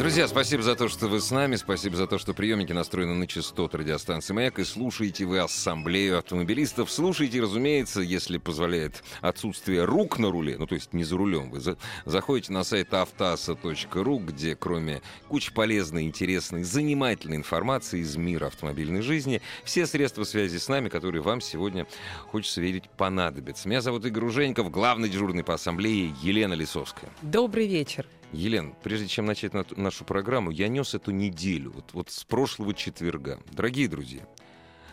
Друзья, 0.00 0.26
спасибо 0.28 0.62
за 0.62 0.76
то, 0.76 0.88
что 0.88 1.08
вы 1.08 1.20
с 1.20 1.30
нами. 1.30 1.56
Спасибо 1.56 1.94
за 1.94 2.06
то, 2.06 2.16
что 2.16 2.32
приемники 2.32 2.72
настроены 2.72 3.12
на 3.12 3.26
частоту 3.26 3.76
радиостанции 3.76 4.32
«Маяк». 4.32 4.58
И 4.58 4.64
слушаете 4.64 5.26
вы 5.26 5.40
ассамблею 5.40 6.16
автомобилистов. 6.16 6.90
Слушайте, 6.90 7.42
разумеется, 7.42 8.00
если 8.00 8.38
позволяет 8.38 9.04
отсутствие 9.20 9.84
рук 9.84 10.18
на 10.18 10.30
руле, 10.30 10.56
ну 10.58 10.66
то 10.66 10.74
есть 10.74 10.94
не 10.94 11.04
за 11.04 11.18
рулем, 11.18 11.50
вы 11.50 11.60
за... 11.60 11.76
заходите 12.06 12.50
на 12.50 12.64
сайт 12.64 12.94
автоаса.ру, 12.94 14.18
где 14.20 14.56
кроме 14.56 15.02
кучи 15.28 15.52
полезной, 15.52 16.04
интересной, 16.04 16.62
занимательной 16.62 17.36
информации 17.36 18.00
из 18.00 18.16
мира 18.16 18.46
автомобильной 18.46 19.02
жизни, 19.02 19.42
все 19.64 19.86
средства 19.86 20.24
связи 20.24 20.56
с 20.56 20.68
нами, 20.68 20.88
которые 20.88 21.20
вам 21.20 21.42
сегодня, 21.42 21.86
хочется 22.28 22.62
верить, 22.62 22.88
понадобятся. 22.96 23.68
Меня 23.68 23.82
зовут 23.82 24.06
Игорь 24.06 24.24
Ужеников, 24.24 24.70
главный 24.70 25.10
дежурный 25.10 25.44
по 25.44 25.52
ассамблее 25.52 26.14
Елена 26.22 26.54
Лисовская. 26.54 27.10
Добрый 27.20 27.68
вечер. 27.68 28.06
Елен, 28.32 28.74
прежде 28.82 29.08
чем 29.08 29.26
начать 29.26 29.54
на- 29.54 29.66
нашу 29.76 30.04
программу, 30.04 30.50
я 30.50 30.68
нес 30.68 30.94
эту 30.94 31.10
неделю, 31.10 31.72
вот, 31.72 31.90
вот 31.92 32.10
с 32.10 32.24
прошлого 32.24 32.74
четверга. 32.74 33.40
Дорогие 33.50 33.88
друзья, 33.88 34.22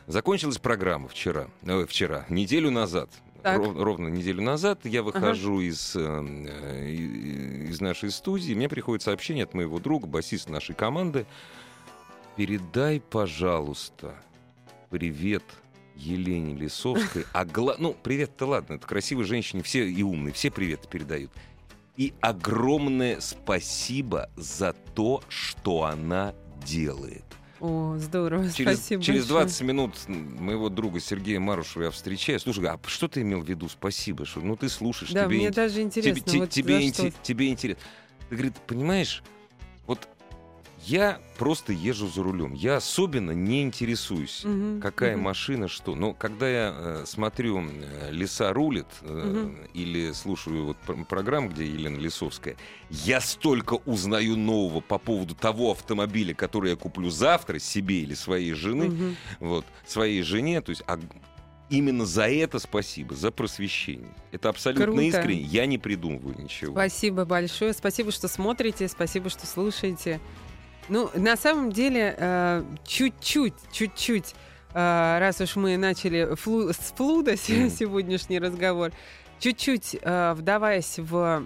закончилась 0.07 0.57
программа 0.57 1.07
вчера, 1.07 1.47
э, 1.63 1.85
вчера, 1.87 2.25
неделю 2.29 2.71
назад. 2.71 3.09
Ров- 3.43 3.77
ровно 3.77 4.07
неделю 4.07 4.41
назад 4.41 4.79
я 4.85 5.03
выхожу 5.03 5.61
из, 5.61 5.95
э, 5.95 6.89
из 7.69 7.79
нашей 7.79 8.09
студии, 8.11 8.53
мне 8.53 8.67
приходит 8.67 9.03
сообщение 9.03 9.43
от 9.43 9.53
моего 9.53 9.79
друга, 9.79 10.07
басиста 10.07 10.51
нашей 10.51 10.73
команды. 10.75 11.25
Передай, 12.35 12.99
пожалуйста, 12.99 14.15
привет 14.89 15.43
Елене 15.95 16.55
Лисовской. 16.55 17.25
А 17.33 17.45
гла... 17.45 17.75
Ну, 17.77 17.95
привет-то 18.03 18.45
ладно, 18.47 18.73
это 18.75 18.85
красивой 18.87 19.25
женщине, 19.25 19.63
все 19.63 19.87
и 19.87 20.01
умные, 20.01 20.33
все 20.33 20.51
привет 20.51 20.87
передают. 20.89 21.31
И 21.97 22.13
огромное 22.21 23.19
спасибо 23.19 24.29
за 24.35 24.73
то, 24.93 25.21
что 25.29 25.83
она 25.83 26.33
делает. 26.63 27.23
О, 27.59 27.95
здорово, 27.97 28.51
Через, 28.51 28.77
спасибо 28.77 29.01
через 29.03 29.21
большое. 29.21 29.45
20 29.45 29.61
минут 29.61 29.95
моего 30.07 30.69
друга 30.69 30.99
Сергея 30.99 31.39
Марушева 31.39 31.85
я 31.85 31.91
встречаю. 31.91 32.39
Слушай, 32.39 32.65
а 32.65 32.79
что 32.85 33.07
ты 33.07 33.21
имел 33.21 33.41
в 33.41 33.49
виду? 33.49 33.67
Спасибо, 33.67 34.25
что 34.25 34.41
ну 34.41 34.55
ты 34.55 34.69
слушаешь, 34.69 35.11
Да, 35.11 35.25
тебе 35.25 35.37
мне 35.37 35.47
ин- 35.47 35.53
даже 35.53 35.81
интересно, 35.81 36.21
тебе, 36.21 36.31
те- 36.33 36.39
вот 36.39 36.49
тебе, 36.51 36.87
инте- 36.87 37.13
тебе 37.23 37.49
интересно. 37.49 37.83
Ты 38.29 38.35
говорит, 38.35 38.53
понимаешь, 38.67 39.23
я 40.85 41.19
просто 41.37 41.73
езжу 41.73 42.07
за 42.07 42.23
рулем. 42.23 42.53
Я 42.53 42.77
особенно 42.77 43.31
не 43.31 43.61
интересуюсь, 43.63 44.41
Мгм, 44.43 44.79
какая 44.81 45.15
мгм. 45.15 45.23
машина, 45.25 45.67
что. 45.67 45.95
Но 45.95 46.13
когда 46.13 46.47
я 46.49 46.73
э, 46.75 47.03
смотрю 47.05 47.63
«Леса 48.11 48.53
рулит» 48.53 48.87
э, 49.01 49.07
Мгм. 49.33 49.57
или 49.73 50.11
слушаю 50.11 50.65
вот 50.67 50.77
пр- 50.77 51.03
программу, 51.05 51.49
где 51.49 51.65
Елена 51.65 51.97
Лисовская, 51.97 52.55
я 52.89 53.19
столько 53.21 53.73
узнаю 53.85 54.37
нового 54.37 54.79
по 54.81 54.97
поводу 54.97 55.35
того 55.35 55.71
автомобиля, 55.71 56.33
который 56.33 56.71
я 56.71 56.75
куплю 56.75 57.09
завтра 57.09 57.59
себе 57.59 58.01
или 58.01 58.13
своей 58.13 58.53
жены, 58.53 58.89
Мгм. 58.89 59.15
вот, 59.39 59.65
своей 59.85 60.21
жене. 60.21 60.61
То 60.61 60.69
есть 60.69 60.83
а 60.87 60.99
именно 61.69 62.05
за 62.05 62.29
это 62.29 62.59
спасибо, 62.59 63.13
за 63.15 63.29
просвещение. 63.31 64.13
Это 64.31 64.49
абсолютно 64.49 64.85
Круто. 64.85 65.01
искренне. 65.01 65.41
Я 65.41 65.65
не 65.65 65.77
придумываю 65.77 66.35
ничего. 66.41 66.71
Спасибо 66.73 67.25
большое. 67.25 67.73
Спасибо, 67.73 68.11
что 68.11 68.27
смотрите, 68.27 68.87
спасибо, 68.87 69.29
что 69.29 69.45
слушаете. 69.45 70.19
Ну, 70.89 71.09
на 71.15 71.35
самом 71.35 71.71
деле, 71.71 72.15
э, 72.17 72.63
чуть-чуть, 72.85 73.53
чуть-чуть, 73.71 74.35
э, 74.73 75.17
раз 75.19 75.41
уж 75.41 75.57
мы 75.57 75.75
начали 75.77 76.33
флу- 76.35 76.71
с 76.71 76.93
флуда 76.95 77.35
сегодняшний 77.35 78.39
разговор, 78.39 78.91
чуть-чуть 79.39 79.97
э, 80.01 80.33
вдаваясь 80.33 80.97
в 80.97 81.45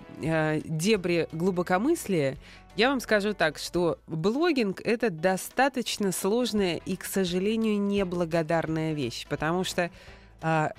дебри 0.63 1.28
глубокомыслия, 1.31 2.38
я 2.75 2.90
вам 2.90 3.00
скажу 3.01 3.34
так, 3.34 3.57
что 3.57 4.00
блогинг— 4.07 4.80
это 4.85 5.09
достаточно 5.09 6.12
сложная 6.12 6.78
и, 6.78 6.96
к 6.96 7.03
сожалению, 7.03 7.81
неблагодарная 7.81 8.94
вещь, 8.94 9.28
потому 9.28 9.63
что 9.63 9.91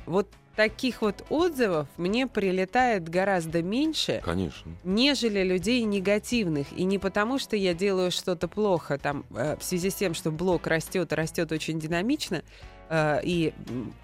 вот 0.06 0.26
таких 0.56 1.02
вот 1.02 1.24
отзывов 1.28 1.88
мне 1.96 2.26
прилетает 2.26 3.08
гораздо 3.08 3.62
меньше, 3.62 4.20
Конечно. 4.24 4.72
нежели 4.84 5.42
людей 5.42 5.82
негативных. 5.82 6.72
И 6.72 6.84
не 6.84 6.98
потому, 6.98 7.38
что 7.38 7.56
я 7.56 7.74
делаю 7.74 8.10
что-то 8.10 8.48
плохо, 8.48 8.98
там, 8.98 9.24
э, 9.34 9.56
в 9.56 9.64
связи 9.64 9.90
с 9.90 9.94
тем, 9.94 10.14
что 10.14 10.30
блог 10.30 10.66
растет 10.66 11.12
растет 11.12 11.52
очень 11.52 11.78
динамично, 11.78 12.42
э, 12.88 13.20
и 13.24 13.54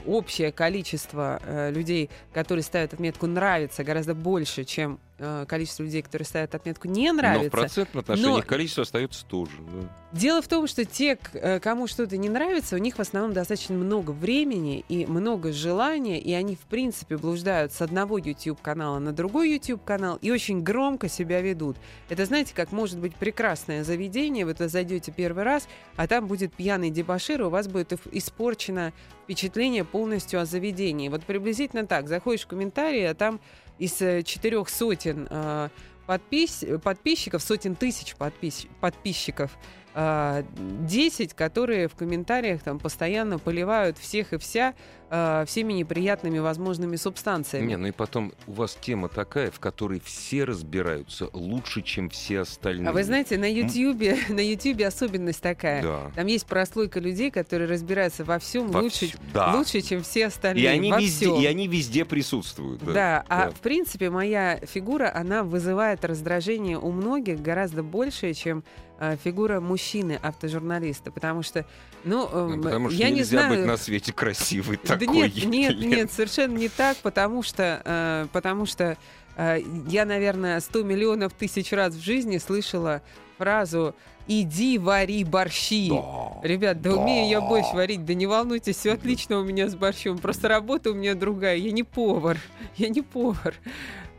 общее 0.07 0.53
количество 0.53 1.41
э, 1.45 1.71
людей, 1.71 2.11
которые 2.33 2.63
ставят 2.63 2.95
отметку 2.95 3.27
«нравится», 3.27 3.85
гораздо 3.85 4.15
больше, 4.15 4.65
чем 4.65 4.99
э, 5.19 5.45
количество 5.49 5.83
людей, 5.83 6.03
которые 6.03 6.27
ставят 6.27 6.55
отметку 6.55 6.89
«не 6.89 7.09
Но 7.09 7.12
в 7.12 7.17
нравится». 7.17 7.51
процентном 7.51 8.01
отношении 8.01 8.37
Но- 8.37 8.43
количество 8.43 8.83
остается 8.83 9.25
тоже. 9.27 9.53
да. 9.59 9.89
Дело 10.11 10.41
в 10.41 10.49
том, 10.49 10.67
что 10.67 10.87
те, 10.87 11.19
э, 11.34 11.61
кому 11.61 11.87
что-то 11.87 12.17
не 12.17 12.31
нравится, 12.31 12.77
у 12.77 12.79
них 12.79 12.97
в 12.97 13.01
основном 13.01 13.34
достаточно 13.34 13.75
много 13.75 14.12
времени 14.12 14.83
и 14.89 15.05
много 15.05 15.53
желания, 15.53 16.19
и 16.19 16.33
они, 16.33 16.56
в 16.56 16.61
принципе, 16.61 17.19
блуждают 17.19 17.73
с 17.75 17.83
одного 17.83 18.17
YouTube-канала 18.17 18.99
на 19.01 19.12
другой 19.12 19.51
YouTube-канал 19.53 20.19
и 20.23 20.31
очень 20.31 20.62
громко 20.62 21.09
себя 21.09 21.43
ведут. 21.43 21.77
Это, 22.09 22.25
знаете, 22.25 22.55
как 22.55 22.73
может 22.73 22.99
быть 22.99 23.17
прекрасное 23.17 23.85
заведение, 23.85 24.47
вот 24.47 24.61
вы 24.61 24.69
зайдете 24.69 25.12
первый 25.12 25.45
раз, 25.45 25.69
а 25.97 26.06
там 26.06 26.27
будет 26.27 26.55
пьяный 26.55 26.89
дебошир, 26.91 27.43
и 27.43 27.45
у 27.45 27.50
вас 27.50 27.69
будет 27.69 27.93
испорчено 28.11 28.95
впечатление 29.25 29.85
полностью 29.85 30.41
о 30.41 30.47
заведении. 30.47 31.11
Вот 31.11 31.25
приблизительно 31.25 31.87
так. 31.87 32.09
Заходишь 32.09 32.45
в 32.45 32.47
комментарии, 32.47 33.03
а 33.03 33.15
там 33.15 33.41
из 33.78 34.00
э, 34.00 34.22
четырех 34.22 34.69
сотен 34.69 35.27
э, 35.31 35.69
подпис- 36.06 36.78
подписчиков, 36.78 37.43
сотен 37.43 37.77
тысяч 37.77 38.15
подпис- 38.19 38.69
подписчиков, 38.81 39.56
а, 39.94 40.44
10, 40.56 41.34
которые 41.34 41.88
в 41.88 41.94
комментариях 41.94 42.62
там 42.62 42.78
постоянно 42.78 43.38
поливают 43.38 43.99
всех 43.99 44.32
и 44.32 44.38
вся 44.38 44.75
а, 45.10 45.44
всеми 45.47 45.72
неприятными 45.72 46.38
возможными 46.38 46.97
субстанциями. 46.97 47.66
Не, 47.66 47.76
ну 47.78 47.87
и 47.88 47.93
потом 47.93 48.32
у 48.47 48.53
вас 48.53 48.76
тема 48.81 49.09
такая, 49.09 49.50
в 49.50 49.59
которой 49.59 50.00
все 50.00 50.44
разбираются 50.44 51.31
лучше, 51.32 51.81
чем 51.82 52.10
все 52.10 52.41
остальные. 52.41 52.88
а 52.88 52.93
вы 52.93 53.03
знаете, 53.04 53.38
на 53.38 53.50
Ютьюбе, 53.50 54.19
на 54.28 54.41
Ютьюбе 54.41 54.87
особенность 54.87 55.41
такая. 55.41 55.82
Да. 55.82 56.12
Там 56.15 56.26
есть 56.26 56.47
прослойка 56.47 57.00
людей, 57.00 57.31
которые 57.31 57.69
разбираются 57.69 58.25
во 58.25 58.38
всем 58.38 58.69
Во 58.69 58.81
лучше, 58.81 59.06
всё- 59.06 59.19
да. 59.32 59.55
лучше, 59.55 59.81
чем 59.81 60.03
все 60.03 60.26
остальные. 60.26 60.65
И 60.65 60.66
они, 60.66 60.93
во 60.93 61.00
везде, 61.00 61.26
всём. 61.26 61.41
и 61.41 61.47
они 61.47 61.66
везде 61.69 62.05
присутствуют. 62.05 62.84
Да, 62.84 62.93
Да, 62.93 63.25
а 63.28 63.44
да. 63.47 63.50
в 63.50 63.60
принципе 63.60 64.10
моя 64.10 64.59
фигура, 64.59 65.10
она 65.15 65.43
вызывает 65.43 66.05
раздражение 66.05 66.78
у 66.78 66.93
многих 66.93 67.41
гораздо 67.41 67.82
больше, 67.82 68.34
чем 68.34 68.62
э, 68.99 69.17
фигура 69.23 69.61
мужчины-автожурналиста, 69.61 71.11
потому 71.11 71.43
что, 71.43 71.65
ну, 72.05 72.29
Ну, 72.33 72.53
эм, 72.55 72.63
потому 72.63 72.91
что 72.91 72.99
я 72.99 73.11
не 73.11 73.19
нельзя 73.19 73.41
знаю... 73.41 73.57
быть 73.57 73.67
на 73.67 73.77
свете 73.77 74.13
красивой 74.13 74.79
Да 74.85 74.97
такой. 74.97 75.31
нет, 75.31 75.45
нет, 75.45 75.79
нет, 75.79 76.13
совершенно 76.13 76.57
не 76.57 76.69
так, 76.69 76.97
потому 76.99 77.43
что, 77.43 77.81
э, 77.85 78.27
потому 78.33 78.67
что 78.67 78.97
э, 79.37 79.59
я, 79.89 80.05
наверное, 80.05 80.61
100 80.61 80.83
миллионов 80.83 81.33
тысяч 81.33 81.73
раз 81.73 81.95
в 81.95 82.03
жизни 82.03 82.39
слышала 82.39 83.03
фразу 83.39 83.95
«иди 84.27 84.79
вари 84.79 85.23
борщи». 85.25 85.89
Да. 85.91 86.41
Ребят, 86.47 86.83
да, 86.83 86.93
умею 86.94 87.29
я 87.29 87.41
Да. 87.41 87.47
борщ 87.47 87.67
варить, 87.73 88.05
да 88.05 88.15
не 88.15 88.27
волнуйтесь, 88.27 88.77
все 88.77 88.93
отлично 88.94 89.39
у 89.39 89.44
меня 89.44 89.69
с 89.69 89.75
борщом. 89.77 90.19
Просто 90.19 90.49
работа 90.49 90.91
у 90.91 90.94
меня 90.94 91.15
другая, 91.15 91.56
я 91.56 91.71
не 91.71 91.83
повар, 91.85 92.39
я 92.77 92.89
не 92.89 93.03
повар. 93.03 93.55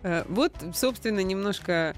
Э, 0.03 0.23
Вот, 0.29 0.53
собственно, 0.73 1.19
немножко, 1.19 1.93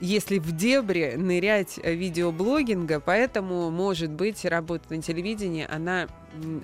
если 0.00 0.38
в 0.38 0.52
дебри 0.52 1.14
нырять 1.16 1.78
э, 1.82 1.94
видеоблогинга, 1.94 3.00
поэтому, 3.00 3.70
может 3.70 4.10
быть, 4.10 4.44
работа 4.44 4.94
на 4.94 5.02
телевидении, 5.02 5.66
она 5.68 6.06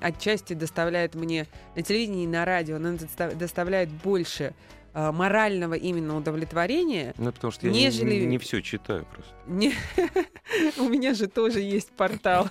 отчасти 0.01 0.53
доставляет 0.53 1.15
мне 1.17 1.47
на 1.75 1.83
телевидении 1.83 2.25
и 2.25 2.29
на 2.29 2.45
радио, 2.45 2.77
она 2.77 2.93
доста- 2.93 3.35
доставляет 3.35 3.89
больше 3.91 4.55
э, 4.95 5.11
морального 5.13 5.75
именно 5.75 6.17
удовлетворения, 6.17 7.13
Ну, 7.19 7.33
потому 7.33 7.51
что 7.51 7.67
я 7.67 7.73
не- 7.73 7.81
Нежели- 7.87 8.25
не, 8.25 8.39
все 8.39 8.63
читаю 8.63 9.05
просто. 9.13 9.33
не- 9.49 9.75
У 10.79 10.89
меня 10.89 11.13
же 11.15 11.27
тоже 11.27 11.61
есть 11.61 11.91
портал. 11.91 12.49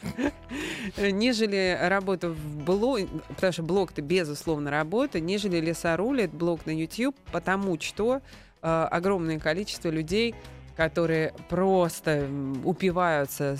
Нежели 0.97 1.77
работа 1.81 2.29
в 2.29 2.63
блог, 2.63 2.99
потому 3.29 3.53
что 3.53 3.63
блог-то 3.63 4.01
безусловно 4.01 4.69
работа, 4.71 5.19
нежели 5.19 5.59
леса 5.59 5.95
рулит, 5.97 6.31
блог 6.33 6.65
на 6.65 6.71
YouTube, 6.71 7.15
потому 7.31 7.79
что 7.79 8.17
э, 8.17 8.21
огромное 8.65 9.39
количество 9.39 9.89
людей 9.89 10.35
которые 10.75 11.33
просто 11.49 12.27
упиваются 12.63 13.57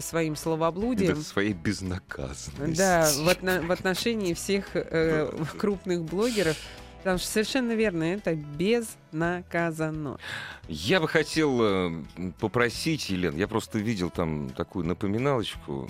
своим 0.00 0.36
словоблудием. 0.36 1.14
Да, 1.14 1.20
своей 1.20 1.52
безнаказанностью. 1.52 2.76
Да, 2.76 3.10
в, 3.14 3.28
отно- 3.28 3.66
в 3.66 3.70
отношении 3.70 4.32
всех 4.32 4.70
э, 4.74 5.30
крупных 5.58 6.04
блогеров. 6.04 6.56
Потому 6.98 7.18
что 7.18 7.28
совершенно 7.28 7.72
верно, 7.72 8.02
это 8.02 8.34
безнаказанно. 8.34 10.18
Я 10.66 10.98
бы 10.98 11.06
хотел 11.06 11.58
э, 11.62 12.02
попросить, 12.40 13.10
Елен, 13.10 13.36
я 13.36 13.46
просто 13.46 13.78
видел 13.78 14.10
там 14.10 14.50
такую 14.50 14.86
напоминалочку. 14.86 15.88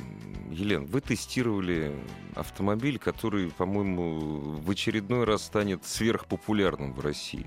Елен, 0.50 0.84
вы 0.84 1.00
тестировали 1.00 1.94
автомобиль, 2.34 2.98
который, 2.98 3.50
по-моему, 3.50 4.58
в 4.60 4.70
очередной 4.70 5.24
раз 5.24 5.44
станет 5.44 5.86
сверхпопулярным 5.86 6.92
в 6.92 7.00
России. 7.00 7.46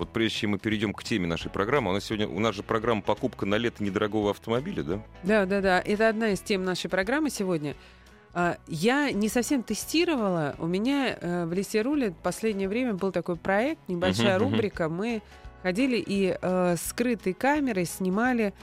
Вот 0.00 0.08
прежде 0.08 0.38
чем 0.38 0.52
мы 0.52 0.58
перейдем 0.58 0.94
к 0.94 1.04
теме 1.04 1.26
нашей 1.26 1.50
программы, 1.50 1.90
у 1.90 1.92
нас 1.92 2.04
сегодня 2.06 2.26
у 2.26 2.40
нас 2.40 2.54
же 2.54 2.62
программа 2.62 3.02
покупка 3.02 3.44
на 3.44 3.56
лето 3.56 3.84
недорогого 3.84 4.30
автомобиля, 4.30 4.82
да? 4.82 5.02
Да, 5.24 5.44
да, 5.44 5.60
да. 5.60 5.78
Это 5.78 6.08
одна 6.08 6.30
из 6.30 6.40
тем 6.40 6.64
нашей 6.64 6.88
программы 6.88 7.28
сегодня. 7.28 7.76
А, 8.32 8.56
я 8.66 9.12
не 9.12 9.28
совсем 9.28 9.62
тестировала. 9.62 10.56
У 10.58 10.66
меня 10.66 11.18
э, 11.20 11.44
в 11.44 11.52
Лисе 11.52 11.82
Руле 11.82 12.12
в 12.12 12.16
последнее 12.16 12.66
время 12.66 12.94
был 12.94 13.12
такой 13.12 13.36
проект, 13.36 13.86
небольшая 13.88 14.38
uh-huh, 14.38 14.42
рубрика. 14.42 14.84
Uh-huh. 14.84 14.88
Мы 14.88 15.22
ходили 15.62 16.02
и 16.04 16.34
э, 16.40 16.76
скрытой 16.82 17.34
камерой 17.34 17.84
снимали 17.84 18.54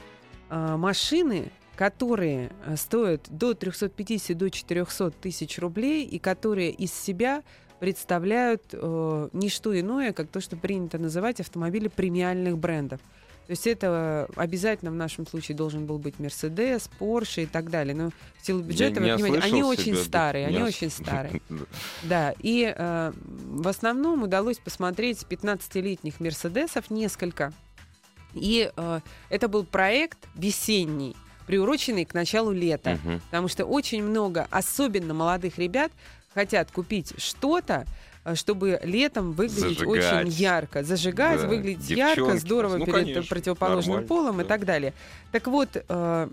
э, 0.49 0.75
машины, 0.75 1.51
которые 1.75 2.49
э, 2.65 2.75
стоят 2.77 3.27
до 3.29 3.53
350 3.53 4.35
до 4.35 4.49
400 4.49 5.11
тысяч 5.11 5.59
рублей 5.59 6.03
и 6.03 6.17
которые 6.17 6.71
из 6.71 6.91
себя 6.91 7.43
представляют 7.79 8.63
э, 8.73 9.29
не 9.33 9.49
что 9.49 9.79
иное, 9.79 10.13
как 10.13 10.27
то, 10.29 10.41
что 10.41 10.55
принято 10.55 10.97
называть 10.97 11.39
автомобили 11.39 11.87
премиальных 11.87 12.57
брендов. 12.57 12.99
То 13.47 13.51
есть 13.51 13.65
это 13.65 14.27
обязательно 14.35 14.91
в 14.91 14.95
нашем 14.95 15.25
случае 15.25 15.55
должен 15.55 15.85
был 15.85 15.99
быть 15.99 16.19
Мерседес, 16.19 16.89
Порше 16.99 17.43
и 17.43 17.45
так 17.45 17.69
далее. 17.69 17.95
Но 17.95 18.09
в 18.41 18.45
силу 18.45 18.61
бюджета, 18.61 18.99
вы 18.99 19.13
понимаете, 19.13 19.39
они 19.39 19.63
очень 19.63 19.95
себя, 19.95 20.03
старые, 20.03 20.47
да, 20.49 20.53
они 20.53 20.63
ос... 20.63 20.67
очень 20.69 20.89
старые. 20.89 21.41
Да, 22.03 22.33
и 22.39 22.73
э, 22.75 23.13
в 23.15 23.67
основном 23.69 24.23
удалось 24.23 24.57
посмотреть 24.57 25.25
15-летних 25.29 26.19
Мерседесов 26.19 26.89
несколько. 26.89 27.53
И 28.33 28.69
э, 28.75 28.99
это 29.29 29.47
был 29.47 29.63
проект 29.63 30.17
весенний, 30.35 31.15
приуроченный 31.45 32.03
к 32.03 32.13
началу 32.13 32.51
лета. 32.51 32.99
Угу. 33.03 33.21
Потому 33.27 33.47
что 33.47 33.63
очень 33.63 34.03
много, 34.03 34.45
особенно 34.51 35.13
молодых 35.13 35.57
ребят, 35.57 35.93
хотят 36.33 36.71
купить 36.71 37.13
что-то, 37.17 37.85
э, 38.25 38.35
чтобы 38.35 38.79
летом 38.83 39.33
выглядеть 39.33 39.79
Зажигать. 39.79 39.87
очень 39.87 40.27
ярко. 40.29 40.83
Зажигать, 40.83 41.41
да. 41.41 41.47
выглядеть 41.47 41.87
Девчонки. 41.87 42.19
ярко, 42.19 42.37
здорово 42.37 42.77
ну, 42.77 42.85
перед 42.85 42.99
конечно, 42.99 43.23
противоположным 43.23 43.95
нормально, 44.01 44.07
полом 44.07 44.37
да. 44.37 44.43
и 44.43 44.45
так 44.45 44.65
далее. 44.65 44.93
Так 45.31 45.47
вот, 45.47 45.69
э, 45.73 46.29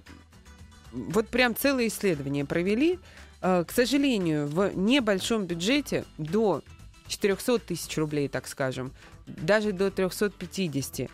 вот 0.92 1.28
прям 1.28 1.56
целое 1.56 1.88
исследование 1.88 2.44
провели. 2.44 2.98
Э, 3.40 3.64
к 3.66 3.72
сожалению, 3.72 4.46
в 4.46 4.74
небольшом 4.74 5.44
бюджете 5.46 6.04
до 6.18 6.62
400 7.08 7.58
тысяч 7.58 7.96
рублей, 7.98 8.28
так 8.28 8.46
скажем, 8.46 8.92
даже 9.26 9.72
до 9.72 9.90
350 9.90 11.10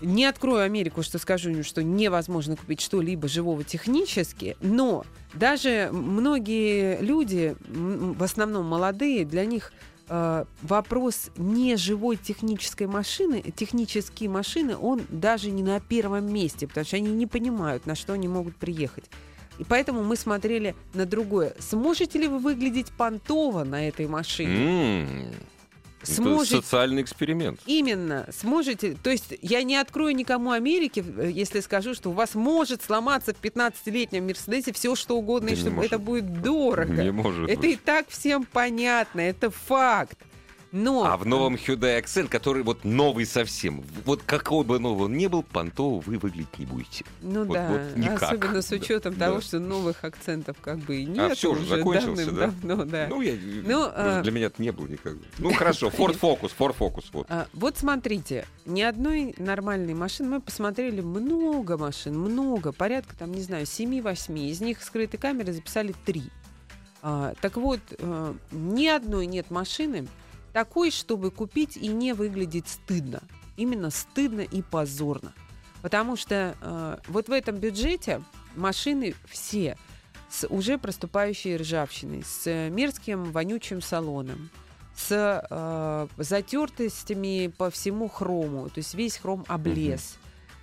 не 0.00 0.24
открою 0.26 0.64
Америку, 0.64 1.02
что 1.02 1.18
скажу, 1.18 1.62
что 1.62 1.82
невозможно 1.82 2.56
купить 2.56 2.80
что-либо 2.80 3.28
живого 3.28 3.64
технически, 3.64 4.56
но 4.60 5.04
даже 5.34 5.90
многие 5.92 7.00
люди, 7.00 7.56
в 7.68 8.22
основном 8.22 8.66
молодые, 8.66 9.24
для 9.24 9.44
них 9.44 9.72
э, 10.08 10.44
вопрос 10.62 11.30
не 11.36 11.76
живой 11.76 12.16
технической 12.16 12.86
машины, 12.86 13.42
технические 13.54 14.28
машины, 14.28 14.76
он 14.76 15.02
даже 15.08 15.50
не 15.50 15.62
на 15.62 15.80
первом 15.80 16.32
месте, 16.32 16.66
потому 16.66 16.86
что 16.86 16.96
они 16.96 17.12
не 17.12 17.26
понимают, 17.26 17.86
на 17.86 17.94
что 17.94 18.12
они 18.12 18.28
могут 18.28 18.56
приехать. 18.56 19.04
И 19.58 19.64
поэтому 19.64 20.04
мы 20.04 20.16
смотрели 20.16 20.74
на 20.92 21.06
другое. 21.06 21.54
Сможете 21.58 22.18
ли 22.18 22.28
вы 22.28 22.38
выглядеть 22.38 22.92
понтово 22.92 23.64
на 23.64 23.88
этой 23.88 24.06
машине? 24.06 24.54
Mm 24.54 25.34
сможете... 26.02 26.58
Это 26.58 26.64
социальный 26.66 27.02
эксперимент. 27.02 27.60
Именно. 27.66 28.26
Сможете... 28.32 28.96
То 29.02 29.10
есть 29.10 29.34
я 29.42 29.62
не 29.62 29.76
открою 29.76 30.14
никому 30.14 30.50
Америки, 30.50 31.04
э, 31.16 31.30
если 31.32 31.60
скажу, 31.60 31.94
что 31.94 32.10
у 32.10 32.12
вас 32.12 32.34
может 32.34 32.82
сломаться 32.82 33.34
в 33.34 33.40
15-летнем 33.42 34.26
Мерседесе 34.26 34.72
все 34.72 34.94
что 34.94 35.16
угодно, 35.16 35.48
да 35.48 35.54
и 35.54 35.56
что 35.56 35.82
это 35.82 35.98
будет 35.98 36.42
дорого. 36.42 37.02
Не 37.02 37.12
может 37.12 37.48
Это 37.48 37.60
быть. 37.60 37.72
и 37.72 37.76
так 37.76 38.08
всем 38.08 38.44
понятно, 38.44 39.20
это 39.20 39.50
факт. 39.50 40.18
Но... 40.72 41.04
А 41.04 41.16
в 41.16 41.26
новом 41.26 41.54
Hyundai 41.54 42.02
Accent, 42.02 42.28
который 42.28 42.62
вот 42.62 42.84
новый 42.84 43.24
совсем, 43.24 43.82
вот 44.04 44.22
какой 44.22 44.64
бы 44.64 44.78
новый 44.78 45.06
он 45.06 45.16
ни 45.16 45.26
был, 45.26 45.42
понтово 45.42 46.00
вы 46.00 46.18
выглядеть 46.18 46.58
не 46.58 46.66
будете. 46.66 47.04
Ну 47.22 47.44
вот, 47.44 47.54
да, 47.54 47.68
вот 47.68 47.96
никак. 47.96 48.22
особенно 48.22 48.62
с 48.62 48.70
учетом 48.72 49.14
да. 49.18 49.26
того, 49.26 49.40
что 49.40 49.58
новых 49.58 50.02
акцентов 50.04 50.56
как 50.60 50.78
бы 50.78 50.96
и 50.96 51.04
нет. 51.04 51.32
А 51.32 51.34
все 51.34 51.52
уже 51.52 51.64
закончился, 51.66 52.30
да? 52.32 52.46
Давно, 52.62 52.84
да. 52.84 53.06
Ну, 53.08 53.20
я, 53.20 53.34
ну 53.64 53.84
а... 53.84 54.22
для 54.22 54.32
меня 54.32 54.46
это 54.46 54.60
не 54.60 54.72
было 54.72 54.86
никогда. 54.86 55.24
Ну 55.38 55.52
хорошо, 55.52 55.88
Ford 55.88 56.18
Focus, 56.20 56.52
Ford 56.58 56.76
Focus. 56.76 57.04
Вот. 57.12 57.26
А, 57.30 57.46
вот 57.52 57.78
смотрите, 57.78 58.46
ни 58.64 58.82
одной 58.82 59.34
нормальной 59.38 59.94
машины, 59.94 60.28
мы 60.30 60.40
посмотрели 60.40 61.00
много 61.00 61.76
машин, 61.76 62.18
много, 62.18 62.72
порядка 62.72 63.16
там, 63.16 63.32
не 63.32 63.42
знаю, 63.42 63.64
7-8, 63.64 64.48
из 64.48 64.60
них 64.60 64.82
скрытой 64.82 65.18
камеры 65.18 65.52
записали 65.52 65.94
3. 66.04 66.22
А, 67.02 67.34
так 67.40 67.56
вот, 67.56 67.80
а, 68.00 68.34
ни 68.50 68.86
одной 68.86 69.26
нет 69.26 69.50
машины, 69.50 70.08
такой, 70.56 70.90
чтобы 70.90 71.30
купить 71.30 71.76
и 71.76 71.86
не 71.88 72.14
выглядеть 72.14 72.66
стыдно. 72.66 73.20
Именно 73.58 73.90
стыдно 73.90 74.40
и 74.40 74.62
позорно. 74.62 75.34
Потому 75.82 76.16
что 76.16 76.56
э, 76.58 76.96
вот 77.08 77.28
в 77.28 77.32
этом 77.32 77.56
бюджете 77.56 78.22
машины 78.54 79.14
все 79.28 79.76
с 80.30 80.46
уже 80.48 80.78
проступающей 80.78 81.56
ржавчиной, 81.56 82.24
с 82.24 82.70
мерзким 82.70 83.32
вонючим 83.32 83.82
салоном, 83.82 84.48
с 84.96 85.10
э, 85.46 86.06
затертостями 86.16 87.48
по 87.48 87.68
всему 87.68 88.08
хрому, 88.08 88.70
то 88.70 88.78
есть 88.78 88.94
весь 88.94 89.18
хром 89.18 89.44
облез. 89.48 90.16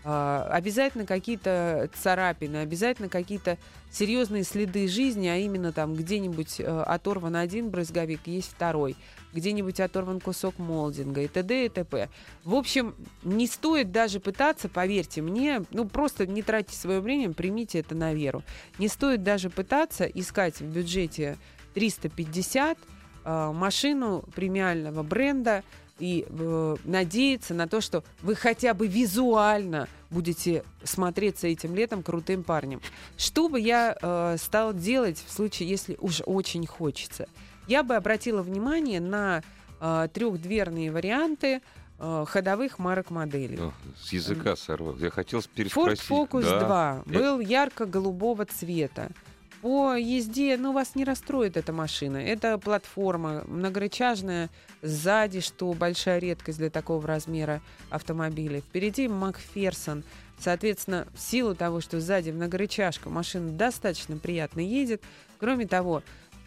Uh, 0.04 0.48
обязательно 0.50 1.06
какие-то 1.06 1.90
царапины, 1.94 2.58
обязательно 2.58 3.08
какие-то 3.08 3.58
серьезные 3.90 4.44
следы 4.44 4.90
жизни, 4.90 5.28
а 5.28 5.38
именно 5.38 5.72
там 5.72 5.96
где-нибудь 5.96 6.60
uh, 6.60 6.84
оторван 6.84 7.38
один 7.38 7.70
брызговик, 7.70 8.28
есть 8.28 8.52
второй 8.52 8.98
где-нибудь 9.34 9.80
оторван 9.80 10.20
кусок 10.20 10.58
молдинга 10.60 11.22
и 11.22 11.28
т.д. 11.28 11.66
и 11.66 11.70
т.п. 11.70 12.10
В 12.44 12.56
общем, 12.56 12.96
не 13.24 13.48
стоит 13.48 13.92
даже 13.92 14.20
пытаться, 14.20 14.70
поверьте 14.70 15.22
мне, 15.22 15.64
ну 15.72 15.88
просто 15.88 16.26
не 16.26 16.42
тратьте 16.42 16.76
свое 16.76 17.00
время, 17.00 17.34
примите 17.34 17.80
это 17.80 17.96
на 17.96 18.14
веру. 18.14 18.44
Не 18.78 18.88
стоит 18.88 19.24
даже 19.24 19.50
пытаться 19.50 20.06
искать 20.06 20.60
в 20.60 20.66
бюджете 20.66 21.38
350 21.74 22.78
э, 23.26 23.52
машину 23.52 24.24
премиального 24.36 25.04
бренда 25.04 25.64
и 26.00 26.26
э, 26.28 26.76
надеяться 26.84 27.54
на 27.54 27.68
то, 27.68 27.82
что 27.82 28.04
вы 28.22 28.36
хотя 28.36 28.74
бы 28.74 28.88
визуально 28.88 29.88
будете 30.10 30.64
смотреться 30.84 31.48
этим 31.48 31.76
летом 31.76 32.04
крутым 32.04 32.44
парнем. 32.44 32.82
Что 33.18 33.50
бы 33.50 33.60
я 33.60 33.98
э, 34.02 34.38
стала 34.40 34.74
делать 34.74 35.24
в 35.26 35.32
случае, 35.32 35.70
если 35.70 35.98
уж 36.00 36.22
очень 36.26 36.66
хочется? 36.68 37.28
я 37.68 37.84
бы 37.84 37.96
обратила 37.96 38.42
внимание 38.42 39.00
на 39.00 39.42
э, 39.80 40.08
трехдверные 40.14 40.92
варианты 40.92 41.62
э, 42.00 42.26
ходовых 42.28 42.80
марок 42.80 43.10
моделей. 43.10 43.60
О, 43.60 43.74
с 43.98 44.12
языка 44.14 44.56
сорвал. 44.56 44.98
Я 44.98 45.10
хотел 45.10 45.42
переспросить. 45.42 46.04
Ford 46.10 46.30
Focus 46.30 46.44
да. 46.44 47.04
2 47.06 47.20
был 47.20 47.40
ярко-голубого 47.40 48.46
цвета. 48.46 49.10
По 49.64 49.96
езде, 49.96 50.58
ну, 50.58 50.74
вас 50.74 50.94
не 50.94 51.06
расстроит 51.06 51.56
эта 51.56 51.72
машина. 51.72 52.18
Это 52.18 52.58
платформа 52.58 53.46
многорычажная, 53.48 54.50
сзади, 54.82 55.40
что 55.40 55.72
большая 55.72 56.20
редкость 56.20 56.58
для 56.58 56.70
такого 56.70 57.08
размера 57.08 57.62
автомобиля. 57.90 58.60
Впереди 58.60 59.08
Макферсон. 59.08 60.04
Соответственно, 60.38 61.08
в 61.16 61.20
силу 61.22 61.56
того, 61.56 61.80
что 61.80 62.02
сзади 62.02 62.32
многорычажка, 62.32 63.10
машина 63.10 63.52
достаточно 63.52 64.18
приятно 64.18 64.60
едет. 64.60 65.02
Кроме 65.40 65.66
того, 65.66 66.04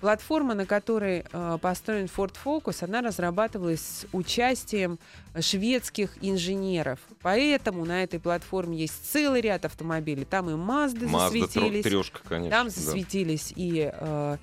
Платформа, 0.06 0.54
на 0.54 0.66
которой 0.66 1.24
э, 1.32 1.58
построен 1.60 2.04
Ford 2.04 2.32
Focus, 2.44 2.84
она 2.84 3.02
разрабатывалась 3.02 3.80
с 3.80 4.06
участием 4.12 5.00
шведских 5.40 6.16
инженеров. 6.20 7.00
Поэтому 7.22 7.84
на 7.84 8.04
этой 8.04 8.20
платформе 8.20 8.76
есть 8.76 9.10
целый 9.10 9.40
ряд 9.40 9.64
автомобилей. 9.64 10.24
Там 10.24 10.48
и 10.48 10.52
Mazda, 10.52 11.10
Mazda 11.10 11.24
засветились. 11.24 11.82
Трешка, 11.82 12.20
конечно, 12.24 12.50
там 12.52 12.70
засветились 12.70 13.48
да. 13.48 13.54
и 13.56 13.90
э, 13.92 14.36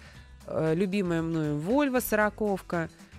э, 0.48 0.76
любимая 0.76 1.22
мною 1.22 1.62
Volvo 1.62 2.02
сороковка. 2.02 2.90
Э, 2.92 3.13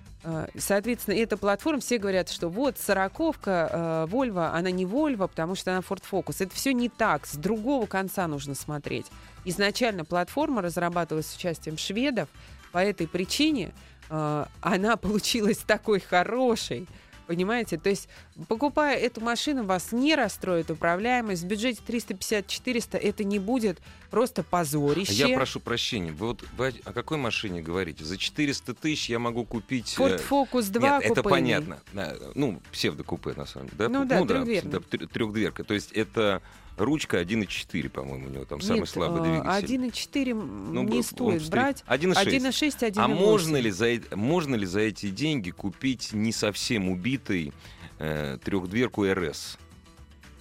соответственно, 0.57 1.17
эта 1.17 1.37
платформа, 1.37 1.81
все 1.81 1.99
говорят, 1.99 2.31
что 2.31 2.49
вот 2.49 2.79
сороковка, 2.79 3.69
э, 3.71 4.07
Volvo, 4.11 4.51
она 4.55 4.71
не 4.71 4.85
Volvo, 4.85 5.29
потому 5.29 5.55
что 5.55 5.73
она 5.73 5.81
Ford 5.81 6.03
Focus. 6.11 6.37
Это 6.39 6.55
все 6.55 6.73
не 6.73 6.89
так. 6.89 7.27
С 7.27 7.37
другого 7.37 7.87
конца 7.87 8.27
нужно 8.27 8.55
смотреть. 8.55 9.07
Изначально 9.45 10.05
платформа 10.05 10.63
разрабатывалась 10.63 11.27
с 11.27 11.37
участием 11.37 11.77
шведов. 11.77 12.29
По 12.73 12.79
этой 12.79 13.07
причине 13.07 13.73
э, 14.09 14.45
она 14.61 14.97
получилась 14.99 15.59
такой 15.59 16.01
хорошей, 16.01 16.89
Понимаете? 17.27 17.79
То 17.79 17.89
есть, 17.89 18.09
покупая 18.49 18.97
эту 18.99 19.21
машину, 19.21 19.65
вас 19.65 19.93
не 19.93 20.15
расстроит 20.15 20.71
управляемость. 20.71 21.43
В 21.45 21.47
бюджете 21.47 21.81
350-400 21.87 22.99
это 22.99 23.25
не 23.25 23.39
будет 23.39 23.79
просто 24.11 24.43
позорище. 24.43 25.13
Я 25.29 25.35
прошу 25.37 25.61
прощения. 25.61 26.13
Вы 26.13 26.29
вот 26.29 26.45
вы 26.57 26.75
о 26.85 26.93
какой 26.93 27.17
машине 27.19 27.63
говорите? 27.63 28.05
За 28.05 28.17
400 28.17 28.75
тысяч 28.75 29.09
я 29.11 29.19
могу 29.19 29.45
купить... 29.45 29.95
Ford 29.99 30.23
Focus 30.29 30.71
2 30.71 30.89
Нет, 30.99 31.03
это 31.11 31.23
купейный. 31.23 31.31
понятно. 31.31 31.81
Да, 31.93 32.15
Ну, 32.35 32.61
псевдокупе, 32.73 33.33
на 33.35 33.47
самом 33.47 33.69
деле. 33.69 33.79
Да? 33.79 33.89
Ну 33.89 34.05
да, 34.05 34.25
трехдверный. 34.25 34.71
да, 34.71 34.79
тр- 34.79 35.07
трехдверка. 35.07 35.65
То 35.65 35.75
есть 35.75 35.93
это 35.93 36.43
ручка 36.77 37.21
1.4, 37.21 37.89
по-моему, 37.89 38.27
у 38.27 38.31
него 38.31 38.45
там 38.45 38.61
самый 38.61 38.81
Нет, 38.81 38.89
слабый 38.89 39.21
а, 39.21 39.61
двигатель. 39.61 39.77
1.4 39.77 40.31
м, 40.31 40.75
Ну, 40.75 40.83
не 40.83 41.03
стоит 41.03 41.43
встреч- 41.43 41.51
брать. 41.51 41.85
1.6. 41.87 42.27
1.6, 42.27 42.83
1.8. 42.83 42.93
А 42.97 43.09
можно 43.09 43.57
ли, 43.57 43.71
за, 43.71 43.87
э- 43.87 44.01
можно 44.15 44.55
ли 44.55 44.67
за 44.67 44.81
эти 44.81 45.11
деньги 45.11 45.51
купить 45.51 46.13
не 46.13 46.33
совсем 46.33 46.89
убитый 46.89 47.53
э, 47.99 48.39
трехдверку 48.45 49.05
РС? 49.05 49.59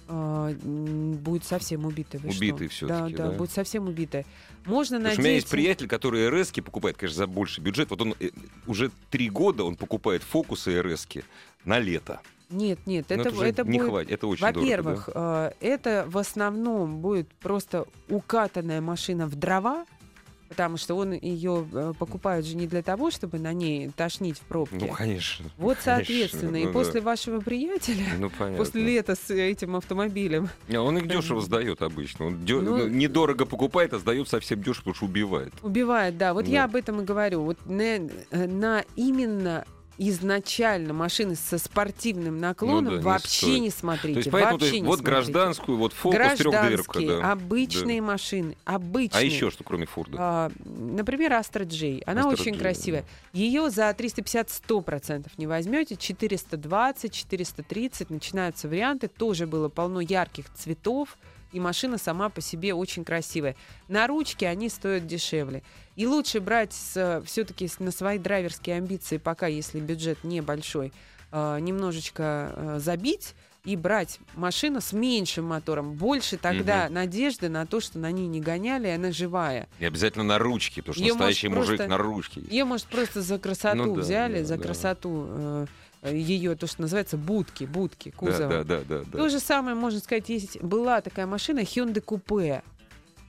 А, 0.06 0.52
будет 0.62 1.44
совсем 1.44 1.86
убитая. 1.86 2.20
вы 2.20 2.28
Убитый 2.30 2.68
всё-таки, 2.68 3.14
да, 3.14 3.24
да, 3.24 3.30
да? 3.30 3.38
будет 3.38 3.50
совсем 3.50 3.88
убитая. 3.88 4.26
Можно 4.66 4.98
Потому 4.98 5.12
что 5.12 5.20
у 5.20 5.24
меня 5.24 5.34
есть 5.34 5.46
надеть... 5.46 5.50
приятель, 5.50 5.88
который 5.88 6.28
РС 6.28 6.50
покупает, 6.52 6.96
конечно, 6.96 7.18
за 7.18 7.26
больший 7.26 7.62
бюджет. 7.62 7.90
Вот 7.90 8.02
он 8.02 8.14
э, 8.20 8.30
уже 8.66 8.90
три 9.10 9.30
года 9.30 9.64
он 9.64 9.76
покупает 9.76 10.22
фокусы 10.22 10.80
РС 10.82 11.06
на 11.64 11.78
лето. 11.78 12.20
Нет, 12.50 12.78
нет, 12.86 13.06
Но 13.08 13.16
это, 13.16 13.30
уже 13.30 13.46
это 13.46 13.64
не 13.64 13.78
будет... 13.78 13.88
хватит, 13.90 14.12
это 14.12 14.26
очень. 14.26 14.42
Во-первых, 14.42 15.08
э, 15.14 15.52
это 15.60 16.04
в 16.08 16.18
основном 16.18 16.98
будет 17.00 17.28
просто 17.40 17.86
укатанная 18.08 18.80
машина 18.80 19.26
в 19.26 19.34
дрова, 19.34 19.86
потому 20.50 20.76
что 20.76 20.94
он 20.94 21.14
ее 21.14 21.66
э, 21.72 21.94
покупает 21.98 22.44
же 22.44 22.54
не 22.54 22.66
для 22.68 22.82
того, 22.82 23.10
чтобы 23.10 23.38
на 23.40 23.52
ней 23.52 23.88
тошнить 23.96 24.36
в 24.36 24.40
да? 24.42 24.46
пробке. 24.48 24.76
Ну, 24.78 24.88
конечно. 24.88 25.46
вот, 25.56 25.78
конечно, 25.78 25.96
соответственно, 25.96 26.56
и 26.56 26.66
ну 26.66 26.72
да. 26.72 26.72
после 26.78 27.00
вашего 27.00 27.40
приятеля, 27.40 28.04
Ну, 28.18 28.30
понятно. 28.38 28.58
после 28.58 28.82
лета 28.84 29.16
с 29.16 29.30
этим 29.30 29.74
автомобилем, 29.74 30.48
он 30.70 30.98
их 30.98 31.08
дешево 31.08 31.40
сдает 31.40 31.82
обычно. 31.82 32.26
Он 32.26 32.44
дё- 32.44 32.60
Ну, 32.60 32.76
ну, 32.76 32.88
недорого 32.88 33.46
покупает, 33.46 33.94
а 33.94 33.98
сдает 33.98 34.28
совсем 34.28 34.60
дешево, 34.62 34.80
потому 34.92 34.94
что 34.94 35.06
убивает. 35.06 35.52
убивает, 35.62 36.18
да. 36.18 36.34
Вот 36.34 36.44
Да. 36.44 36.50
я 36.50 36.64
об 36.64 36.76
этом 36.76 37.00
и 37.00 37.04
говорю. 37.04 37.42
Вот 37.42 37.58
на, 37.66 37.82
э, 37.82 38.08
на 38.46 38.84
именно 38.94 39.64
изначально 39.98 40.92
машины 40.92 41.34
со 41.36 41.58
спортивным 41.58 42.38
наклоном 42.38 42.84
Ну 42.84 42.90
да, 42.90 42.96
не 42.96 43.02
вообще 43.02 43.46
стоит. 43.46 43.60
не 43.60 43.70
смотрите. 43.70 44.14
То 44.14 44.18
есть, 44.18 44.30
поэтому 44.30 44.58
то 44.58 44.64
вообще 44.64 44.76
есть, 44.76 44.82
не 44.82 44.88
вот 44.88 44.98
смотрите. 44.98 45.10
гражданскую, 45.10 45.78
вот 45.78 45.92
фокус 45.92 46.16
трехдверка, 46.16 47.00
да. 47.00 47.32
обычные 47.32 48.00
машины, 48.02 48.56
обычные. 48.64 49.20
А 49.20 49.24
еще 49.24 49.50
что, 49.50 49.64
кроме 49.64 49.86
Форда? 49.86 50.16
А, 50.18 50.52
например, 50.64 51.32
Astra 51.32 51.64
J. 51.64 52.02
Она 52.06 52.22
Astra 52.22 52.32
очень 52.32 52.54
J, 52.54 52.60
красивая. 52.60 53.04
Ее 53.32 53.70
за 53.70 53.92
350 53.92 54.48
100% 54.48 55.26
не 55.36 55.46
возьмете. 55.46 55.96
420, 55.96 57.12
430 57.12 58.10
начинаются 58.10 58.68
варианты. 58.68 59.08
Тоже 59.08 59.46
было 59.46 59.68
полно 59.68 60.00
ярких 60.00 60.52
цветов. 60.54 61.16
И 61.54 61.60
машина 61.60 61.98
сама 61.98 62.30
по 62.30 62.40
себе 62.40 62.74
очень 62.74 63.04
красивая. 63.04 63.54
На 63.86 64.08
ручке 64.08 64.48
они 64.48 64.68
стоят 64.68 65.06
дешевле. 65.06 65.62
И 65.94 66.04
лучше 66.04 66.40
брать 66.40 66.72
все-таки 66.72 67.70
на 67.78 67.92
свои 67.92 68.18
драйверские 68.18 68.76
амбиции, 68.78 69.18
пока 69.18 69.46
если 69.46 69.78
бюджет 69.78 70.24
небольшой, 70.24 70.92
а, 71.30 71.60
немножечко 71.60 72.24
а, 72.24 72.78
забить 72.80 73.36
и 73.64 73.76
брать 73.76 74.18
машину 74.34 74.80
с 74.80 74.92
меньшим 74.92 75.44
мотором. 75.44 75.92
Больше 75.92 76.36
тогда 76.38 76.88
надежды 76.90 77.48
на 77.48 77.66
то, 77.66 77.78
что 77.80 78.00
на 78.00 78.10
ней 78.10 78.26
не 78.26 78.40
гоняли, 78.40 78.88
и 78.88 78.90
она 78.90 79.12
живая. 79.12 79.68
И 79.78 79.84
обязательно 79.84 80.24
на 80.24 80.38
ручке, 80.40 80.82
потому 80.82 80.94
что 80.94 81.04
Её 81.04 81.14
настоящий 81.14 81.48
мужик 81.48 81.76
просто- 81.76 81.86
на 81.86 81.98
ручке. 81.98 82.42
Ее, 82.50 82.64
может, 82.64 82.86
просто 82.86 83.22
за 83.22 83.38
красоту 83.38 83.76
Ну 83.84 83.94
да, 83.94 84.00
взяли, 84.02 84.40
да, 84.40 84.44
за 84.44 84.56
да. 84.56 84.62
красоту 84.64 85.26
э, 85.28 85.66
ее, 86.10 86.54
то, 86.56 86.66
что 86.66 86.82
называется, 86.82 87.16
будки, 87.16 87.64
будки 87.64 88.10
Да, 88.10 88.16
кузова. 88.16 88.48
да, 88.48 88.64
да, 88.64 88.80
да, 88.88 89.02
да. 89.04 89.18
То 89.18 89.28
же 89.28 89.40
самое, 89.40 89.74
можно 89.76 90.00
сказать, 90.00 90.28
есть 90.28 90.60
была 90.62 91.00
такая 91.00 91.26
машина 91.26 91.60
Hyundai 91.60 92.04
Coupe. 92.04 92.62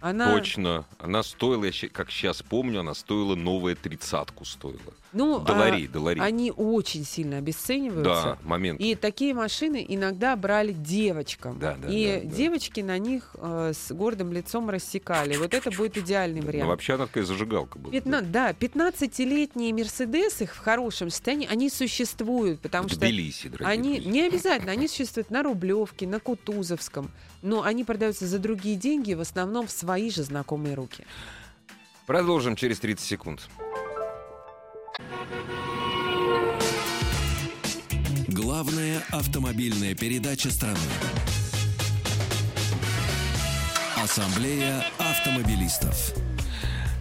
Она, 0.05 0.31
Точно. 0.37 0.85
Она 0.99 1.23
стоила, 1.23 1.65
как 1.91 2.11
сейчас 2.11 2.43
помню, 2.43 2.81
она 2.81 2.93
стоила 2.93 3.33
новая 3.35 3.73
тридцатку 3.73 4.45
стоила. 4.45 4.77
ну, 5.13 5.39
Долари, 5.39 5.85
а, 5.87 5.89
долари. 5.89 6.19
они 6.19 6.51
очень 6.51 7.03
сильно 7.05 7.37
обесцениваются. 7.39 8.03
Да, 8.23 8.37
момент. 8.43 8.79
И 8.79 8.93
такие 8.93 9.33
машины 9.33 9.83
иногда 9.87 10.35
брали 10.35 10.73
девочкам. 10.73 11.57
Да, 11.57 11.75
да, 11.81 11.87
и 11.89 12.19
да, 12.21 12.29
да. 12.29 12.35
девочки 12.35 12.81
на 12.81 12.99
них 12.99 13.31
э, 13.35 13.71
с 13.73 13.91
гордым 13.91 14.31
лицом 14.31 14.69
рассекали. 14.69 15.37
Вот 15.37 15.55
это 15.55 15.71
будет 15.71 15.97
идеальный 15.97 16.41
Ну, 16.41 16.47
вариант. 16.47 16.67
вообще 16.69 16.93
она 16.93 17.07
такая 17.07 17.23
зажигалка 17.23 17.79
была. 17.79 17.91
Пятна- 17.91 18.21
да, 18.21 18.51
15-летние 18.53 19.73
Мерседесы 19.73 20.45
в 20.45 20.57
хорошем 20.57 21.09
состоянии, 21.09 21.47
они 21.51 21.71
существуют, 21.71 22.59
потому 22.61 22.87
В 22.87 22.91
что 22.91 22.99
Тбилиси, 23.01 23.47
дорогие 23.49 23.67
Они 23.73 23.93
друзья. 23.95 24.11
не 24.11 24.21
обязательно, 24.27 24.71
они 24.71 24.87
существуют 24.87 25.31
на 25.31 25.41
Рублевке, 25.41 26.05
на 26.05 26.19
Кутузовском, 26.19 27.09
но 27.41 27.63
они 27.63 27.83
продаются 27.83 28.27
за 28.27 28.37
другие 28.39 28.75
деньги, 28.75 29.13
в 29.13 29.21
основном 29.21 29.65
в 29.67 29.71
свои 29.95 30.09
же 30.09 30.23
знакомые 30.23 30.75
руки. 30.75 31.05
Продолжим 32.05 32.57
через 32.57 32.79
30 32.79 33.05
секунд. 33.05 33.47
Главная 38.27 39.01
автомобильная 39.11 39.95
передача 39.95 40.51
страны. 40.51 40.77
Ассамблея 43.95 44.83
автомобилистов. 44.99 46.13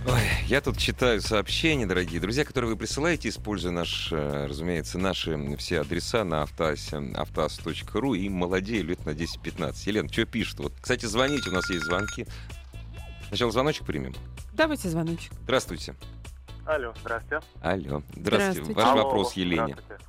Ой, 0.07 0.21
я 0.49 0.61
тут 0.61 0.77
читаю 0.77 1.23
сообщения, 1.23 1.87
дорогие 1.87 2.21
друзья, 2.21 2.45
которые 2.45 2.73
вы 2.73 2.77
присылаете, 2.77 3.31
используя 3.31 3.73
наш, 3.73 4.13
э, 4.13 4.47
разумеется, 4.47 4.99
наши 4.99 5.57
все 5.57 5.81
адреса 5.81 6.25
на 6.25 6.43
автоасе, 6.43 6.99
автоаз.ру 7.15 8.13
и 8.13 8.29
молодею 8.29 8.85
лет 8.85 9.07
на 9.07 9.15
10-15. 9.15 9.87
Елена, 9.87 10.13
что 10.13 10.27
пишут? 10.27 10.61
Вот, 10.61 10.75
кстати, 10.79 11.07
звоните, 11.07 11.49
у 11.49 11.55
нас 11.55 11.71
есть 11.71 11.87
звонки. 11.87 12.27
Сначала 13.35 13.51
звоночек 13.51 13.85
примем. 13.85 14.13
Давайте 14.53 14.89
звоночек. 14.89 15.33
Здравствуйте. 15.43 15.97
Алло, 16.65 16.95
здрасте. 17.01 17.41
Алло. 17.61 18.01
Здравствуйте. 18.15 18.63
Здравствуйте. 18.63 18.75
Ваш 18.75 18.85
Алло, 18.85 19.03
вопрос 19.03 19.33
Елене. 19.33 19.75
здравствуйте. 19.75 20.05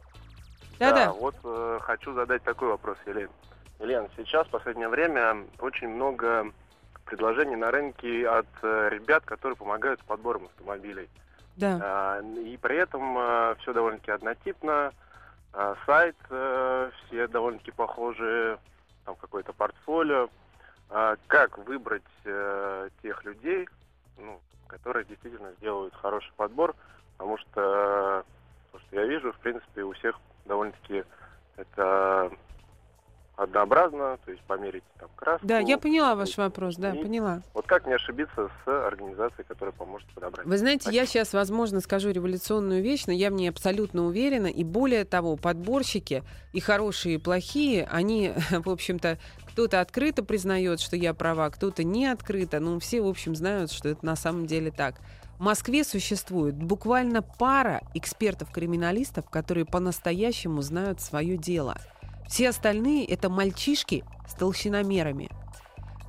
Да-да. 0.78 1.12
вот 1.12 1.36
э, 1.44 1.80
хочу 1.82 2.14
задать 2.14 2.44
такой 2.44 2.68
вопрос, 2.68 3.00
Елена. 3.08 3.32
Елена, 3.80 4.10
сейчас 4.16 4.46
в 4.46 4.52
последнее 4.52 4.90
время 4.90 5.38
очень 5.58 5.88
много 5.88 6.52
предложений 7.06 7.56
на 7.56 7.72
рынке 7.72 8.30
от 8.30 8.46
э, 8.62 8.90
ребят, 8.92 9.26
которые 9.26 9.56
помогают 9.56 10.00
с 10.02 10.04
подбором 10.04 10.46
автомобилей. 10.46 11.10
Да. 11.56 11.80
А, 11.82 12.22
и 12.22 12.56
при 12.58 12.78
этом 12.78 13.58
все 13.62 13.74
довольно-таки 13.74 14.12
однотипно. 14.12 14.94
А, 15.52 15.76
сайт 15.88 16.16
э, 16.30 16.92
все 17.08 17.28
довольно-таки 17.28 17.72
похожи, 17.72 18.60
там 19.04 19.16
какое-то 19.16 19.52
портфолио. 19.52 20.30
А, 20.90 21.16
как 21.28 21.58
выбрать 21.58 22.04
э, 22.24 22.90
тех 23.02 23.24
людей, 23.26 23.68
ну, 24.18 24.40
которые 24.68 25.06
действительно 25.06 25.52
сделают 25.60 25.94
хороший 25.96 26.32
подбор? 26.36 26.76
Потому 27.18 27.38
что 27.38 27.62
э, 27.62 28.24
то, 28.72 28.80
что 28.80 28.96
я 28.96 29.06
вижу, 29.06 29.32
в 29.32 29.40
принципе, 29.40 29.84
у 29.84 29.94
всех 29.94 30.20
довольно-таки 30.46 31.04
это 31.56 32.32
однообразно, 33.38 34.18
то 34.24 34.32
есть 34.32 34.44
померить 34.44 34.84
там 34.98 35.10
краску. 35.16 35.46
Да, 35.46 35.60
я 35.60 35.78
поняла 35.78 36.16
ваш 36.16 36.38
вопрос, 36.38 36.78
да, 36.78 36.92
поняла. 36.92 37.42
Вот 37.54 37.66
как 37.68 37.86
не 37.86 37.94
ошибиться 37.94 38.50
с 38.64 38.88
организацией, 38.88 39.46
которая 39.48 39.74
поможет 39.74 40.08
подобрать? 40.14 40.46
Вы 40.46 40.58
знаете, 40.58 40.90
я 40.92 41.04
Спасибо. 41.04 41.08
сейчас, 41.08 41.34
возможно, 41.34 41.82
скажу 41.82 42.12
революционную 42.12 42.82
вещь, 42.82 43.06
но 43.08 43.14
я 43.14 43.30
в 43.30 43.34
ней 43.34 43.50
абсолютно 43.50 44.06
уверена. 44.06 44.48
И 44.48 44.64
более 44.64 45.04
того, 45.04 45.36
подборщики, 45.36 46.24
и 46.54 46.60
хорошие, 46.60 47.16
и 47.16 47.18
плохие, 47.18 47.88
они, 47.92 48.34
в 48.52 48.70
общем-то, 48.70 49.18
кто-то 49.56 49.80
открыто 49.80 50.22
признает, 50.22 50.82
что 50.82 50.98
я 50.98 51.14
права, 51.14 51.50
кто-то 51.50 51.86
не 51.86 52.08
открыто, 52.08 52.60
но 52.60 52.78
все, 52.78 53.00
в 53.00 53.08
общем, 53.08 53.38
знают, 53.38 53.72
что 53.72 53.88
это 53.88 54.06
на 54.06 54.18
самом 54.18 54.48
деле 54.48 54.70
так. 54.70 55.00
В 55.40 55.44
Москве 55.44 55.86
существует 55.86 56.56
буквально 56.56 57.22
пара 57.22 57.82
экспертов-криминалистов, 57.94 59.30
которые 59.30 59.64
по-настоящему 59.64 60.62
знают 60.62 61.00
свое 61.00 61.38
дело. 61.38 61.78
Все 62.28 62.50
остальные— 62.50 63.06
это 63.08 63.30
мальчишки 63.30 64.04
с 64.28 64.34
толщиномерами. 64.34 65.30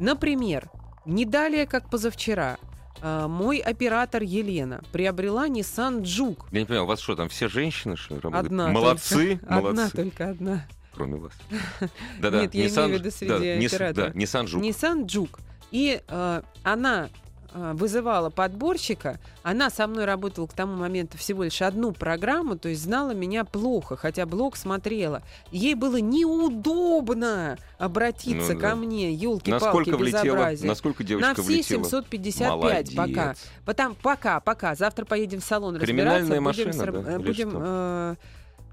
Например, 0.00 0.68
не 1.04 1.24
далее, 1.24 1.66
как 1.66 1.88
позавчера, 1.88 2.56
а, 3.00 3.28
мой 3.28 3.58
оператор 3.58 4.22
Елена 4.24 4.82
приобрела 4.90 5.46
Nissan 5.46 6.02
Juke. 6.02 6.46
Я 6.50 6.60
не 6.60 6.66
понимаю, 6.66 6.82
у 6.82 6.88
вас 6.88 6.98
что, 6.98 7.14
там 7.14 7.28
все 7.28 7.46
женщины 7.46 7.96
что 7.96 8.16
ли, 8.16 8.20
работают? 8.20 8.46
Одна 8.46 8.68
Молодцы, 8.68 9.38
только. 9.38 9.46
Одна 9.46 9.60
молодцы. 9.60 9.96
только 9.96 10.30
одна. 10.30 10.66
Кроме 10.96 11.16
вас. 11.16 11.32
Да-да, 12.20 12.40
Нет, 12.42 12.54
я 12.54 12.68
имею 12.68 12.88
в 12.88 12.92
виду 12.92 13.10
среди 13.10 13.92
да, 13.92 14.08
Nissan 14.10 14.46
Juke. 14.46 14.60
Nissan 14.60 15.04
Juke. 15.06 15.38
И 15.70 16.00
э, 16.08 16.42
она 16.62 17.08
э, 17.52 17.72
вызывала 17.74 18.30
подборщика. 18.30 19.20
Она 19.42 19.68
со 19.68 19.86
мной 19.86 20.06
работала 20.06 20.46
к 20.46 20.52
тому 20.54 20.74
моменту 20.76 21.18
всего 21.18 21.42
лишь 21.44 21.60
одну 21.60 21.92
программу, 21.92 22.56
то 22.56 22.68
есть 22.68 22.82
знала 22.82 23.10
меня 23.12 23.44
плохо, 23.44 23.96
хотя 23.96 24.24
блог 24.26 24.56
смотрела. 24.56 25.22
Ей 25.52 25.74
было 25.74 25.96
неудобно 26.00 27.58
обратиться 27.78 28.54
Ну 28.54 28.60
да. 28.60 28.68
ко 28.70 28.76
мне. 28.76 29.12
Елки-палки, 29.12 29.90
безобразие. 29.90 30.68
насколько 30.68 31.02
На 31.02 31.08
девочка 31.08 31.34
все 31.34 31.42
влетела? 31.42 31.84
755 31.84 32.96
пока. 32.96 33.06
Молодец. 33.06 33.44
Потом, 33.64 33.94
пока, 33.96 34.40
пока. 34.40 34.74
Завтра 34.74 35.04
поедем 35.04 35.40
в 35.40 35.44
салон 35.44 35.78
Криминальная 35.78 36.40
разбираться. 36.40 36.40
машина, 36.72 36.92
будем, 36.92 37.02
с- 37.02 37.04
да? 37.04 37.18
будем 37.18 37.52
э, 37.54 38.14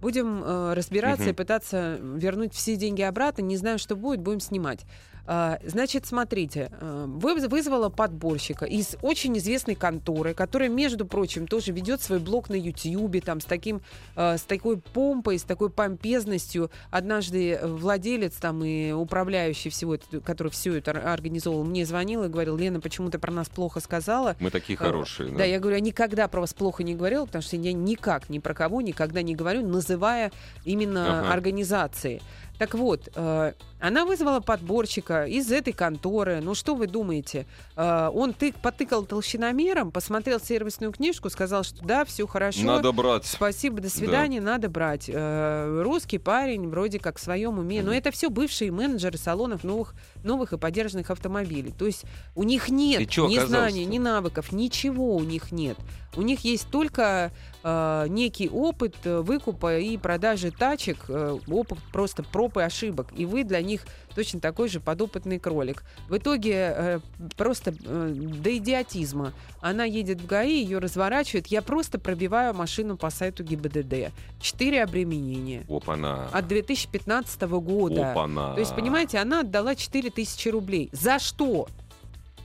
Будем 0.04 0.44
э, 0.44 0.74
разбираться 0.74 1.24
Мгм. 1.24 1.32
и 1.32 1.34
пытаться 1.34 1.98
вернуть 2.02 2.54
все 2.54 2.76
деньги 2.76 3.02
обратно. 3.02 3.42
Не 3.42 3.56
знаю, 3.56 3.80
что 3.80 3.96
будет, 3.96 4.20
будем 4.20 4.42
снимать. 4.42 4.82
А, 5.26 5.58
Значит, 5.66 6.06
смотрите, 6.06 6.70
э, 6.82 7.06
вы- 7.08 7.48
вызвала 7.48 7.88
подборщика 7.90 8.66
из 8.66 8.98
очень 9.02 9.38
известной 9.38 9.76
конторы, 9.76 10.34
которая, 10.34 10.68
между 10.70 11.06
прочим, 11.06 11.48
тоже 11.48 11.72
ведет 11.72 12.02
свой 12.02 12.20
блог 12.20 12.50
на 12.50 12.56
Ютьюбе, 12.56 13.22
там, 13.22 13.40
с, 13.40 13.46
таким, 13.46 13.82
э, 14.18 14.38
с 14.38 14.42
такой 14.42 14.78
помпой, 14.78 15.40
с 15.40 15.44
такой 15.44 15.70
помпезностью. 15.70 16.70
Однажды 16.92 17.54
э, 17.54 17.66
владелец 17.68 18.34
там 18.36 18.64
и 18.66 18.92
управляющий 18.92 19.70
всего, 19.70 19.98
который 20.26 20.50
все 20.52 20.76
это 20.76 20.92
ор- 20.92 21.08
организовал, 21.08 21.64
мне 21.64 21.86
звонил 21.86 22.24
и 22.26 22.28
говорил, 22.28 22.58
Лена, 22.58 22.82
почему 22.82 23.10
ты 23.10 23.18
про 23.18 23.32
нас 23.32 23.48
плохо 23.48 23.80
сказала? 23.80 24.36
Мы 24.42 24.50
такие 24.52 24.76
хорошие. 24.78 25.32
Да, 25.36 25.46
я 25.46 25.60
говорю, 25.60 25.78
я 25.78 25.82
никогда 25.82 26.28
про 26.28 26.42
вас 26.42 26.54
плохо 26.54 26.84
не 26.84 26.96
говорила, 26.96 27.26
потому 27.26 27.42
что 27.42 27.56
я 27.56 27.72
никак 27.72 28.30
ни 28.30 28.40
про 28.40 28.54
кого 28.54 28.82
никогда 28.82 29.22
не 29.22 29.36
говорю, 29.36 29.66
называя 29.66 30.32
именно 30.66 31.20
Ага. 31.22 31.32
организации. 31.34 32.22
Так 32.60 32.76
вот, 32.76 33.10
э, 33.16 33.54
она 33.80 34.06
вызвала 34.06 34.40
подборщика 34.40 35.26
из 35.26 35.52
этой 35.52 35.74
конторы. 35.74 36.40
Ну 36.42 36.54
что 36.54 36.76
вы 36.76 36.88
думаете? 36.88 37.46
Э, 37.76 38.10
он 38.14 38.34
тык, 38.34 38.56
потыкал 38.56 39.06
толщиномером, 39.06 39.92
посмотрел 39.92 40.40
сервисную 40.40 40.92
книжку, 40.92 41.30
сказал, 41.30 41.64
что 41.64 41.84
да, 41.84 42.06
все 42.06 42.28
хорошо. 42.28 42.64
Надо 42.64 42.92
брать. 42.92 43.26
Спасибо, 43.26 43.82
до 43.82 43.90
свидания, 43.90 44.40
надо 44.40 44.70
брать. 44.70 45.10
Э, 45.12 45.82
русский 45.84 46.20
парень, 46.20 46.70
вроде 46.70 47.00
как 47.00 47.18
в 47.18 47.22
своем 47.22 47.58
уме. 47.60 47.82
Но 47.82 47.90
Мгм. 47.90 47.98
это 47.98 48.12
все 48.12 48.30
бывшие 48.30 48.72
менеджеры 48.72 49.18
салонов 49.18 49.64
новых, 49.64 49.96
новых 50.24 50.54
и 50.54 50.58
поддержанных 50.58 51.10
автомобилей. 51.10 51.74
То 51.78 51.86
есть 51.86 52.04
у 52.36 52.44
них 52.44 52.70
нет 52.70 53.10
чё 53.10 53.28
ни 53.28 53.40
знаний, 53.40 53.86
ни 53.86 53.98
навыков, 53.98 54.52
ничего 54.52 55.16
у 55.16 55.24
них 55.24 55.52
нет. 55.52 55.78
У 56.16 56.22
них 56.22 56.42
есть 56.42 56.70
только 56.70 57.32
э, 57.64 58.06
некий 58.10 58.50
опыт 58.50 58.96
э, 59.04 59.20
выкупа 59.22 59.80
и 59.80 59.98
продажи 59.98 60.52
тачек, 60.52 61.06
э, 61.08 61.38
опыт 61.48 61.80
просто 61.92 62.24
проб 62.24 62.58
и 62.58 62.62
ошибок. 62.62 63.08
И 63.16 63.26
вы 63.26 63.44
для 63.44 63.62
них 63.62 63.86
точно 64.14 64.40
такой 64.40 64.70
же 64.70 64.80
подопытный 64.80 65.40
кролик. 65.40 65.84
В 66.08 66.18
итоге 66.18 66.54
э, 66.54 67.00
просто 67.36 67.74
э, 67.84 68.14
до 68.14 68.58
идиотизма. 68.58 69.34
Она 69.62 69.86
едет 69.86 70.22
в 70.22 70.28
ГАИ, 70.28 70.64
ее 70.64 70.80
разворачивают. 70.80 71.48
Я 71.48 71.62
просто 71.62 72.00
пробиваю 72.00 72.54
машину 72.54 72.98
по 72.98 73.10
сайту 73.10 73.44
ГИБДД. 73.44 74.14
Четыре 74.40 74.84
обременения. 74.84 75.66
Опа-на. 75.68 76.28
От 76.28 76.48
2015 76.48 77.42
года. 77.42 78.12
Опа-на. 78.12 78.54
То 78.54 78.60
есть, 78.60 78.76
понимаете, 78.76 79.18
она 79.18 79.42
отдала 79.42 79.76
4000 79.76 80.50
рублей. 80.50 80.90
За 80.92 81.18
что? 81.18 81.68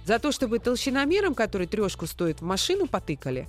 За 0.08 0.18
то, 0.18 0.32
чтобы 0.32 0.58
толщиномером, 0.58 1.34
который 1.34 1.66
трешку 1.66 2.06
стоит, 2.06 2.40
в 2.40 2.42
машину 2.42 2.86
потыкали? 2.86 3.46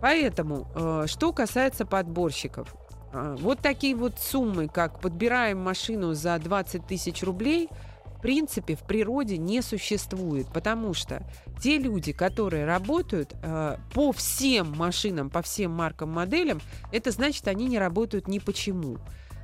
Поэтому, 0.00 0.68
э, 0.74 1.04
что 1.06 1.32
касается 1.32 1.84
подборщиков, 1.84 2.74
э, 3.12 3.36
вот 3.40 3.60
такие 3.60 3.94
вот 3.94 4.18
суммы, 4.18 4.68
как 4.68 5.00
подбираем 5.00 5.58
машину 5.58 6.14
за 6.14 6.38
20 6.38 6.86
тысяч 6.86 7.22
рублей, 7.22 7.68
в 8.18 8.20
принципе, 8.20 8.74
в 8.74 8.80
природе 8.80 9.38
не 9.38 9.62
существует, 9.62 10.48
потому 10.52 10.92
что 10.92 11.22
те 11.62 11.78
люди, 11.78 12.12
которые 12.12 12.64
работают 12.64 13.34
э, 13.42 13.76
по 13.94 14.12
всем 14.12 14.72
машинам, 14.76 15.30
по 15.30 15.40
всем 15.40 15.70
маркам, 15.70 16.10
моделям, 16.10 16.60
это 16.92 17.12
значит, 17.12 17.46
они 17.46 17.68
не 17.68 17.78
работают 17.78 18.26
ни 18.26 18.40
почему. 18.40 18.98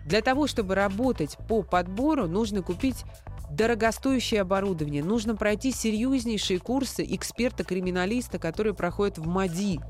Для 0.04 0.22
того, 0.22 0.48
чтобы 0.48 0.74
работать 0.74 1.38
по 1.48 1.62
подбору, 1.62 2.26
нужно 2.26 2.62
купить 2.62 3.04
дорогостоящее 3.50 4.40
оборудование, 4.40 5.04
нужно 5.04 5.36
пройти 5.36 5.70
серьезнейшие 5.70 6.58
курсы 6.58 7.04
эксперта-криминалиста, 7.04 8.38
которые 8.38 8.74
проходят 8.74 9.18
в 9.18 9.26
МАДИ. 9.26 9.80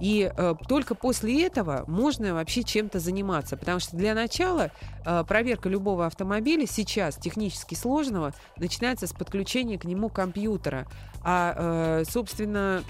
И 0.00 0.30
э, 0.34 0.54
только 0.68 0.94
после 0.94 1.46
этого 1.46 1.84
можно 1.86 2.34
вообще 2.34 2.62
чем-то 2.62 2.98
заниматься. 2.98 3.56
Потому 3.56 3.80
что 3.80 3.96
для 3.96 4.14
начала 4.14 4.70
э, 5.04 5.24
проверка 5.26 5.68
любого 5.68 6.06
автомобиля 6.06 6.66
сейчас 6.66 7.16
технически 7.16 7.74
сложного 7.74 8.34
начинается 8.56 9.06
с 9.06 9.12
подключения 9.12 9.78
к 9.78 9.84
нему 9.84 10.08
компьютера. 10.08 10.86
А, 11.22 12.00
э, 12.00 12.04
собственно, 12.10 12.82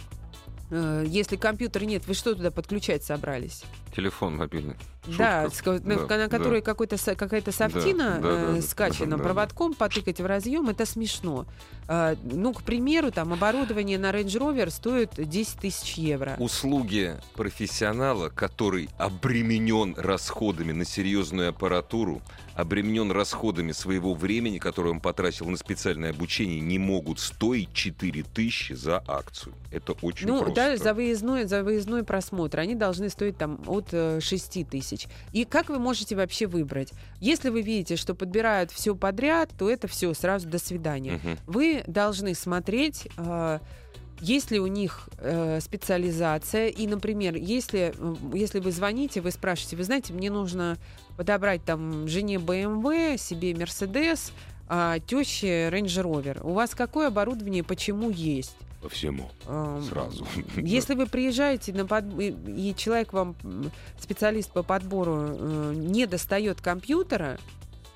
э, 0.70 1.04
если 1.06 1.36
компьютера 1.36 1.84
нет, 1.84 2.06
вы 2.06 2.14
что 2.14 2.34
туда 2.34 2.50
подключать 2.50 3.04
собрались? 3.04 3.64
Телефон 3.94 4.36
мобильный. 4.36 4.76
Да, 5.18 5.50
Шутка. 5.50 5.80
на, 5.84 5.96
Да, 6.06 6.16
на 6.16 6.28
да. 6.28 6.28
которой 6.28 6.62
какой-то 6.62 6.96
какая-то 7.16 7.50
софтина 7.50 8.20
Да, 8.22 8.28
да, 8.28 8.28
э, 8.28 8.46
да, 8.46 8.52
да, 8.54 8.62
скачана, 8.62 9.10
да, 9.12 9.16
да. 9.16 9.22
проводком 9.24 9.74
потыкать 9.74 10.20
в 10.20 10.26
разъем, 10.26 10.68
это 10.68 10.86
смешно. 10.86 11.46
А, 11.88 12.14
ну, 12.22 12.52
к 12.52 12.62
примеру, 12.62 13.10
там 13.10 13.32
оборудование 13.32 13.98
на 13.98 14.10
Range 14.12 14.24
Rover 14.26 14.70
стоит 14.70 15.10
10 15.16 15.58
тысяч 15.58 15.94
евро. 15.94 16.36
Услуги 16.38 17.16
профессионала, 17.34 18.28
который 18.28 18.88
обременен 18.96 19.94
расходами 19.98 20.70
на 20.70 20.84
серьезную 20.84 21.48
аппаратуру, 21.48 22.22
обременен 22.54 23.10
расходами 23.10 23.72
своего 23.72 24.14
времени, 24.14 24.58
которое 24.58 24.90
он 24.90 25.00
потратил 25.00 25.46
на 25.48 25.56
специальное 25.56 26.10
обучение, 26.10 26.60
не 26.60 26.78
могут 26.78 27.18
стоить 27.18 27.72
4 27.72 28.22
тысячи 28.22 28.74
за 28.74 29.02
акцию. 29.08 29.54
Это 29.72 29.94
очень 30.02 30.28
Ну, 30.28 30.38
просто. 30.42 30.54
да, 30.54 30.76
за 30.76 30.94
выездной, 30.94 31.44
за 31.46 31.64
выездной 31.64 32.04
просмотр 32.04 32.60
они 32.60 32.76
должны 32.76 33.08
стоить 33.08 33.36
там 33.36 33.58
от 33.66 33.81
э, 33.92 34.20
6 34.20 34.68
тысяч. 34.68 35.06
И 35.32 35.44
как 35.44 35.68
вы 35.68 35.78
можете 35.78 36.16
вообще 36.16 36.46
выбрать? 36.46 36.92
Если 37.20 37.50
вы 37.50 37.62
видите, 37.62 37.96
что 37.96 38.14
подбирают 38.14 38.70
все 38.70 38.94
подряд, 38.94 39.50
то 39.58 39.70
это 39.70 39.88
все 39.88 40.12
сразу 40.14 40.48
до 40.48 40.58
свидания. 40.58 41.20
Мгм. 41.22 41.38
Вы 41.46 41.84
должны 41.86 42.34
смотреть, 42.34 43.08
э, 43.16 43.58
есть 44.20 44.50
ли 44.50 44.60
у 44.60 44.66
них 44.66 45.08
э, 45.18 45.60
специализация. 45.60 46.68
И, 46.68 46.86
например, 46.86 47.34
если, 47.34 47.92
э, 47.96 48.14
если 48.34 48.60
вы 48.60 48.70
звоните, 48.70 49.20
вы 49.20 49.30
спрашиваете, 49.30 49.76
вы 49.76 49.84
знаете, 49.84 50.12
мне 50.12 50.30
нужно 50.30 50.78
подобрать 51.16 51.64
там 51.64 52.06
жене 52.08 52.36
BMW, 52.36 53.18
себе 53.18 53.52
Mercedes, 53.52 54.32
а 54.68 55.00
теще 55.00 55.68
Range 55.68 55.84
Rover. 55.84 56.40
У 56.42 56.52
вас 56.52 56.74
какое 56.74 57.08
оборудование, 57.08 57.64
почему 57.64 58.10
есть? 58.10 58.56
По 58.82 58.88
всему. 58.88 59.30
Эм, 59.46 59.82
Сразу. 59.84 60.26
Если 60.56 60.94
вы 60.96 61.06
приезжаете 61.06 61.72
на 61.72 61.86
под... 61.86 62.04
и 62.18 62.74
человек 62.76 63.12
вам, 63.12 63.36
специалист 63.98 64.50
по 64.50 64.64
подбору, 64.64 65.36
э, 65.38 65.72
не 65.76 66.06
достает 66.06 66.60
компьютера, 66.60 67.38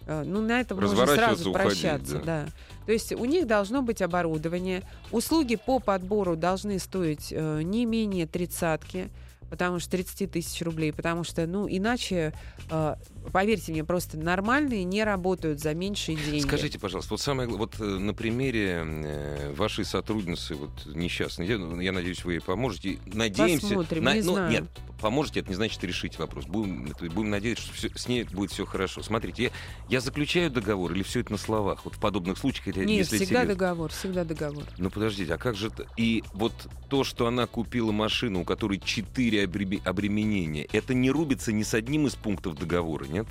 э, 0.06 0.22
ну, 0.24 0.40
на 0.40 0.60
этом 0.60 0.80
можно 0.80 1.06
сразу 1.06 1.50
уходить, 1.50 1.80
прощаться. 1.80 2.18
да. 2.20 2.44
Да. 2.44 2.46
То 2.86 2.92
есть 2.92 3.12
у 3.12 3.24
них 3.24 3.48
должно 3.48 3.82
быть 3.82 4.00
оборудование. 4.00 4.84
Услуги 5.10 5.56
по 5.56 5.80
подбору 5.80 6.36
должны 6.36 6.78
стоить 6.78 7.32
э, 7.32 7.62
не 7.62 7.84
менее 7.84 8.28
тридцатки, 8.28 9.10
потому 9.50 9.80
что 9.80 9.90
30 9.90 10.30
тысяч 10.30 10.62
рублей, 10.62 10.92
потому 10.92 11.24
что, 11.24 11.46
ну, 11.48 11.66
иначе, 11.68 12.32
э, 12.70 12.94
поверьте 13.32 13.72
мне, 13.72 13.84
просто 13.84 14.16
нормальные 14.18 14.84
не 14.84 15.04
работают 15.04 15.60
за 15.60 15.74
меньшие 15.74 16.16
деньги. 16.16 16.40
Скажите, 16.42 16.78
пожалуйста, 16.78 17.14
вот 17.14 17.20
самое 17.20 17.48
вот 17.48 17.76
э, 17.80 17.84
на 17.84 18.14
примере 18.14 18.82
э, 18.86 19.52
вашей 19.54 19.84
сотрудницы 19.84 20.54
вот 20.54 20.70
несчастной, 20.86 21.46
я, 21.46 21.56
я 21.82 21.92
надеюсь, 21.92 22.24
вы 22.24 22.34
ей 22.34 22.40
поможете. 22.40 22.98
Надеемся, 23.06 23.66
Посмотрим, 23.68 24.04
на- 24.04 24.14
не 24.14 24.22
ну, 24.22 24.32
знаю. 24.34 24.50
нет, 24.50 24.64
поможете, 25.00 25.40
это 25.40 25.48
не 25.50 25.54
значит 25.54 25.82
решить 25.84 26.18
вопрос. 26.18 26.46
Будем, 26.46 26.92
будем 27.14 27.30
надеяться, 27.30 27.64
что 27.64 27.74
всё- 27.74 27.96
с 27.98 28.08
ней 28.08 28.24
будет 28.24 28.50
все 28.50 28.64
хорошо. 28.66 29.02
Смотрите, 29.02 29.44
я, 29.44 29.50
я 29.88 30.00
заключаю 30.00 30.50
договор 30.50 30.92
или 30.92 31.02
все 31.02 31.20
это 31.20 31.32
на 31.32 31.38
словах? 31.38 31.84
Вот 31.84 31.94
в 31.94 32.00
подобных 32.00 32.38
случаях, 32.38 32.68
это- 32.68 32.80
Нет, 32.80 32.98
если 32.98 33.16
всегда 33.18 33.42
серьезно. 33.42 33.54
договор, 33.54 33.90
всегда 33.92 34.24
договор. 34.24 34.64
Ну 34.78 34.90
подождите, 34.90 35.34
а 35.34 35.38
как 35.38 35.54
же? 35.56 35.70
И 35.96 36.22
вот 36.32 36.52
то, 36.88 37.04
что 37.04 37.26
она 37.26 37.46
купила 37.46 37.92
машину, 37.92 38.40
у 38.40 38.44
которой 38.44 38.78
четыре 38.78 39.44
обреме- 39.44 39.80
обременения, 39.84 40.66
это 40.72 40.94
не 40.94 41.10
рубится 41.10 41.52
ни 41.52 41.62
с 41.62 41.74
одним 41.74 42.06
из 42.06 42.14
пунктов 42.14 42.56
договора, 42.58 43.04
нет? 43.16 43.26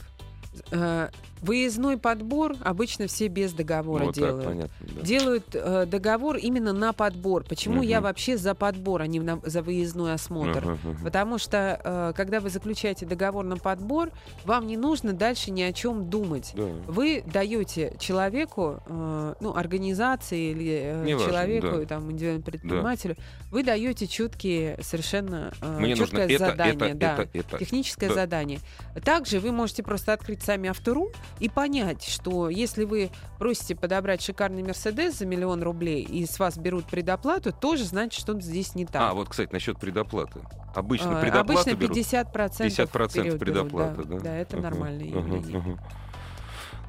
Выездной 1.42 1.98
подбор 1.98 2.56
обычно 2.64 3.08
все 3.08 3.28
без 3.28 3.54
договора 3.54 4.06
вот 4.06 4.16
так, 4.16 4.24
делают. 4.24 4.46
понятно. 4.46 4.72
да. 4.96 5.02
Делают 5.02 5.46
э, 5.54 5.86
договор 5.86 6.38
именно 6.38 6.74
на 6.74 6.92
подбор. 6.94 7.44
Почему 7.44 7.84
я 7.84 7.98
Мгм. 7.98 8.06
вообще 8.06 8.38
за 8.38 8.56
подбор, 8.56 9.02
а 9.02 9.08
не 9.08 9.20
на- 9.20 9.40
за 9.44 9.62
выездной 9.62 10.14
осмотр? 10.14 10.60
Ага, 10.60 10.78
ага. 10.84 10.98
Потому 11.04 11.38
что, 11.38 11.80
э, 11.84 12.14
когда 12.16 12.40
вы 12.40 12.50
заключаете 12.50 13.06
договор 13.06 13.46
на 13.46 13.58
подбор, 13.58 14.12
вам 14.46 14.66
не 14.66 14.78
нужно 14.78 15.14
дальше 15.14 15.52
ни 15.52 15.62
о 15.62 15.72
чем 15.74 16.10
думать. 16.10 16.52
Да. 16.56 16.64
Вы 16.88 17.24
даете 17.26 17.96
человеку, 18.00 18.82
э, 18.88 19.34
ну, 19.40 19.56
организации 19.56 20.52
или 20.52 20.82
э, 21.06 21.20
человеку, 21.20 21.80
да. 21.80 21.86
там, 21.86 22.12
индивидуальному 22.12 22.44
предпринимателю, 22.44 23.16
вы 23.52 23.64
даете 23.64 24.08
четкие 24.08 24.80
совершенно 24.82 25.52
э, 25.62 25.80
Мне 25.80 25.90
нужно 25.96 26.06
четкое 26.20 26.28
это, 26.30 26.46
задание. 26.48 26.90
это, 26.92 26.96
да. 26.98 27.14
это, 27.24 27.38
это. 27.40 27.58
Техническое 27.60 28.08
Да. 28.08 28.16
задание. 28.16 28.60
Также 29.04 29.40
вы 29.40 29.52
можете 29.52 29.84
просто 29.84 30.14
открыть 30.14 30.42
сами 30.42 30.70
автору 30.70 31.12
и 31.40 31.50
понять, 31.50 32.04
что 32.04 32.50
если 32.50 32.84
вы 32.84 33.10
просите 33.40 33.76
подобрать 33.76 34.22
шикарный 34.22 34.64
Мерседес 34.64 35.18
за 35.18 35.26
миллион 35.26 35.62
рублей 35.64 36.04
и 36.04 36.26
с 36.26 36.40
вас 36.40 36.58
берут 36.58 36.86
предоплату, 36.86 37.52
тоже 37.52 37.84
значит, 37.84 38.20
что 38.20 38.40
здесь 38.40 38.76
не 38.76 38.86
так. 38.86 39.02
А, 39.02 39.14
вот, 39.14 39.30
кстати, 39.30 39.52
насчет 39.52 39.80
предоплаты. 39.80 40.42
Обычно 40.74 41.20
А, 41.20 41.22
предоплату 41.22 41.62
Обычно 41.62 41.76
берут 41.78 41.98
50%, 41.98 42.68
50% 42.68 43.10
вперед 43.10 43.26
берут, 43.26 43.40
предоплаты, 43.40 44.04
да. 44.04 44.16
да? 44.16 44.20
Да, 44.20 44.36
это 44.36 44.58
Ага, 44.58 44.70
нормальное 44.70 45.08
ага, 45.08 45.20
явление. 45.20 45.58
ага. 45.60 45.80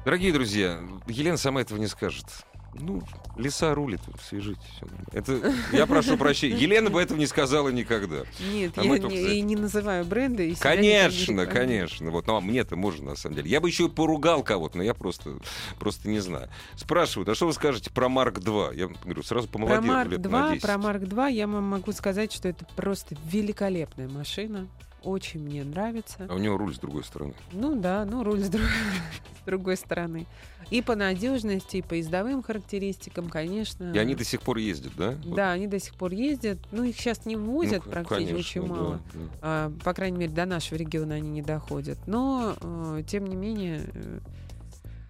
Дорогие 0.05 0.31
друзья, 0.31 0.79
Елена 1.07 1.37
сама 1.37 1.61
этого 1.61 1.77
не 1.77 1.87
скажет. 1.87 2.25
Ну, 2.79 3.01
леса 3.37 3.73
рулит, 3.73 4.01
свяжите. 4.27 4.59
Это, 5.11 5.53
я 5.71 5.85
прошу 5.85 6.17
прощения. 6.17 6.57
Елена 6.59 6.89
бы 6.89 7.01
этого 7.01 7.17
не 7.17 7.25
сказала 7.27 7.69
никогда. 7.69 8.23
Нет, 8.51 8.77
А 8.77 8.83
я 8.83 8.97
не, 8.97 9.37
и 9.37 9.41
не 9.41 9.55
называю 9.55 10.05
бренды. 10.05 10.49
и 10.49 10.55
себя 10.55 10.75
не 10.75 10.77
Конечно, 10.77 11.45
конечно. 11.45 12.11
Вот, 12.11 12.27
ну, 12.27 12.35
а 12.37 12.41
мне-то 12.41 12.75
можно, 12.75 13.11
на 13.11 13.15
самом 13.15 13.35
деле. 13.35 13.49
Я 13.49 13.61
бы 13.61 13.67
еще 13.69 13.85
и 13.85 13.89
поругал 13.89 14.43
кого-то, 14.43 14.77
но 14.77 14.83
я 14.83 14.93
просто, 14.93 15.39
просто 15.79 16.09
не 16.09 16.19
знаю. 16.19 16.49
Спрашивают, 16.75 17.29
а 17.29 17.35
что 17.35 17.47
вы 17.47 17.53
скажете 17.53 17.89
про 17.89 18.09
Марк 18.09 18.39
2? 18.39 18.73
Я 18.73 18.87
говорю, 18.87 19.23
сразу 19.23 19.47
Про 19.47 19.53
помолодел 19.53 19.93
Марк 19.93 20.09
лет 20.11 20.23
на 20.23 20.29
2, 20.29 20.49
10. 20.51 20.61
про 20.61 20.77
Марк 20.77 21.01
2 21.03 21.27
я 21.29 21.47
вам 21.47 21.63
могу 21.63 21.91
сказать, 21.91 22.31
что 22.31 22.47
это 22.47 22.65
просто 22.75 23.15
великолепная 23.31 24.07
машина. 24.07 24.67
Очень 25.03 25.41
мне 25.41 25.63
нравится. 25.63 26.25
А 26.27 26.33
у 26.33 26.37
него 26.37 26.57
руль 26.57 26.75
с 26.75 26.79
другой 26.79 27.03
стороны. 27.03 27.33
Ну 27.51 27.75
да, 27.79 28.03
ну 28.05 28.23
руль 28.23 28.41
с, 28.43 28.49
друг- 28.49 28.65
с 29.41 29.45
другой 29.45 29.77
стороны. 29.77 30.25
И 30.69 30.81
по 30.81 30.95
надежности, 30.95 31.77
и 31.77 31.81
по 31.81 31.93
ездовым 31.93 32.43
характеристикам, 32.43 33.29
конечно. 33.29 33.93
И 33.93 33.97
они 33.97 34.15
до 34.15 34.23
сих 34.23 34.41
пор 34.41 34.57
ездят, 34.57 34.93
да? 34.97 35.15
Да, 35.25 35.51
они 35.51 35.67
до 35.67 35.79
сих 35.79 35.95
пор 35.95 36.11
ездят. 36.11 36.57
Ну, 36.71 36.83
их 36.83 36.97
сейчас 36.97 37.25
не 37.25 37.35
ввозят 37.35 37.85
Ну, 37.85 37.91
практически 37.91 38.25
конечно, 38.31 38.37
очень 38.37 38.61
да, 38.61 38.67
мало. 38.67 39.01
да. 39.13 39.19
А, 39.41 39.73
по 39.83 39.93
крайней 39.93 40.17
мере, 40.17 40.31
до 40.33 40.45
нашего 40.45 40.77
региона 40.77 41.15
они 41.15 41.29
не 41.29 41.41
доходят. 41.41 41.97
Но, 42.05 42.55
э, 42.59 43.03
тем 43.07 43.25
не 43.27 43.35
менее, 43.35 43.81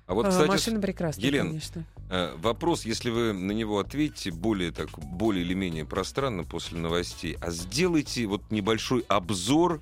А 0.06 0.14
вот, 0.14 0.28
э, 0.28 0.30
кстати, 0.30 0.48
машина 0.48 0.80
прекрасная, 0.80 1.26
Елена, 1.26 1.50
конечно. 1.50 1.86
Э, 2.10 2.34
Вопрос, 2.38 2.86
если 2.86 3.10
вы 3.10 3.34
на 3.34 3.52
него 3.52 3.80
ответите 3.80 4.32
более 4.32 4.72
так, 4.72 4.90
более 5.00 5.44
или 5.44 5.54
менее 5.54 5.86
пространно 5.86 6.44
после 6.44 6.78
новостей, 6.78 7.36
а 7.42 7.52
сделайте 7.52 8.26
вот 8.28 8.50
небольшой 8.52 9.04
обзор 9.08 9.82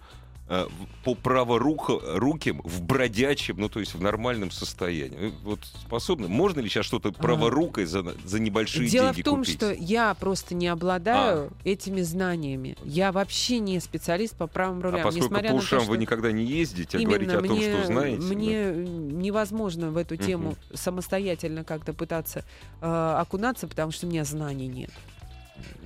по 1.03 1.15
праворуким 1.15 2.61
в 2.63 2.81
бродячем, 2.83 3.57
ну 3.57 3.67
то 3.67 3.79
есть 3.79 3.95
в 3.95 4.01
нормальном 4.01 4.51
состоянии. 4.51 5.33
Вот 5.43 5.59
способны? 5.63 6.27
Можно 6.27 6.59
ли 6.59 6.69
сейчас 6.69 6.85
что-то 6.85 7.11
праворукой 7.11 7.85
за, 7.85 8.03
за 8.23 8.39
небольшие 8.39 8.87
Дело 8.87 9.07
деньги 9.07 9.21
в 9.21 9.25
том, 9.25 9.39
купить? 9.39 9.55
что 9.55 9.71
я 9.71 10.13
просто 10.13 10.53
не 10.53 10.67
обладаю 10.67 11.47
А. 11.47 11.67
этими 11.67 12.01
знаниями. 12.01 12.77
Я 12.83 13.11
вообще 13.11 13.57
не 13.59 13.79
специалист 13.79 14.35
по 14.35 14.45
правым 14.45 14.79
А 14.79 14.81
рулям. 14.83 15.01
поскольку 15.03 15.25
несмотря 15.29 15.49
по 15.49 15.55
на 15.55 15.59
то, 15.61 15.65
ушам 15.65 15.79
что 15.81 15.89
вы 15.89 15.97
никогда 15.97 16.31
не 16.31 16.43
ездите, 16.45 16.97
а 16.97 17.01
Именно, 17.01 17.09
говорите 17.17 17.37
о 17.37 17.41
том, 17.41 17.57
мне, 17.57 17.73
что 17.73 17.85
знаете. 17.87 18.21
да. 18.21 18.27
Мне 18.35 18.73
невозможно 18.75 19.89
в 19.89 19.97
эту 19.97 20.15
тему 20.15 20.49
Мгм. 20.49 20.77
самостоятельно 20.77 21.63
как-то 21.63 21.93
пытаться 21.93 22.45
э, 22.81 23.15
окунаться, 23.19 23.67
потому 23.67 23.91
что 23.91 24.05
у 24.05 24.09
меня 24.09 24.23
знаний 24.23 24.67
нет. 24.67 24.91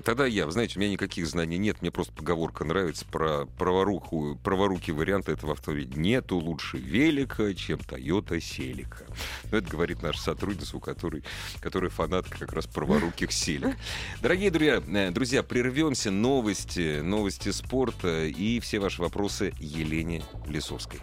Тогда 0.03 0.25
я, 0.25 0.49
знаете, 0.49 0.77
у 0.77 0.81
меня 0.81 0.91
никаких 0.91 1.27
знаний 1.27 1.57
нет, 1.57 1.81
мне 1.81 1.91
просто 1.91 2.13
поговорка 2.13 2.63
нравится 2.63 3.05
про 3.05 3.45
праворукую, 3.45 4.37
праворукий 4.37 4.93
вариант 4.93 5.29
этого 5.29 5.53
автомобиля. 5.53 5.89
Нету 5.95 6.37
лучше 6.37 6.77
велика, 6.77 7.53
чем 7.53 7.79
Toyota 7.79 8.39
Селика. 8.39 9.05
Ну, 9.51 9.57
это 9.57 9.69
говорит 9.69 10.01
наша 10.01 10.19
сотрудница, 10.21 10.77
у 10.77 10.79
которой, 10.79 11.23
которая 11.59 11.89
фанатка 11.89 12.39
как 12.39 12.53
раз 12.53 12.67
праворуких 12.67 13.31
Селик. 13.31 13.77
Дорогие 14.21 14.51
друзья, 14.51 14.81
э, 14.85 15.11
друзья, 15.11 15.43
прервемся. 15.43 16.11
Новости, 16.11 17.01
новости 17.01 17.49
спорта 17.51 18.25
и 18.25 18.59
все 18.59 18.79
ваши 18.79 19.01
вопросы 19.01 19.53
Елене 19.59 20.23
Лисовской. 20.47 20.99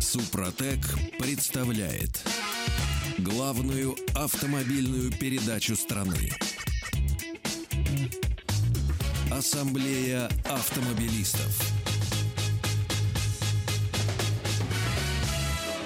Супротек 0.00 0.80
представляет 1.18 2.24
главную 3.18 3.96
автомобильную 4.14 5.12
передачу 5.12 5.76
страны. 5.76 6.30
Ассамблея 9.30 10.28
автомобилистов. 10.44 11.72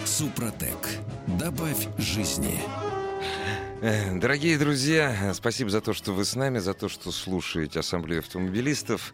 Супротек. 0.05 0.88
Добавь 1.38 1.88
жизни. 1.98 2.61
Дорогие 3.81 4.57
друзья, 4.59 5.33
спасибо 5.35 5.68
за 5.68 5.81
то, 5.81 5.92
что 5.92 6.12
вы 6.12 6.25
с 6.25 6.37
нами, 6.37 6.61
за 6.61 6.72
то, 6.72 6.88
что 6.88 7.11
слушаете 7.11 7.81
Ассамблею 7.81 8.20
автомобилистов. 8.20 9.12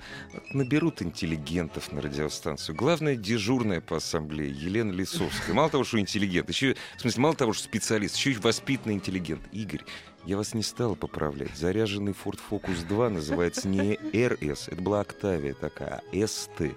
Наберут 0.53 1.01
интеллигентов 1.01 1.91
на 1.91 2.03
радиостанцию. 2.03 2.77
Главное, 2.77 3.17
дежурная 3.17 3.81
по 3.81 3.97
ассамблее 3.97 4.51
Елена 4.51 4.93
Лисовская. 4.93 5.55
Мало 5.55 5.71
того, 5.71 5.85
что 5.85 5.99
интеллигент, 5.99 6.51
еще, 6.51 6.77
в 6.99 7.01
смысле, 7.01 7.23
мало 7.23 7.35
того, 7.35 7.55
что 7.55 7.65
специалист, 7.65 8.17
еще 8.17 8.33
и 8.33 8.37
воспитанный 8.37 8.97
интеллигент. 8.97 9.41
Игорь, 9.53 9.85
я 10.25 10.37
вас 10.37 10.55
не 10.55 10.63
стал 10.63 10.97
поправлять. 10.97 11.57
Заряженный 11.57 12.13
Ford 12.13 12.39
Focus 12.51 12.87
2 12.87 13.11
называется 13.11 13.69
не 13.69 13.95
RS, 13.95 14.73
это 14.73 14.83
была 14.83 15.01
Октавия 15.01 15.55
такая, 15.55 16.03
а 16.13 16.15
ST. 16.15 16.75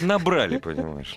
Набрали, 0.00 0.58
понимаешь. 0.58 1.14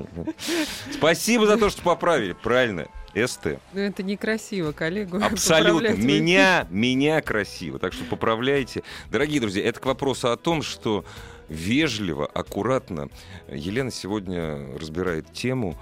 Спасибо 0.91 1.47
за 1.47 1.57
то, 1.57 1.69
что 1.69 1.81
поправили. 1.81 2.33
Правильно, 2.33 2.87
ST. 3.13 3.59
Ну, 3.73 3.79
это 3.79 4.03
некрасиво, 4.03 4.71
коллегу. 4.71 5.17
Абсолютно. 5.23 5.89
Меня, 5.89 6.67
меня 6.69 7.21
красиво. 7.21 7.79
Так 7.79 7.93
что 7.93 8.03
поправляйте. 8.05 8.83
Дорогие 9.11 9.39
друзья, 9.39 9.63
это 9.65 9.79
к 9.79 9.85
вопросу 9.85 10.31
о 10.31 10.37
том, 10.37 10.61
что 10.61 11.05
вежливо, 11.47 12.25
аккуратно 12.27 13.09
Елена 13.47 13.91
сегодня 13.91 14.77
разбирает 14.77 15.31
тему 15.33 15.77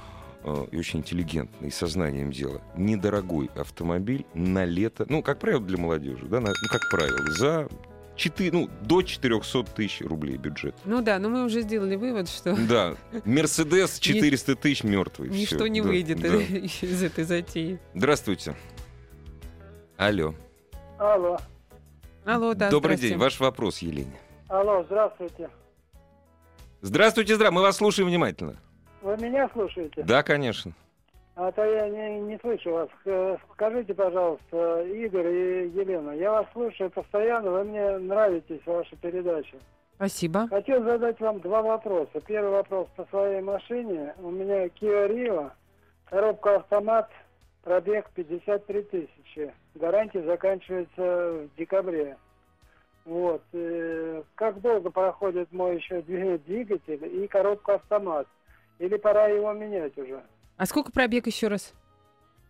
и 0.71 0.77
очень 0.77 0.99
интеллигентно, 0.99 1.65
и 1.65 1.69
сознанием 1.69 2.31
дела. 2.31 2.61
Недорогой 2.75 3.49
автомобиль 3.55 4.25
на 4.33 4.65
лето, 4.65 5.05
ну, 5.09 5.21
как 5.21 5.39
правило, 5.39 5.61
для 5.61 5.77
молодежи, 5.77 6.25
да, 6.25 6.39
на- 6.39 6.49
ну, 6.49 6.67
как 6.69 6.81
правило, 6.89 7.17
за 7.31 7.67
4, 8.15 8.51
ну, 8.51 8.69
до 8.81 9.01
400 9.03 9.63
тысяч 9.63 10.01
рублей 10.01 10.37
бюджет. 10.37 10.75
Ну 10.85 11.01
да, 11.01 11.19
но 11.19 11.29
мы 11.29 11.43
уже 11.45 11.61
сделали 11.61 11.95
вывод, 11.95 12.29
что 12.29 12.55
Да, 12.67 12.95
Мерседес 13.25 13.99
400 13.99 14.55
тысяч 14.55 14.83
мертвый. 14.83 15.29
ничто 15.29 15.67
не 15.67 15.81
да, 15.81 15.87
выйдет 15.87 16.19
да. 16.19 16.27
из 16.35 17.03
этой 17.03 17.23
затеи. 17.25 17.79
Здравствуйте. 17.93 18.55
Алло. 19.97 20.33
Алло, 20.99 21.37
Алло, 22.25 22.53
да, 22.53 22.69
Добрый 22.69 22.97
день. 22.97 23.17
Ваш 23.17 23.39
вопрос, 23.39 23.79
Елене. 23.79 24.17
алло, 24.47 24.83
здравствуйте. 24.83 25.49
Здравствуйте, 26.81 27.35
здравствуйте. 27.35 27.51
Мы 27.51 27.61
вас 27.61 27.77
слушаем 27.77 28.09
внимательно. 28.09 28.55
Вы 29.07 29.15
меня 29.15 29.47
слушаете? 29.53 30.03
Да, 30.03 30.21
конечно. 30.21 30.73
А 31.35 31.49
то 31.53 31.63
я 31.63 31.87
не, 31.87 32.19
не 32.19 32.37
слышу 32.39 32.71
вас. 32.73 32.89
Э, 33.05 33.37
Скажите, 33.53 33.93
пожалуйста, 33.93 34.81
Игорь 34.83 35.27
и 35.27 35.67
Елена, 35.69 36.11
я 36.11 36.31
вас 36.31 36.45
слушаю 36.51 36.89
постоянно, 36.89 37.51
вы 37.51 37.63
мне 37.63 37.97
нравитесь, 37.99 38.59
ваша 38.65 38.97
передача. 38.97 39.55
Спасибо. 39.95 40.49
Хотел 40.49 40.83
задать 40.83 41.17
вам 41.21 41.39
два 41.39 41.61
вопроса. 41.61 42.19
Первый 42.27 42.51
вопрос 42.51 42.89
по 42.97 43.05
своей 43.05 43.39
машине. 43.41 44.13
У 44.17 44.29
меня 44.29 44.65
Kia 44.65 45.07
Rio, 45.09 45.51
коробка 46.09 46.57
автомат, 46.57 47.09
пробег 47.63 48.09
53 48.13 48.81
тысячи. 48.83 49.53
Гарантия 49.75 50.23
заканчивается 50.23 50.97
в 51.47 51.55
декабре. 51.57 52.17
Вот. 53.05 53.41
э, 53.53 54.21
Как 54.35 54.59
долго 54.59 54.89
проходит 54.89 55.53
мой 55.53 55.77
еще 55.77 56.01
двиг- 56.01 56.43
двигатель 56.45 57.23
и 57.23 57.25
коробка 57.27 57.75
автомат? 57.75 58.27
Или 58.79 58.97
пора 58.97 59.27
его 59.27 59.51
менять 59.53 59.97
уже? 59.97 60.21
А 60.57 60.65
сколько 60.65 60.91
пробег 60.91 61.27
еще 61.27 61.47
раз? 61.47 61.73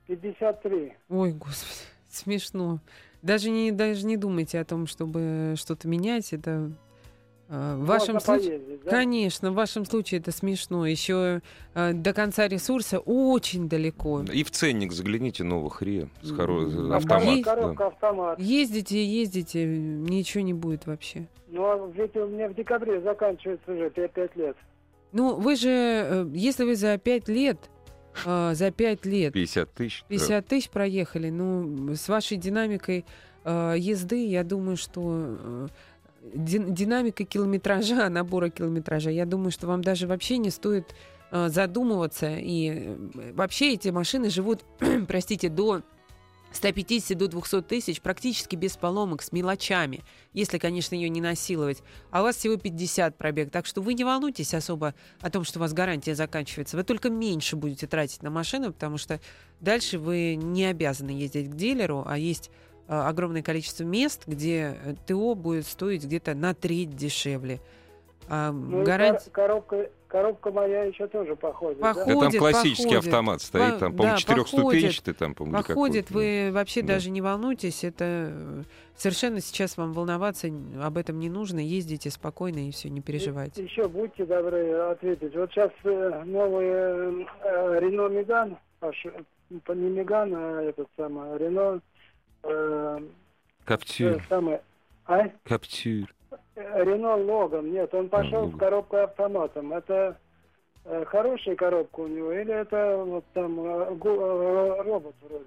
53. 0.08 0.94
Ой, 1.10 1.32
господи, 1.34 1.72
смешно. 2.10 2.80
Даже 3.22 3.50
не, 3.50 3.72
даже 3.72 4.06
не 4.06 4.18
думайте 4.18 4.60
о 4.60 4.66
том, 4.66 4.88
чтобы 4.88 5.56
что-то 5.58 5.88
менять. 5.88 6.32
Это 6.34 6.72
э, 7.50 7.76
в 7.76 7.86
вашем 7.86 8.16
Можно 8.16 8.20
случае... 8.20 8.60
поездить, 8.60 8.84
да? 8.84 8.92
Конечно, 8.92 9.52
в 9.52 9.56
вашем 9.56 9.86
случае 9.86 10.20
это 10.22 10.32
смешно. 10.32 10.86
Еще 10.86 11.42
э, 11.74 11.94
до 11.94 12.14
конца 12.14 12.48
ресурса 12.48 13.00
очень 13.00 13.68
далеко. 13.68 14.22
И 14.32 14.44
в 14.44 14.52
ценник 14.52 14.92
загляните 14.94 15.44
новых 15.44 15.82
РИА 15.82 16.08
с 16.22 16.32
хоро- 16.32 16.72
М, 16.72 16.94
автомат. 16.94 17.24
есть- 17.26 17.44
да. 17.44 17.88
Автомат. 17.88 18.40
Ездите, 18.40 19.04
ездите, 19.04 19.66
ничего 19.66 20.44
не 20.44 20.54
будет 20.54 20.86
вообще. 20.86 21.28
Ну, 21.50 21.64
а 21.66 21.92
ведь 21.96 22.16
у 22.16 22.28
меня 22.28 22.48
в 22.50 22.54
декабре 22.54 23.02
заканчивается 23.02 23.72
уже 23.72 23.90
5, 23.90 24.36
лет. 24.36 24.56
Ну, 25.12 25.36
вы 25.36 25.56
же, 25.56 25.70
э, 25.70 26.30
если 26.34 26.64
вы 26.64 26.76
за 26.76 26.98
пять 26.98 27.28
лет, 27.28 27.58
э, 28.26 28.54
за 28.54 28.72
пять 28.72 29.06
лет 29.06 29.34
50 29.34 29.74
тысяч. 29.74 30.02
да. 30.02 30.08
50 30.10 30.48
тысяч 30.48 30.70
проехали, 30.70 31.30
ну, 31.30 31.94
с 31.96 32.08
вашей 32.10 32.38
динамикой 32.38 33.06
э, 33.44 33.76
езды, 33.78 34.28
я 34.28 34.44
думаю, 34.44 34.78
что 34.78 35.02
э, 35.40 35.68
дин- 36.34 36.74
динамика 36.74 37.24
километража, 37.24 38.10
набора 38.10 38.50
километража, 38.50 39.10
я 39.12 39.26
думаю, 39.26 39.52
что 39.52 39.68
вам 39.68 39.82
даже 39.82 40.08
вообще 40.08 40.38
не 40.38 40.50
стоит 40.50 40.94
э, 41.32 41.48
задумываться. 41.50 42.36
И 42.38 42.70
э, 42.74 43.32
вообще 43.34 43.74
эти 43.74 43.90
машины 43.90 44.30
живут, 44.30 44.66
простите, 45.08 45.50
до 45.50 45.82
150 46.54 47.18
до 47.18 47.28
200 47.28 47.62
тысяч 47.64 48.02
практически 48.02 48.56
без 48.56 48.78
поломок, 48.78 49.22
с 49.22 49.32
мелочами, 49.32 50.04
если, 50.34 50.58
конечно, 50.58 50.96
ее 50.96 51.10
не 51.10 51.22
насиловать. 51.22 51.84
А 52.12 52.22
у 52.22 52.24
вас 52.24 52.38
всего 52.38 52.58
50 52.58 53.18
пробег, 53.18 53.52
так 53.52 53.66
что 53.66 53.82
вы 53.82 53.94
не 53.94 54.04
волнуйтесь 54.04 54.54
особо 54.54 54.96
о 55.22 55.30
том, 55.30 55.44
что 55.44 55.60
у 55.60 55.62
вас 55.62 55.74
гарантия 55.74 56.16
заканчивается. 56.16 56.78
Вы 56.78 56.84
только 56.84 57.10
меньше 57.10 57.56
будете 57.56 57.88
тратить 57.88 58.24
на 58.24 58.30
машину, 58.30 58.74
потому 58.74 58.98
что 58.98 59.20
дальше 59.60 60.00
вы 60.00 60.36
не 60.36 60.66
обязаны 60.66 61.12
ездить 61.12 61.50
к 61.50 61.56
дилеру, 61.56 62.04
а 62.06 62.18
есть 62.18 62.50
э, 62.88 62.94
огромное 62.94 63.44
количество 63.44 63.84
мест, 63.84 64.24
где 64.26 64.78
э, 64.84 64.96
ТО 65.06 65.36
будет 65.36 65.68
стоить 65.68 66.04
где-то 66.04 66.34
на 66.34 66.54
треть 66.54 66.96
дешевле. 66.96 67.62
А 68.30 68.52
Ну, 68.52 68.82
и 68.82 68.86
гарантия... 68.86 69.30
кор- 69.32 69.48
коробка, 69.48 69.90
коробка 70.08 70.52
моя 70.52 70.84
еще 70.84 71.08
тоже 71.08 71.36
походит, 71.36 71.80
да? 71.80 71.94
Да 71.94 72.06
там 72.06 72.14
Походит, 72.16 72.40
классический 72.40 72.84
походит. 72.84 73.06
автомат 73.06 73.42
стоит, 73.42 73.74
По- 73.76 73.80
там, 73.80 73.92
по-моему, 73.94 74.14
да, 74.16 74.18
четырехступенчатый, 74.22 75.14
там, 75.14 75.34
по-моему, 75.34 75.64
Походит, 75.64 76.12
вы 76.12 76.50
вообще 76.52 76.82
Да. 76.82 76.96
даже 76.96 77.10
не 77.10 77.22
волнуйтесь, 77.22 77.84
это 77.86 78.06
э, 78.06 78.64
совершенно 78.96 79.40
сейчас 79.40 79.78
вам 79.78 79.94
волноваться 79.94 80.50
об 80.84 80.98
этом 80.98 81.20
не 81.20 81.30
нужно, 81.30 81.60
ездите 81.60 82.10
спокойно 82.10 82.68
и 82.68 82.72
все, 82.72 82.90
не 82.90 83.02
переживайте. 83.02 83.64
Еще 83.64 83.88
будьте 83.88 84.26
добры 84.26 84.72
ответить. 84.74 85.34
Вот 85.34 85.50
сейчас 85.52 85.72
новый 85.84 86.66
э, 86.68 87.26
э, 87.44 87.80
Рено 87.80 88.08
Меган, 88.10 88.58
э, 88.82 88.92
не 89.50 89.90
Меган, 89.90 90.34
а 90.36 90.62
этот 90.64 90.88
самый 90.98 91.38
Рено, 91.38 91.80
э, 92.44 93.00
Каптюр, 93.64 94.12
э, 94.12 94.20
самый, 94.28 94.60
а? 95.06 95.30
Каптюр. 95.44 96.14
Рено 96.58 97.16
Логан, 97.16 97.72
нет, 97.72 97.94
он 97.94 98.10
пошел 98.10 98.42
Логан. 98.42 98.56
с 98.56 98.60
коробкой 98.60 99.04
автоматом. 99.04 99.74
Это 99.74 100.18
э, 100.86 101.06
хорошая 101.06 101.56
коробка 101.56 102.00
у 102.00 102.08
него 102.08 102.32
или 102.32 102.52
это 102.52 103.04
вот 103.06 103.24
там 103.34 103.60
э, 103.60 103.96
э, 104.04 104.82
робот 104.82 105.16
вроде? 105.22 105.46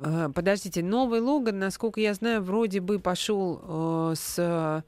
А, 0.00 0.30
Подождите, 0.30 0.82
новый 0.82 1.20
Логан, 1.20 1.58
насколько 1.58 2.00
я 2.00 2.14
знаю, 2.14 2.40
вроде 2.40 2.80
бы 2.80 2.98
пошел 2.98 3.60
э, 3.62 4.14
с 4.16 4.84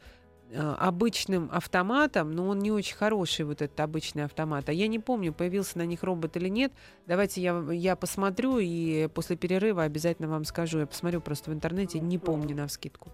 обычным 0.52 1.48
автоматом, 1.52 2.32
но 2.32 2.48
он 2.48 2.58
не 2.58 2.72
очень 2.72 2.96
хороший, 2.96 3.44
вот 3.44 3.62
этот 3.62 3.78
обычный 3.78 4.24
автомат. 4.24 4.68
А 4.68 4.72
я 4.72 4.88
не 4.88 4.98
помню, 4.98 5.32
появился 5.32 5.78
на 5.78 5.86
них 5.86 6.02
робот 6.02 6.36
или 6.36 6.48
нет. 6.48 6.72
Давайте 7.06 7.40
я, 7.40 7.56
я 7.70 7.94
посмотрю 7.94 8.58
и 8.58 9.06
после 9.14 9.36
перерыва 9.36 9.84
обязательно 9.84 10.26
вам 10.26 10.44
скажу. 10.44 10.80
Я 10.80 10.86
посмотрю 10.88 11.20
просто 11.20 11.52
в 11.52 11.54
интернете, 11.54 12.00
не 12.00 12.18
помню 12.18 12.56
на 12.56 12.66
вскидку. 12.66 13.10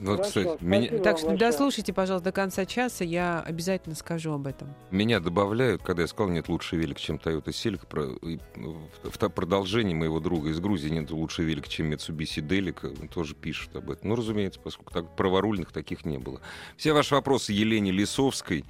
Вот, 0.00 0.16
Хорошо, 0.16 0.40
кстати, 0.40 0.64
меня. 0.64 0.98
Так 0.98 1.18
что 1.18 1.36
дослушайте, 1.36 1.92
пожалуйста, 1.92 2.30
до 2.30 2.32
конца 2.32 2.64
часа, 2.66 3.04
я 3.04 3.40
обязательно 3.40 3.94
скажу 3.94 4.32
об 4.32 4.46
этом. 4.46 4.74
меня 4.90 5.20
добавляют, 5.20 5.82
когда 5.82 6.02
я 6.02 6.08
сказал, 6.08 6.32
нет 6.32 6.48
лучше 6.48 6.76
велик, 6.76 6.98
чем 6.98 7.16
Toyota 7.16 7.48
Celica, 7.48 7.86
про, 7.86 8.06
в, 8.06 9.28
продолжение 9.30 9.94
моего 9.94 10.18
друга 10.18 10.50
из 10.50 10.58
Грузии 10.60 10.88
нет 10.88 11.10
лучше 11.10 11.42
велик, 11.42 11.68
чем 11.68 11.92
Mitsubishi 11.92 12.40
Delica, 12.40 12.96
он 13.00 13.08
тоже 13.08 13.34
пишет 13.34 13.76
об 13.76 13.90
этом. 13.90 14.08
Ну, 14.08 14.16
разумеется, 14.16 14.60
поскольку 14.60 14.92
так, 14.92 15.14
праворульных 15.14 15.72
таких 15.72 16.04
не 16.04 16.18
было. 16.18 16.40
Все 16.76 16.92
ваши 16.92 17.14
вопросы 17.14 17.52
Елене 17.52 17.92
Лисовской. 17.92 18.64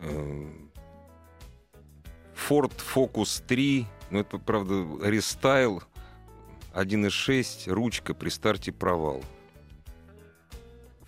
Э, 0.00 0.50
Ford 2.48 2.72
Focus 2.94 3.42
3, 3.46 3.86
ну, 4.10 4.20
это, 4.20 4.38
правда, 4.38 4.86
рестайл 5.02 5.82
1.6, 6.74 7.70
ручка 7.72 8.14
при 8.14 8.28
старте 8.28 8.72
провал. 8.72 9.22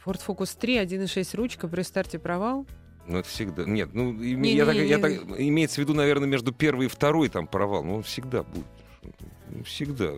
Ford 0.09 0.21
Focus 0.27 0.57
3, 0.59 0.77
1.6 0.79 1.37
ручка, 1.37 1.69
при 1.69 1.83
старте 1.83 2.19
провал. 2.19 2.67
Ну, 3.07 3.19
это 3.19 3.29
всегда. 3.29 3.65
Нет, 3.65 3.91
ну, 3.93 4.13
и- 4.21 4.35
Не, 4.35 4.55
я 4.55 4.65
не, 4.65 4.67
так- 4.67 4.75
не, 4.75 4.87
я 4.87 4.97
не. 4.97 5.03
так- 5.03 5.41
имеется 5.41 5.77
в 5.77 5.79
виду, 5.79 5.95
наверное, 5.95 6.29
между 6.29 6.53
первой 6.53 6.87
и 6.87 6.89
второй 6.89 7.29
там 7.29 7.47
провал. 7.47 7.83
Ну, 7.85 7.97
он 7.97 8.03
всегда 8.03 8.43
будет. 8.43 8.67
Ну, 9.51 9.65
Всегда. 9.65 10.11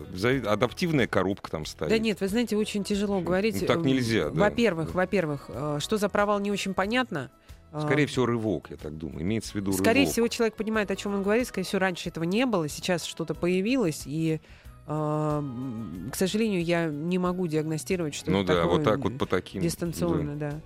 Адаптивная 0.51 1.07
коробка 1.07 1.49
там 1.51 1.65
стоит. 1.65 1.89
Да 1.89 1.97
нет, 1.97 2.19
вы 2.19 2.27
знаете, 2.27 2.57
очень 2.57 2.83
тяжело 2.83 3.21
говорить. 3.21 3.61
Ну, 3.61 3.65
так 3.67 3.77
Э, 3.77 3.81
нельзя, 3.81 4.29
да. 4.29 4.39
Во-первых, 4.41 4.93
во-первых, 4.93 5.45
э, 5.47 5.77
что 5.79 5.95
за 5.97 6.09
провал 6.09 6.39
не 6.41 6.51
очень 6.51 6.73
понятно. 6.73 7.31
Э, 7.71 7.79
Скорее 7.85 8.07
всего, 8.07 8.25
рывок, 8.25 8.67
я 8.71 8.75
так 8.75 8.97
думаю. 8.97 9.21
Имеется 9.21 9.53
в 9.53 9.55
виду 9.55 9.71
Скорее 9.71 10.01
рывок. 10.01 10.11
всего, 10.11 10.27
человек 10.27 10.55
понимает, 10.57 10.91
о 10.91 10.97
чем 10.97 11.13
он 11.15 11.23
говорит. 11.23 11.47
Скорее 11.47 11.63
всего, 11.65 11.79
раньше 11.79 12.09
этого 12.09 12.25
не 12.25 12.45
было, 12.45 12.67
сейчас 12.67 13.05
что-то 13.05 13.33
появилось, 13.33 14.03
и, 14.05 14.41
к 16.11 16.15
сожалению, 16.15 16.63
я 16.63 16.87
не 16.87 17.17
могу 17.17 17.47
диагностировать, 17.47 18.13
что 18.13 18.31
Ну 18.31 18.39
это 18.43 18.47
да, 18.53 18.61
такое 18.61 18.77
вот 18.77 18.83
так 18.83 18.99
вот 18.99 19.17
по 19.17 19.25
таким. 19.25 19.61
дистанционно, 19.61 20.35
да. 20.35 20.61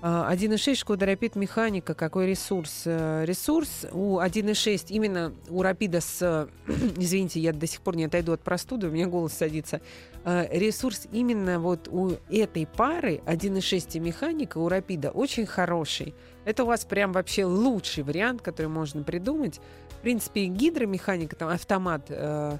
А, 0.00 0.32
1.6 0.32 0.76
Шкода 0.76 1.06
Рапид 1.06 1.34
механика, 1.34 1.92
какой 1.92 2.28
ресурс? 2.28 2.82
Э, 2.84 3.24
Ресурс 3.24 3.84
у 3.90 4.20
1.6, 4.20 4.86
именно 4.90 5.32
у 5.48 5.60
Рапида 5.62 6.00
с... 6.00 6.48
Извините, 6.96 7.40
я 7.40 7.52
до 7.52 7.66
сих 7.66 7.80
пор 7.80 7.96
не 7.96 8.04
отойду 8.04 8.32
от 8.32 8.40
простуды, 8.40 8.86
у 8.86 8.90
меня 8.92 9.08
голос 9.08 9.32
садится. 9.32 9.80
Э, 10.24 10.46
Ресурс 10.56 11.08
именно 11.10 11.58
вот 11.58 11.88
у 11.88 12.12
этой 12.30 12.66
пары 12.66 13.20
1.6 13.26 13.96
и 13.96 13.98
механика 13.98 14.58
у 14.58 14.68
Рапида 14.68 15.10
очень 15.10 15.46
хороший. 15.46 16.14
Это 16.44 16.62
у 16.62 16.66
вас 16.66 16.84
прям 16.84 17.10
вообще 17.12 17.44
лучший 17.44 18.04
вариант, 18.04 18.40
который 18.40 18.68
можно 18.68 19.02
придумать. 19.02 19.60
В 19.98 20.00
принципе, 20.02 20.44
гидромеханика, 20.46 21.34
там 21.34 21.48
автомат 21.48 22.02
э, 22.08 22.58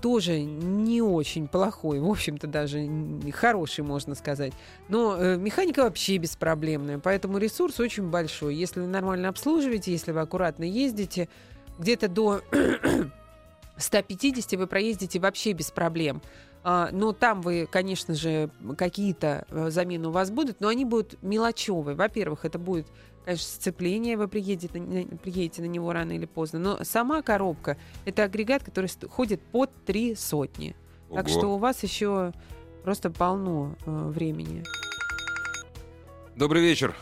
тоже 0.00 0.40
не 0.40 1.02
очень 1.02 1.48
плохой, 1.48 2.00
в 2.00 2.10
общем-то 2.10 2.46
даже 2.46 2.88
хороший, 3.32 3.84
можно 3.84 4.14
сказать. 4.14 4.52
Но 4.88 5.16
э, 5.16 5.36
механика 5.36 5.84
вообще 5.84 6.16
беспроблемная, 6.18 6.98
поэтому 6.98 7.38
ресурс 7.38 7.78
очень 7.80 8.10
большой. 8.10 8.54
Если 8.54 8.80
нормально 8.80 9.28
обслуживаете, 9.28 9.92
если 9.92 10.12
вы 10.12 10.20
аккуратно 10.20 10.64
ездите, 10.64 11.28
где-то 11.78 12.08
до 12.08 12.42
150 13.78 14.52
вы 14.58 14.66
проездите 14.66 15.18
вообще 15.20 15.52
без 15.52 15.70
проблем. 15.70 16.20
А, 16.64 16.88
Но 16.92 17.12
там 17.12 17.40
вы, 17.40 17.66
конечно 17.70 18.14
же, 18.14 18.50
какие-то 18.76 19.46
э, 19.48 19.70
замены 19.70 20.08
у 20.08 20.10
вас 20.10 20.30
будут, 20.30 20.60
но 20.60 20.68
они 20.68 20.84
будут 20.84 21.22
мелочевые. 21.22 21.94
Во-первых, 21.96 22.44
это 22.44 22.58
будет, 22.58 22.88
конечно, 23.24 23.46
сцепление, 23.46 24.16
вы 24.16 24.26
приедете, 24.28 24.78
на- 24.80 25.16
приедете 25.18 25.62
на 25.62 25.66
него 25.66 25.92
рано 25.92 26.12
или 26.12 26.26
поздно. 26.26 26.58
Но 26.58 26.84
сама 26.84 27.22
коробка— 27.22 27.76
это 28.04 28.24
агрегат, 28.24 28.64
который 28.64 28.90
ходит 29.08 29.40
под 29.40 29.70
три 29.84 30.14
сотни. 30.16 30.74
Так 31.14 31.26
Ого. 31.26 31.38
что 31.38 31.54
у 31.54 31.58
вас 31.58 31.82
еще 31.84 32.32
просто 32.82 33.10
полно 33.10 33.76
э, 33.86 33.90
времени. 33.90 34.64
Добрый 36.36 36.62
вечер. 36.62 36.94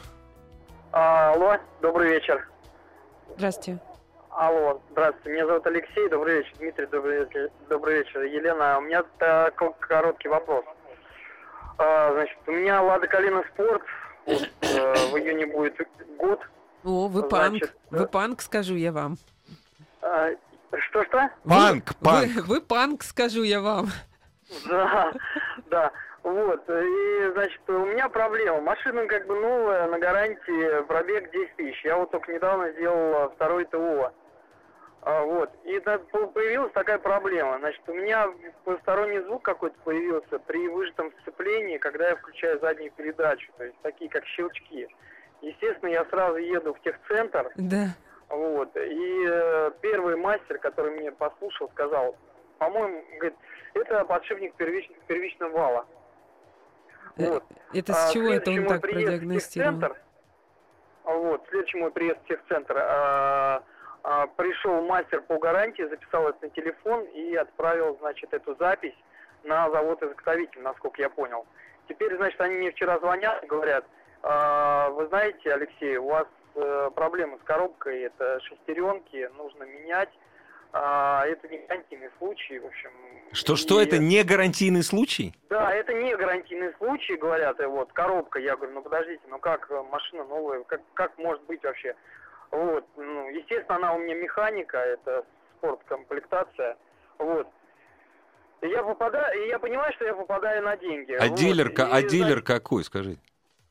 Алло, 0.93 1.57
добрый 1.83 2.11
вечер. 2.11 2.49
Здравствуйте. 3.37 3.81
Алло, 4.37 4.83
здравствуйте. 4.91 5.31
Меня 5.31 5.47
зовут 5.47 5.67
Алексей. 5.67 6.09
Добрый 6.11 6.37
вечер, 6.39 6.53
Дмитрий. 6.59 6.87
Добрый 6.89 7.21
вечер. 7.21 7.51
Добрый 7.71 7.99
вечер. 8.01 8.21
Елена, 8.25 8.77
у 8.77 8.83
меня 8.83 9.03
такой 9.17 9.73
короткий 9.81 10.29
вопрос. 10.29 10.63
А, 11.79 12.13
значит, 12.13 12.37
у 12.47 12.53
меня 12.53 12.83
Лада 12.83 13.07
Калина 13.07 13.43
Спорт. 13.55 13.83
Вот, 14.27 14.43
э, 14.61 14.95
в 15.11 15.17
июне 15.17 15.47
будет 15.47 15.81
год. 16.19 16.39
О, 16.85 17.09
вы 17.09 17.23
панк. 17.23 17.49
Значит, 17.57 17.75
Вы 17.91 18.05
э, 18.05 18.07
панк, 18.09 18.43
скажу 18.43 18.75
я 18.75 18.93
вам. 18.93 19.17
А, 20.03 20.29
Что-что? 20.91 21.31
Панк, 21.49 21.89
Вы- 21.89 22.05
панк. 22.05 22.27
Вы, 22.35 22.43
вы 22.43 22.61
панк, 22.61 23.05
скажу 23.05 23.43
я 23.43 23.63
вам. 23.63 23.87
Да, 24.69 25.13
да. 25.71 25.93
Вот, 26.23 26.63
и, 26.69 27.31
значит, 27.33 27.61
у 27.69 27.87
меня 27.87 28.11
проблема. 28.11 28.61
Машина 28.61 29.07
как 29.07 29.27
бы 29.29 29.41
новая, 29.41 29.87
на 29.89 29.99
гарантии, 29.99 30.83
пробег 30.85 31.33
10 31.33 31.57
тысяч. 31.57 31.85
Я 31.87 31.97
вот 31.97 32.11
только 32.11 32.35
недавно 32.35 32.71
сделал 32.73 33.31
второй 33.31 33.65
ТО. 33.65 34.13
А, 35.07 35.23
вот, 35.23 35.51
и 35.63 35.79
да, 35.81 35.99
по- 36.01 36.27
появилась 36.27 36.73
такая 36.73 36.99
проблема. 36.99 37.59
Значит, 37.61 37.81
у 37.89 37.95
меня 37.95 38.27
посторонний 38.65 39.21
звук 39.21 39.45
какой-то 39.45 39.77
появился 39.85 40.41
при 40.41 40.67
выжатом 40.67 41.13
сцеплении, 41.23 41.79
когда 41.79 42.09
я 42.09 42.17
включаю 42.17 42.59
заднюю 42.59 42.91
передачу, 42.91 43.53
то 43.57 43.63
есть 43.63 43.77
такие 43.83 44.11
как 44.11 44.25
щелчки. 44.27 44.89
Естественно, 45.43 45.91
я 45.91 46.05
сразу 46.07 46.39
еду 46.39 46.75
в 46.75 46.81
техцентр, 46.81 47.53
Да. 47.55 47.95
вот. 48.31 48.77
И 48.77 49.25
э, 49.29 49.71
первый 49.81 50.17
мастер, 50.17 50.59
который 50.59 50.99
меня 50.99 51.13
послушал, 51.13 51.69
сказал, 51.71 52.17
по-моему, 52.59 53.05
говорит, 53.21 53.37
это 53.75 54.05
подшипник 54.07 54.55
первич- 54.57 54.91
первичного 55.07 55.51
вала. 55.57 55.87
Э, 57.17 57.29
Вот. 57.31 57.45
Это 57.73 57.93
А 57.93 57.95
с 57.95 58.13
чего 58.13 58.33
это 58.33 58.47
следующий 58.47 58.61
он 58.61 58.67
так 58.67 58.81
продиагностировал? 58.81 59.73
техцентр, 59.75 60.01
а, 61.05 61.15
Вот, 61.15 61.47
следующий 61.49 61.79
мой 61.79 61.93
приезд 61.93 62.19
в 62.25 62.27
техцентр, 62.27 62.77
а, 62.77 62.83
а, 63.59 63.63
пришел 64.37 64.83
мастер 64.83 65.21
по 65.23 65.39
гарантии, 65.39 65.83
записал 65.83 66.29
это 66.29 66.39
на 66.43 66.51
телефон 66.51 67.05
и 67.07 67.35
отправил, 67.35 67.97
значит, 68.01 68.33
эту 68.33 68.55
запись 68.57 68.95
на 69.45 69.71
завод-изготовитель, 69.71 70.61
насколько 70.63 71.01
я 71.03 71.09
понял. 71.09 71.47
Теперь, 71.89 72.17
значит, 72.17 72.41
они 72.41 72.57
мне 72.57 72.71
вчера 72.73 72.99
звонят 72.99 73.43
и 73.43 73.47
говорят, 73.47 73.85
«А, 74.23 74.91
вы 74.91 75.07
знаете, 75.07 75.53
Алексей, 75.53 75.97
у 75.97 76.07
вас 76.09 76.27
э, 76.57 76.91
проблемы 76.95 77.39
с 77.43 77.47
коробкой, 77.47 78.03
это 78.03 78.41
шестеренки, 78.41 79.29
нужно 79.37 79.65
менять, 79.65 80.09
А, 80.73 81.25
это 81.27 81.49
не 81.49 81.59
гарантийный 81.59 82.11
случай, 82.19 82.59
в 82.59 82.67
общем. 82.67 82.91
Что, 83.33 83.57
что 83.57 83.81
И- 83.81 83.85
это 83.87 83.99
не 83.99 84.23
гарантийный 84.25 84.83
случай? 84.83 85.33
да, 85.49 85.73
это 85.75 85.95
не 85.95 86.15
гарантийный 86.17 86.75
случай, 86.79 87.17
говорят, 87.17 87.59
и 87.61 87.65
вот, 87.65 87.93
коробка. 87.93 88.41
Я 88.41 88.57
говорю, 88.57 88.73
ну 88.75 88.83
подождите, 88.83 89.23
ну 89.29 89.39
как 89.39 89.71
э, 89.71 89.83
машина 89.91 90.25
новая, 90.25 90.65
как, 90.65 90.81
как 90.95 91.17
может 91.19 91.43
быть 91.45 91.63
вообще? 91.65 91.95
Вот, 92.51 92.87
ну, 92.97 93.29
естественно, 93.31 93.77
она 93.77 93.95
у 93.95 93.99
меня 93.99 94.15
механика, 94.15 94.79
это 94.79 95.25
спорткомплектация, 95.59 96.77
вот. 97.19 97.49
И 98.63 98.69
я 98.69 98.83
попадаю, 98.83 99.45
и 99.45 99.49
я 99.49 99.59
понимаю, 99.59 99.93
что 99.95 100.05
я 100.07 100.15
попадаю 100.15 100.63
на 100.63 100.77
деньги. 100.77 101.13
А 101.13 101.27
вот. 101.27 101.39
дилер, 101.39 101.71
ка- 101.73 101.89
а 101.93 102.01
И, 102.01 102.09
дилер 102.09 102.43
какой, 102.43 102.85
скажите? 102.85 103.21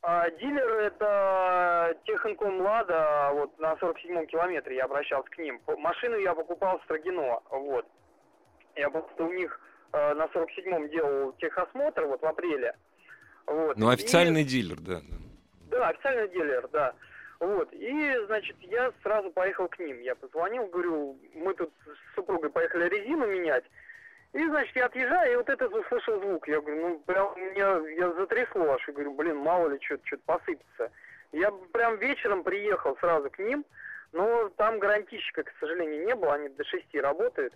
а, 0.04 0.30
дилер 0.30 0.70
это 0.82 1.98
Техинком 2.06 2.62
Лада, 2.62 3.32
вот 3.34 3.58
на 3.60 3.74
47-м 3.74 4.28
километре 4.28 4.76
я 4.76 4.86
обращался 4.86 5.28
к 5.30 5.38
ним. 5.40 5.60
Машину 5.78 6.18
я 6.18 6.36
покупал 6.36 6.80
в 6.80 6.84
Строгино, 6.84 7.40
вот. 7.50 7.88
Я 8.76 8.90
просто 8.92 9.24
у 9.24 9.32
них 9.34 9.60
э, 9.94 10.14
на 10.14 10.26
47-м 10.26 10.90
делал 10.90 11.32
техосмотр, 11.40 12.06
вот 12.06 12.22
в 12.22 12.26
апреле. 12.26 12.76
Вот. 13.48 13.78
Ну, 13.78 13.90
И- 13.90 13.94
официальный 13.96 14.44
дилер, 14.44 14.80
да. 14.80 15.00
да. 15.02 15.16
Да, 15.78 15.88
официальный 15.90 16.28
дилер, 16.30 16.68
да. 16.68 16.94
Вот, 17.40 17.68
и, 17.74 18.18
значит, 18.28 18.56
я 18.62 18.92
сразу 19.04 19.30
поехал 19.32 19.68
к 19.68 19.78
ним. 19.80 20.00
Я 20.00 20.16
позвонил, 20.16 20.68
говорю, 20.68 21.18
мы 21.34 21.54
тут 21.54 21.72
с 21.86 22.16
супругой 22.16 22.50
поехали 22.50 22.88
резину 22.88 23.28
менять. 23.28 23.66
И, 24.32 24.46
значит, 24.48 24.76
я 24.76 24.86
отъезжаю, 24.86 25.34
и 25.34 25.36
вот 25.38 25.50
этот 25.50 25.74
услышал 25.74 26.20
звук. 26.20 26.48
Я 26.48 26.62
говорю, 26.62 26.82
ну, 26.82 27.00
прям 27.00 27.34
меня, 27.38 27.78
я 27.98 28.12
затрясло 28.14 28.74
аж. 28.74 28.88
Я 28.88 28.94
говорю, 28.94 29.14
блин, 29.14 29.38
мало 29.38 29.70
ли, 29.70 29.80
что-то 29.82 30.06
что 30.08 30.18
посыпется. 30.26 30.92
Я 31.32 31.52
прям 31.72 31.98
вечером 31.98 32.44
приехал 32.44 32.98
сразу 32.98 33.30
к 33.30 33.40
ним, 33.40 33.66
но 34.12 34.50
там 34.58 34.80
гарантийщика, 34.80 35.44
к 35.44 35.54
сожалению, 35.60 36.06
не 36.06 36.16
было, 36.16 36.36
они 36.36 36.50
до 36.50 36.64
шести 36.64 37.00
работают. 37.00 37.54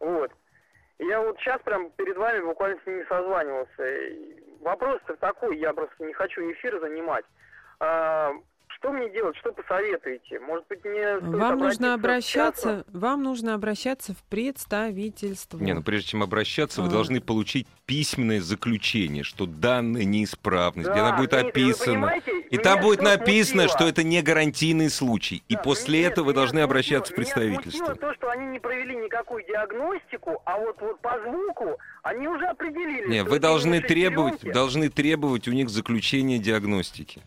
Вот. 0.00 0.32
Я 0.98 1.20
вот 1.20 1.38
сейчас 1.38 1.60
прям 1.62 1.90
перед 1.90 2.16
вами 2.16 2.40
буквально 2.40 2.80
с 2.82 2.86
ними 2.86 3.04
созванивался. 3.08 3.84
Вопрос-то 4.60 5.16
такой, 5.16 5.58
я 5.58 5.72
просто 5.72 6.04
не 6.04 6.12
хочу 6.12 6.40
эфир 6.52 6.80
занимать. 6.80 7.24
Что 8.84 8.92
мне 8.92 9.08
делать, 9.08 9.34
что 9.38 9.50
посоветуете? 9.50 10.38
Может 10.40 10.66
быть, 10.68 10.84
мне 10.84 11.16
Вам 11.16 11.58
нужно 11.58 11.94
обращаться, 11.94 12.84
вам 12.92 13.22
нужно 13.22 13.54
обращаться 13.54 14.12
в 14.12 14.22
представительство. 14.24 15.56
Не, 15.56 15.72
ну 15.72 15.82
прежде 15.82 16.08
чем 16.10 16.22
обращаться, 16.22 16.82
вы 16.82 16.88
А. 16.88 16.90
должны 16.90 17.22
получить 17.22 17.66
письменное 17.86 18.42
заключение, 18.42 19.22
что 19.22 19.46
данная 19.46 20.04
неисправность, 20.04 20.90
где 20.90 20.98
Да, 21.00 21.08
она 21.08 21.16
будет 21.16 21.32
вы 21.32 21.38
описана. 21.38 22.12
И 22.50 22.56
меня 22.56 22.62
там 22.62 22.80
будет 22.82 23.00
написано, 23.00 23.62
смутило? 23.62 23.78
что 23.78 23.88
это 23.88 24.02
не 24.02 24.20
гарантийный 24.20 24.90
случай. 24.90 25.42
И 25.48 25.54
Да, 25.54 25.62
после 25.62 26.00
меня- 26.00 26.08
этого 26.08 26.24
вы 26.26 26.32
меня 26.32 26.40
должны 26.42 26.58
смутило- 26.58 26.64
обращаться 26.64 27.12
в 27.14 27.16
Меня 27.16 27.24
представительство. 27.24 27.86
смутило 27.86 27.96
то, 27.96 28.14
что 28.16 28.30
они 28.32 28.46
не 28.48 28.58
провели 28.60 28.96
никакую 28.96 29.46
диагностику, 29.46 30.42
а 30.44 30.58
вот, 30.58 30.76
вот 30.82 31.00
по 31.00 31.18
звуку 31.22 31.78
они 32.02 32.28
уже 32.28 32.44
определили. 32.44 33.08
Не, 33.08 33.24
вы 33.24 33.38
должны 33.38 33.80
требовать, 33.80 34.42
должны 34.42 34.90
требовать 34.90 35.48
у 35.48 35.52
них 35.52 35.70
заключения 35.70 36.38
диагностики. 36.38 37.22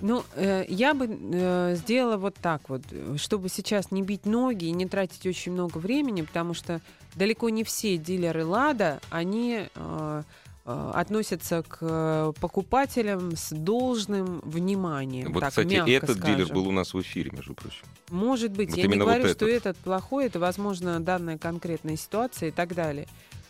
Ну, 0.00 0.24
э, 0.34 0.64
я 0.68 0.94
бы 0.94 1.08
э, 1.08 1.74
сделала 1.76 2.16
вот 2.16 2.34
так 2.36 2.68
вот, 2.68 2.82
чтобы 3.16 3.48
сейчас 3.48 3.90
не 3.90 4.02
бить 4.02 4.24
ноги 4.24 4.64
и 4.66 4.70
не 4.70 4.86
тратить 4.86 5.26
очень 5.26 5.52
много 5.52 5.78
времени, 5.78 6.22
потому 6.22 6.54
что 6.54 6.80
далеко 7.14 7.48
не 7.50 7.64
все 7.64 7.96
дилеры 7.96 8.44
«Лада», 8.44 9.00
они 9.10 9.68
э, 9.74 10.22
э, 10.64 10.90
относятся 10.94 11.62
к 11.62 11.78
э, 11.80 12.32
покупателям 12.40 13.36
с 13.36 13.50
должным 13.50 14.40
вниманием. 14.40 15.32
Вот, 15.32 15.40
так, 15.40 15.50
кстати, 15.50 15.74
мягко 15.74 15.90
этот 15.90 16.20
дилер 16.20 16.46
скажем. 16.46 16.54
был 16.54 16.68
у 16.68 16.72
нас 16.72 16.94
в 16.94 17.00
эфире, 17.00 17.30
между 17.32 17.54
прочим. 17.54 17.84
Может 18.10 18.52
быть, 18.52 18.70
Вот 18.70 18.78
я 18.78 18.84
не 18.84 18.88
именно 18.88 19.04
вот 19.04 19.14
говорю, 19.14 19.34
что 19.34 19.46
этот. 19.46 19.66
этот 19.66 19.76
плохой, 19.78 20.26
это, 20.26 20.38
возможно, 20.38 20.98
данная 21.00 21.36
конкретная 21.36 21.96
ситуация 21.96 22.48
и 22.48 22.52
так 22.52 22.74
далее. 22.74 23.06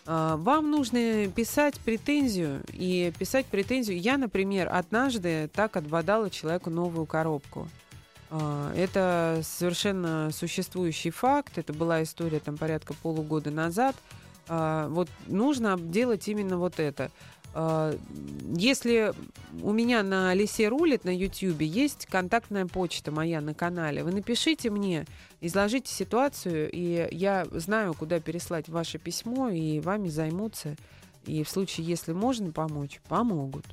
А, 0.07 0.37
Вам 0.37 0.71
нужно 0.71 1.29
писать 1.29 1.79
претензию, 1.81 2.63
и 2.73 3.13
писать 3.19 3.47
претензию. 3.47 4.01
Я, 4.01 4.17
например, 4.19 4.69
однажды 4.73 5.51
так 5.55 5.77
отбодала 5.77 6.31
человеку 6.31 6.71
новую 6.71 7.07
коробку. 7.07 7.69
А, 8.31 8.73
Это 8.75 9.41
совершенно 9.43 10.31
существующий 10.33 11.11
факт. 11.11 11.59
Это 11.59 11.73
была 11.73 12.03
история 12.03 12.41
там 12.41 12.57
порядка 12.57 12.95
полугода 12.95 13.51
назад. 13.51 13.97
А, 14.49 14.89
Вот 14.89 15.09
нужно 15.27 15.79
делать 15.79 16.27
именно 16.29 16.57
вот 16.59 16.81
это. 16.81 17.11
А, 17.53 17.97
Если 18.55 19.13
у 19.63 19.73
меня 19.73 20.03
на 20.03 20.33
Лисе 20.35 20.69
рулит 20.69 21.05
на 21.05 21.15
Ютьюбе 21.15 21.67
есть 21.67 22.07
контактная 22.07 22.67
почта 22.67 23.11
моя 23.11 23.41
на 23.41 23.55
канале, 23.55 24.05
вы 24.05 24.13
напишите 24.13 24.71
мне, 24.71 25.07
изложите 25.41 25.93
ситуацию, 25.93 26.71
и 26.73 27.09
я 27.11 27.47
знаю, 27.53 27.95
куда 27.95 28.21
переслать 28.21 28.69
ваше 28.69 28.99
письмо, 28.99 29.49
и 29.49 29.81
вами 29.81 30.09
займутся. 30.09 30.77
И 31.27 31.43
в 31.43 31.49
случае, 31.49 31.87
если 31.87 32.13
можно 32.13 32.51
помочь, 32.53 33.01
помогут. 33.09 33.67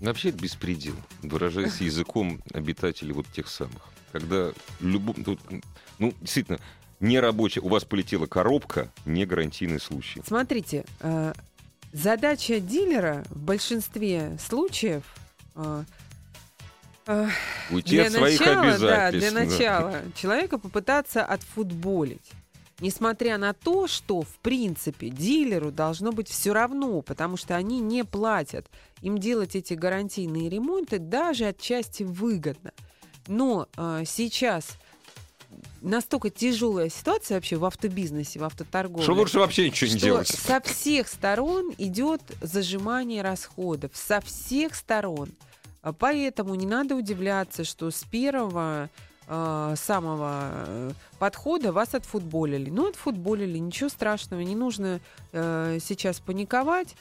Вообще 0.00 0.30
это 0.30 0.38
беспредел, 0.38 0.94
выражаясь 1.22 1.76
языком 1.80 2.42
обитателей 2.52 3.12
вот 3.12 3.26
тех 3.28 3.48
самых. 3.48 3.88
Когда 4.10 4.52
любом... 4.80 5.24
тут, 5.24 5.40
ну, 5.98 6.12
действительно, 6.20 6.58
не 7.00 7.18
рабочая, 7.18 7.60
у 7.60 7.68
вас 7.68 7.84
полетела 7.84 8.26
коробка, 8.26 8.92
не 9.06 9.24
гарантийный 9.24 9.80
случай. 9.80 10.22
Смотрите, 10.26 10.84
э, 11.00 11.32
задача 11.92 12.60
дилера 12.60 13.24
в 13.30 13.42
большинстве 13.42 14.36
случаев 14.40 15.02
э, 15.54 15.84
э, 17.06 17.28
Уйти 17.70 17.98
от 17.98 18.12
своих 18.12 18.40
начала, 18.40 18.78
да, 18.78 19.06
обязательств. 19.06 19.32
для 19.32 19.44
начала 19.44 20.02
человека 20.16 20.58
попытаться 20.58 21.24
отфутболить. 21.24 22.32
Несмотря 22.80 23.38
на 23.38 23.52
то, 23.52 23.86
что, 23.86 24.22
в 24.22 24.38
принципе, 24.38 25.08
дилеру 25.08 25.70
должно 25.70 26.10
быть 26.10 26.28
все 26.28 26.52
равно, 26.52 27.00
потому 27.00 27.36
что 27.36 27.54
они 27.54 27.78
не 27.78 28.04
платят. 28.04 28.68
Им 29.02 29.18
делать 29.18 29.54
эти 29.54 29.74
гарантийные 29.74 30.48
ремонты 30.48 30.98
даже 30.98 31.46
отчасти 31.46 32.02
выгодно. 32.02 32.72
Но 33.28 33.68
э, 33.76 34.02
сейчас 34.04 34.78
настолько 35.82 36.30
тяжелая 36.30 36.88
ситуация 36.88 37.36
вообще 37.36 37.56
в 37.56 37.64
автобизнесе, 37.64 38.38
в 38.38 38.44
автоторговле. 38.44 39.02
Что 39.02 39.14
лучше 39.14 39.38
вообще 39.38 39.68
ничего 39.68 39.90
не 39.92 39.98
делать. 39.98 40.28
со 40.28 40.60
всех 40.60 41.08
сторон 41.08 41.72
идет 41.78 42.22
зажимание 42.40 43.22
расходов. 43.22 43.90
Со 43.94 44.20
всех 44.20 44.74
сторон. 44.74 45.28
А 45.82 45.92
Поэтому 45.92 46.54
не 46.54 46.66
надо 46.66 46.94
удивляться, 46.94 47.64
что 47.64 47.90
с 47.90 48.04
первого 48.04 48.88
э, 49.26 49.74
самого 49.76 50.50
э, 50.52 50.90
подхода 51.18 51.72
вас 51.72 51.94
отфутболили. 51.94 52.70
Ну, 52.70 52.88
отфутболили, 52.88 53.58
ничего 53.58 53.88
страшного, 53.88 54.40
не 54.40 54.54
нужно 54.54 55.00
э, 55.32 55.78
сейчас 55.80 56.20
паниковать. 56.20 56.94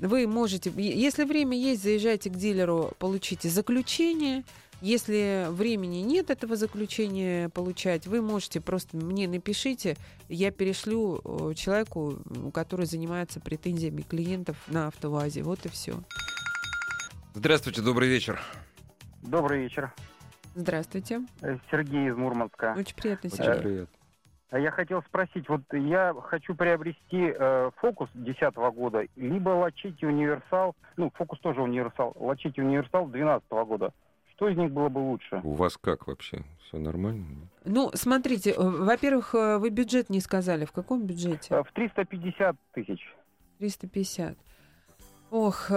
Вы 0.00 0.26
можете, 0.26 0.72
если 0.76 1.24
время 1.24 1.56
есть, 1.56 1.82
заезжайте 1.82 2.30
к 2.30 2.36
дилеру, 2.36 2.92
получите 2.98 3.48
заключение. 3.48 4.44
Если 4.80 5.46
времени 5.50 5.98
нет 5.98 6.30
этого 6.30 6.56
заключения 6.56 7.48
получать, 7.50 8.08
вы 8.08 8.20
можете 8.20 8.60
просто 8.60 8.96
мне 8.96 9.28
напишите, 9.28 9.96
я 10.28 10.50
перешлю 10.50 11.20
э, 11.24 11.54
человеку, 11.54 12.18
который 12.52 12.86
занимается 12.86 13.38
претензиями 13.38 14.02
клиентов 14.02 14.56
на 14.66 14.88
автовазе. 14.88 15.44
Вот 15.44 15.64
и 15.66 15.68
все. 15.68 16.02
Здравствуйте, 17.34 17.80
добрый 17.80 18.08
вечер. 18.08 18.40
Добрый 19.22 19.62
вечер. 19.62 19.94
Здравствуйте. 20.56 21.22
Э, 21.42 21.58
Сергей 21.70 22.08
из 22.08 22.16
Мурманска. 22.16 22.74
Очень 22.76 22.96
приятно, 22.96 23.30
Очень 23.32 23.36
Сергей. 23.44 23.62
приятно. 23.62 23.88
А 23.94 24.01
Я 24.52 24.70
хотел 24.70 25.02
спросить, 25.02 25.48
вот 25.48 25.62
я 25.72 26.14
хочу 26.24 26.54
приобрести 26.54 27.32
э, 27.34 27.70
фокус 27.76 28.10
2010 28.12 28.54
года, 28.74 29.02
либо 29.16 29.48
Лачити 29.50 30.04
универсал, 30.04 30.74
ну, 30.96 31.10
фокус 31.14 31.38
тоже 31.40 31.62
универсал, 31.62 32.12
Лачити 32.16 32.60
универсал 32.60 33.06
2012 33.06 33.50
года. 33.66 33.92
Что 34.34 34.48
из 34.48 34.56
них 34.58 34.70
было 34.70 34.88
бы 34.90 34.98
лучше? 34.98 35.40
У 35.42 35.54
вас 35.54 35.78
как 35.78 36.06
вообще? 36.06 36.44
Все 36.64 36.76
нормально? 36.76 37.48
Ну, 37.64 37.90
смотрите, 37.94 38.50
э, 38.50 38.54
во-первых, 38.58 39.34
э, 39.34 39.56
вы 39.58 39.70
бюджет 39.70 40.10
не 40.10 40.20
сказали. 40.20 40.66
В 40.66 40.72
каком 40.72 41.06
бюджете? 41.06 41.54
Э, 41.54 41.62
В 41.62 41.72
350 41.72 42.56
тысяч. 42.72 43.00
350. 43.58 44.36
Ох, 45.30 45.70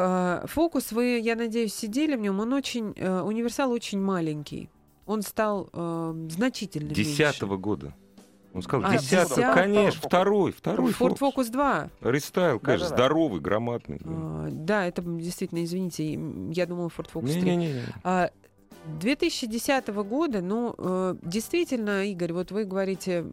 фокус 0.50 0.92
вы, 0.92 1.20
я 1.20 1.36
надеюсь, 1.38 1.74
сидели 1.74 2.18
в 2.18 2.20
нем. 2.20 2.42
Он 2.42 2.52
очень, 2.52 2.88
универсал 2.90 3.72
очень 3.72 4.02
маленький. 4.02 4.70
Он 5.06 5.22
стал 5.22 5.70
э, 5.72 6.14
значительно 6.30 6.90
Десятого 6.90 7.52
меньше. 7.52 7.62
года. 7.64 7.94
Он 8.56 8.62
сказал, 8.62 8.90
А, 8.90 8.98
десятого, 8.98 9.36
десятого? 9.36 9.54
конечно, 9.54 10.02
второй, 10.02 10.52
второй 10.54 10.92
Ford 10.94 11.18
Focus. 11.20 11.34
Focus 11.36 11.52
2. 11.52 11.90
Рестайл, 12.02 12.60
конечно, 12.62 12.86
Да-да-да. 12.88 13.04
здоровый, 13.04 13.42
громадный. 13.42 14.00
Э, 14.02 14.48
да, 14.50 14.86
это 14.88 15.02
действительно, 15.02 15.62
извините, 15.66 16.14
я 16.54 16.66
думала 16.66 16.88
Ford 16.88 17.10
Focus 17.14 17.34
3. 17.34 17.42
Не-не-не. 17.42 17.82
А, 18.06 18.30
2010 19.02 19.88
года, 20.04 20.40
ну, 20.42 20.74
э, 20.78 21.16
действительно, 21.22 22.06
Игорь, 22.06 22.32
вот 22.32 22.52
вы 22.52 22.64
говорите, 22.64 23.26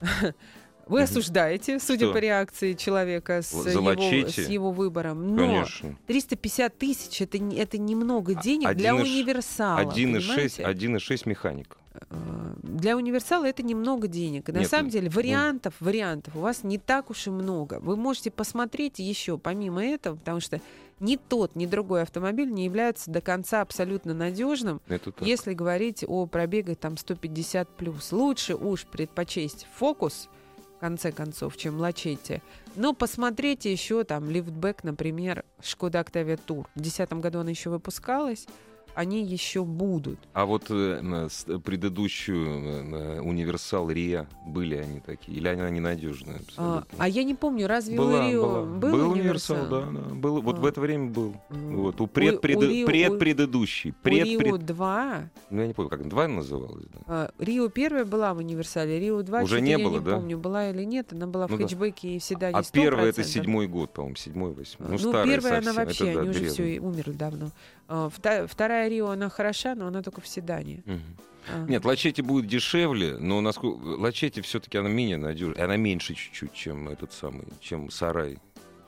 вы 0.86 1.02
осуждаете, 1.02 1.78
судя 1.80 2.04
Что? 2.06 2.12
по 2.12 2.18
реакции 2.18 2.74
человека 2.74 3.40
с 3.40 3.52
его, 3.54 3.94
с 4.28 4.36
его 4.48 4.70
выбором, 4.70 5.34
но 5.34 5.46
Конечно. 5.46 5.96
350 6.06 6.76
тысяч 6.76 7.22
это, 7.22 7.38
не- 7.38 7.56
это 7.56 7.78
немного 7.78 8.34
А- 8.36 8.42
денег 8.42 8.74
для 8.74 8.92
один 8.92 9.02
и 9.02 9.08
ш- 9.08 9.12
универсала. 9.14 9.78
1,6 9.80 10.58
понимаете? 10.58 10.62
1,6 10.62 11.26
механик. 11.28 11.78
Э, 12.10 12.54
Для 12.62 12.96
универсала 12.96 13.44
это 13.44 13.62
немного 13.62 14.08
денег. 14.08 14.48
И 14.48 14.52
на 14.52 14.58
Нет, 14.58 14.68
самом 14.68 14.86
ну, 14.86 14.90
деле 14.92 15.08
ну. 15.08 15.16
вариантов, 15.16 15.74
вариантов 15.80 16.36
у 16.36 16.40
вас 16.40 16.64
не 16.64 16.78
так 16.78 17.10
уж 17.10 17.26
и 17.26 17.30
много. 17.30 17.78
Вы 17.80 17.96
можете 17.96 18.30
посмотреть 18.30 18.98
еще 18.98 19.38
помимо 19.38 19.84
этого, 19.84 20.16
потому 20.16 20.40
что 20.40 20.60
ни 21.00 21.16
тот, 21.16 21.56
ни 21.56 21.66
другой 21.66 22.02
автомобиль 22.02 22.50
не 22.50 22.64
является 22.64 23.10
до 23.10 23.20
конца 23.20 23.60
абсолютно 23.60 24.14
надежным, 24.14 24.80
если 25.20 25.52
говорить 25.52 26.04
о 26.06 26.26
пробегах 26.26 26.78
там 26.78 26.96
150 26.96 27.68
плюс. 27.76 28.12
Лучше 28.12 28.54
уж 28.54 28.86
предпочесть 28.86 29.66
фокус, 29.74 30.28
в 30.76 30.80
конце 30.80 31.12
концов, 31.12 31.56
чем 31.56 31.78
лачете. 31.78 32.42
Но 32.76 32.92
посмотрите 32.92 33.70
еще 33.70 34.04
там 34.04 34.30
лифтбэк, 34.30 34.84
например, 34.84 35.44
Шкода 35.62 36.00
Octavia 36.00 36.38
Tour. 36.46 36.66
В 36.74 36.80
2010 36.80 37.12
году 37.14 37.40
она 37.40 37.50
еще 37.50 37.70
выпускалась. 37.70 38.46
Они 38.94 39.24
еще 39.24 39.64
будут. 39.64 40.18
А 40.32 40.46
вот 40.46 40.64
э, 40.70 41.28
с- 41.30 41.44
предыдущую 41.60 42.46
э, 42.94 43.20
универсал 43.20 43.90
Риа 43.90 44.26
были 44.46 44.76
они 44.76 45.00
такие? 45.00 45.36
Или 45.38 45.48
они, 45.48 45.62
они 45.62 45.80
надежные? 45.80 46.40
А, 46.56 46.84
а 46.98 47.08
я 47.08 47.24
не 47.24 47.34
помню, 47.34 47.66
разве 47.66 47.98
у 47.98 48.02
была, 48.02 48.28
Рио 48.28 48.42
была. 48.46 48.62
был, 48.92 49.10
универсал, 49.12 49.66
да, 49.68 49.80
да. 49.82 50.14
Был, 50.14 50.40
вот 50.42 50.58
А. 50.58 50.60
в 50.60 50.66
это 50.66 50.80
время 50.80 51.10
был. 51.10 51.34
М. 51.50 51.76
Вот, 51.76 52.00
у, 52.00 52.04
У- 52.04 52.06
предпред- 52.06 52.56
у 52.58 52.62
Рио- 52.62 52.84
у- 52.84 52.86
предпредыдущий. 52.86 53.90
У 53.90 53.94
Предпред- 54.08 54.40
Рио 54.42 54.56
2, 54.58 55.30
Ну, 55.50 55.60
я 55.60 55.66
не 55.66 55.74
помню, 55.74 55.90
как 55.90 56.08
два 56.08 56.28
называлось. 56.28 56.84
Да? 56.92 57.00
а, 57.06 57.30
Рио 57.38 57.68
первая 57.68 58.04
была 58.04 58.32
в 58.34 58.38
универсале, 58.38 58.98
Рио 59.00 59.22
2 59.22 59.42
Уже 59.42 59.60
не 59.60 59.70
я 59.72 59.78
было, 59.78 59.98
не 59.98 60.04
да? 60.04 60.14
помню, 60.16 60.38
была 60.38 60.70
или 60.70 60.84
нет, 60.84 61.12
она 61.12 61.26
была 61.26 61.46
Ну 61.48 61.56
в 61.56 61.58
да. 61.58 61.64
хэтчбеке 61.64 62.16
и 62.16 62.18
в 62.18 62.24
седане 62.24 62.56
А 62.56 62.62
100%. 62.62 62.72
первый 62.72 63.08
это 63.10 63.24
седьмой 63.24 63.66
год, 63.66 63.92
по-моему, 63.92 64.16
седьмой, 64.16 64.52
восьмой. 64.52 64.88
Ну, 64.90 64.98
Ну, 65.02 65.12
первая 65.24 65.58
она 65.58 65.72
совсем. 65.72 65.74
вообще, 65.74 66.04
это, 66.04 66.14
да, 66.14 66.20
они 66.20 66.30
уже 66.30 66.38
древний. 66.40 66.54
все 66.54 66.80
умерли 66.80 67.12
давно. 67.12 67.50
А, 67.86 68.08
вта- 68.08 68.46
Вторая 68.84 68.88
Рио, 68.88 69.10
она 69.10 69.28
хороша, 69.30 69.74
но 69.74 69.86
она 69.86 70.02
только 70.02 70.20
в 70.20 70.26
седане. 70.26 70.82
Мгм. 70.84 71.16
А. 71.52 71.66
Нет, 71.66 71.84
Лачети 71.84 72.20
будет 72.20 72.46
дешевле, 72.46 73.16
но 73.18 73.40
насколько 73.40 73.82
Лачети 73.82 74.40
все-таки 74.40 74.78
она 74.78 74.88
менее 74.88 75.16
надежная, 75.16 75.64
она 75.64 75.76
меньше 75.76 76.14
чуть-чуть, 76.14 76.52
чем 76.52 76.88
этот 76.88 77.12
самый, 77.12 77.46
чем 77.60 77.90
Сарай 77.90 78.38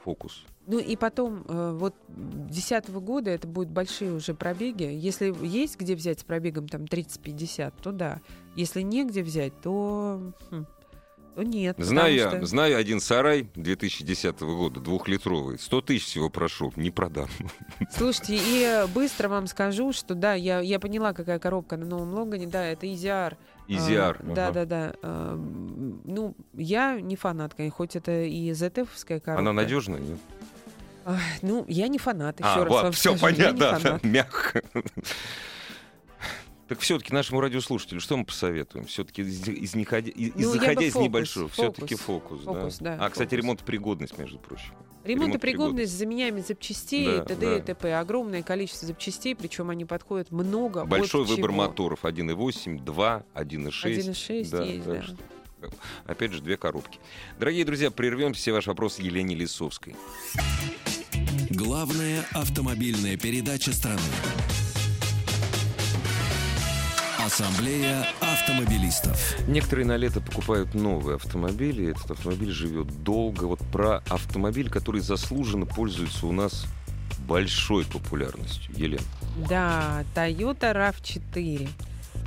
Фокус. 0.04 0.44
Ну 0.66 0.78
и 0.78 0.96
потом, 0.96 1.44
э, 1.48 1.72
вот 1.78 1.94
2010 2.08 2.88
года 3.00 3.30
это 3.30 3.46
будут 3.46 3.70
большие 3.70 4.12
уже 4.12 4.34
пробеги. 4.34 4.84
Если 4.84 5.34
есть 5.46 5.78
где 5.78 5.94
взять 5.94 6.20
с 6.20 6.24
пробегом 6.24 6.68
там 6.68 6.84
30-50, 6.84 7.72
то 7.82 7.92
да. 7.92 8.20
Если 8.54 8.82
негде 8.82 9.22
взять, 9.22 9.58
то, 9.62 10.32
хм, 10.50 10.64
то 10.64 10.75
нет. 11.42 11.76
Знаю 11.78 12.14
я, 12.14 12.28
что- 12.30 12.46
знаю 12.46 12.76
один 12.78 13.00
сарай 13.00 13.48
2010 13.54 14.40
года, 14.40 14.80
двухлитровый, 14.80 15.58
100 15.58 15.80
тысяч 15.82 16.04
всего 16.06 16.30
прошел, 16.30 16.72
не 16.76 16.90
продам. 16.90 17.28
Слушайте, 17.90 18.38
и 18.38 18.86
быстро 18.94 19.28
вам 19.28 19.46
скажу, 19.46 19.92
что 19.92 20.14
да, 20.14 20.34
я, 20.34 20.60
я 20.60 20.78
поняла, 20.80 21.12
какая 21.12 21.38
коробка 21.38 21.76
на 21.76 21.86
новом 21.86 22.14
Логане. 22.14 22.46
Да, 22.46 22.64
это 22.64 22.92
Изиар. 22.92 23.36
Изиар. 23.68 24.18
А, 24.20 24.34
Да, 24.34 24.50
да, 24.52 24.64
да. 24.64 24.94
А, 25.02 25.34
ну, 25.36 26.34
я 26.54 27.00
не 27.00 27.16
фанат, 27.16 27.54
конечно, 27.54 27.76
хоть 27.76 27.96
это 27.96 28.22
и 28.24 28.50
ZF-ская 28.52 29.20
коробка. 29.20 29.40
Она 29.40 29.52
надежная, 29.52 30.00
нет? 30.00 30.18
Ну, 31.42 31.64
я 31.68 31.86
не 31.88 31.98
фанат, 31.98 32.40
еще 32.40 32.48
А, 32.48 32.64
раз 32.64 32.68
вот, 32.68 32.82
вам 32.82 32.92
все 32.92 33.16
скажу, 33.16 33.34
понятно, 33.36 33.78
да, 33.82 34.00
мягко. 34.02 34.62
Так 36.68 36.80
все-таки 36.80 37.12
нашему 37.14 37.40
радиослушателю 37.40 38.00
что 38.00 38.16
мы 38.16 38.24
посоветуем? 38.24 38.86
Все-таки 38.86 39.22
из, 39.22 39.46
из, 39.48 39.74
неходя- 39.74 40.10
из- 40.10 40.34
Ну, 40.34 40.50
заходя 40.52 40.82
из 40.82 40.92
фокус, 40.94 41.06
небольшого, 41.08 41.48
все-таки 41.48 41.94
фокус. 41.94 42.40
фокус, 42.42 42.44
Фокус, 42.44 42.78
да, 42.78 42.94
А, 43.00 43.08
кстати, 43.08 43.30
фокус. 43.30 43.44
ремонтопригодность, 43.44 44.18
между 44.18 44.38
прочим. 44.38 44.72
Ремонтопригодность 45.04 45.92
с 45.92 45.94
заменяемыми 45.94 46.40
запчастей, 46.42 47.06
Да, 47.18 47.24
т.д. 47.24 47.46
да. 47.46 47.56
и 47.58 47.60
т.п. 47.62 47.94
Огромное 47.96 48.42
количество 48.42 48.88
запчастей, 48.88 49.36
причем 49.36 49.70
они 49.70 49.84
подходят 49.84 50.32
много. 50.32 50.84
Большой 50.84 51.24
выбор 51.24 51.50
чего. 51.50 51.58
моторов 51.58 52.04
1.8, 52.04 52.82
2, 52.84 53.24
1.6. 53.34 53.70
1.6 53.84 54.50
Да, 54.50 54.64
есть, 54.64 54.84
так 54.84 54.94
да. 54.94 55.02
что, 55.02 55.16
Опять 56.06 56.32
же, 56.32 56.42
две 56.42 56.56
коробки. 56.56 56.98
Дорогие 57.38 57.64
друзья, 57.64 57.92
прервем 57.92 58.34
все 58.34 58.52
ваши 58.52 58.68
вопросы 58.70 59.02
Елене 59.02 59.36
Лисовской. 59.36 59.94
Главная 61.50 62.24
автомобильная 62.32 63.16
передача 63.16 63.72
страны. 63.72 64.00
Ассамблея 67.26 68.06
автомобилистов. 68.20 69.36
Некоторые 69.48 69.84
на 69.84 69.96
лето 69.96 70.20
покупают 70.20 70.74
новые 70.74 71.16
автомобили. 71.16 71.90
Этот 71.90 72.12
автомобиль 72.12 72.52
живет 72.52 73.02
долго. 73.02 73.46
Вот 73.46 73.58
про 73.72 73.96
автомобиль, 74.08 74.70
который 74.70 75.00
заслуженно 75.00 75.66
пользуется 75.66 76.24
у 76.28 76.30
нас 76.30 76.66
большой 77.26 77.84
популярностью. 77.84 78.72
Елена. 78.76 79.02
Да, 79.48 80.04
Toyota 80.14 80.72
RAV4. 80.72 81.68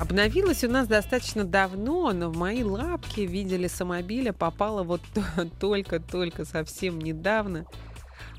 Обновилась 0.01 0.65
у 0.65 0.69
нас 0.69 0.85
достаточно 0.85 1.45
давно, 1.45 2.11
но 2.11 2.29
в 2.29 2.35
мои 2.35 2.63
лапки 2.63 3.21
в 3.25 3.31
виде 3.31 3.55
лесомобиля 3.55 4.33
попала 4.33 4.83
вот 4.83 5.01
только-только 5.61 6.43
совсем 6.43 6.99
недавно. 6.99 7.65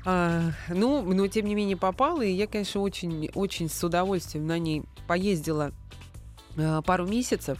А, 0.05 0.51
ну, 0.69 1.01
но 1.01 1.27
тем 1.27 1.47
не 1.47 1.55
менее 1.55 1.77
попала, 1.77 2.21
и 2.21 2.31
я, 2.31 2.45
конечно, 2.45 2.81
очень, 2.81 3.31
очень 3.33 3.67
с 3.67 3.83
удовольствием 3.83 4.45
на 4.45 4.59
ней 4.59 4.83
поездила 5.07 5.71
пару 6.85 7.07
месяцев. 7.07 7.57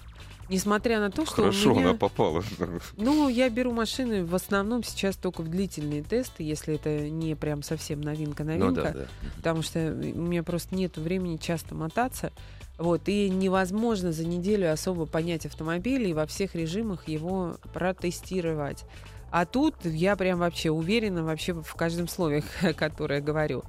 Несмотря 0.52 1.00
на 1.00 1.10
то, 1.10 1.26
что 1.26 1.36
Хорошо 1.36 1.72
у 1.72 1.76
меня... 1.76 1.90
она 1.90 1.98
попала. 1.98 2.44
Ну, 2.98 3.30
я 3.30 3.50
беру 3.50 3.72
машины 3.72 4.26
в 4.26 4.36
основном 4.36 4.84
сейчас 4.84 5.16
только 5.16 5.44
в 5.44 5.48
длительные 5.48 6.04
тесты, 6.04 6.44
если 6.44 6.76
это 6.76 7.10
не 7.10 7.36
прям 7.36 7.64
совсем 7.64 8.02
Ну 8.02 8.08
новинка-новинка 8.08 8.82
да, 8.82 8.92
да. 8.92 9.06
потому 9.38 9.62
что 9.62 9.80
у 9.80 10.22
меня 10.22 10.44
просто 10.44 10.76
нет 10.76 10.98
времени 10.98 11.38
часто 11.38 11.74
мотаться. 11.74 12.34
Вот, 12.78 13.08
и 13.08 13.30
невозможно 13.30 14.12
за 14.12 14.26
неделю 14.26 14.74
особо 14.74 15.06
понять 15.06 15.46
автомобиль 15.46 16.10
и 16.10 16.14
во 16.14 16.26
всех 16.26 16.54
режимах 16.54 17.08
его 17.08 17.56
протестировать. 17.74 18.84
А 19.30 19.46
тут 19.46 19.76
я 19.86 20.18
прям 20.18 20.40
вообще 20.40 20.70
уверена 20.70 21.24
вообще 21.24 21.54
в 21.54 21.76
каждом 21.76 22.10
слове, 22.10 22.44
которое 22.76 23.22
говорю. 23.22 23.64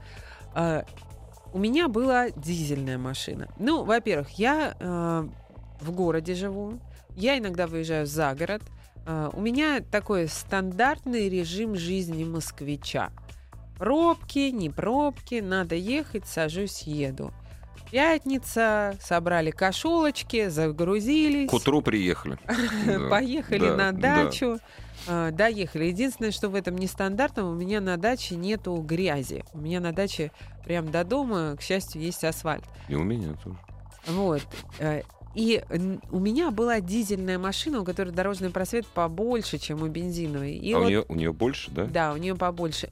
У 1.53 1.59
меня 1.59 1.89
была 1.89 2.31
дизельная 2.31 2.99
машина. 2.99 3.49
Ну, 3.59 3.85
во-первых, 3.85 4.31
я 4.39 4.75
э, 4.79 5.29
в 5.81 5.91
городе 5.93 6.35
живу, 6.35 6.81
я 7.17 7.39
иногда 7.39 7.67
выезжаю 7.67 8.07
за 8.07 8.35
город. 8.35 8.63
А, 9.07 9.31
У 9.33 9.41
меня 9.41 9.81
такой 9.81 10.29
стандартный 10.29 11.29
режим 11.29 11.75
жизни 11.75 12.25
москвича. 12.25 13.11
Пробки, 13.79 14.51
не 14.51 14.71
пробки, 14.71 15.41
надо 15.41 15.75
ехать, 15.75 16.27
сажусь, 16.27 16.83
еду. 16.83 17.33
Пятница, 17.91 18.97
собрали 19.03 19.51
кошелочки, 19.51 20.49
загрузились. 20.49 21.51
К 21.51 21.55
утру 21.55 21.83
приехали. 21.83 22.39
Поехали 23.11 23.69
на 23.69 23.93
да. 23.93 24.25
дачу. 24.25 24.59
А, 25.07 25.31
доехали. 25.31 25.85
Единственное, 25.87 26.31
что 26.31 26.49
в 26.49 26.55
этом 26.55 26.77
нестандартном, 26.77 27.47
у 27.47 27.55
меня 27.55 27.81
на 27.81 27.97
даче 27.97 28.37
нету 28.37 28.77
грязи. 28.77 29.45
У 29.53 29.59
меня 29.59 29.81
на 29.81 29.93
даче 29.93 30.31
прям 30.65 30.91
до 30.91 31.05
дома, 31.05 31.57
к 31.59 31.63
счастью, 31.63 32.03
есть 32.03 32.25
асфальт. 32.25 32.65
И 32.89 32.95
у 32.95 33.03
меня 33.03 33.35
тоже. 33.43 33.57
Вот. 34.07 34.43
э, 34.79 35.03
И 35.35 35.63
у 36.11 36.19
меня 36.19 36.51
была 36.51 36.81
дизельная 36.81 37.39
машина, 37.39 37.81
у 37.81 37.85
которой 37.85 38.11
дорожный 38.11 38.51
просвет 38.51 38.87
побольше, 38.87 39.59
чем 39.59 39.83
у 39.83 39.87
бензиновой. 39.89 40.55
И 40.55 40.73
а 40.73 40.79
вот 40.79 40.87
у, 40.87 40.89
нее, 40.89 41.05
у 41.09 41.15
нее 41.15 41.33
больше, 41.33 41.71
да? 41.71 41.87
да, 41.87 42.13
у 42.13 42.17
нее 42.17 42.35
побольше. 42.35 42.91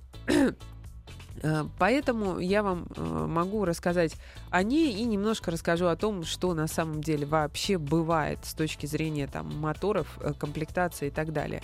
Э, 1.42 1.64
Поэтому 1.78 2.38
я 2.38 2.62
вам 2.62 2.86
э, 2.96 3.00
могу 3.02 3.64
рассказать 3.64 4.16
о 4.50 4.62
ней 4.62 4.92
и 4.92 5.04
немножко 5.04 5.50
расскажу 5.50 5.86
о 5.86 5.96
том, 5.96 6.24
что 6.24 6.54
на 6.54 6.66
самом 6.66 7.02
деле 7.02 7.26
вообще 7.26 7.78
бывает 7.78 8.38
с 8.42 8.54
точки 8.54 8.86
зрения 8.86 9.26
там, 9.26 9.58
моторов, 9.58 10.18
э, 10.20 10.32
комплектации 10.38 11.08
и 11.08 11.10
так 11.10 11.32
далее. 11.32 11.62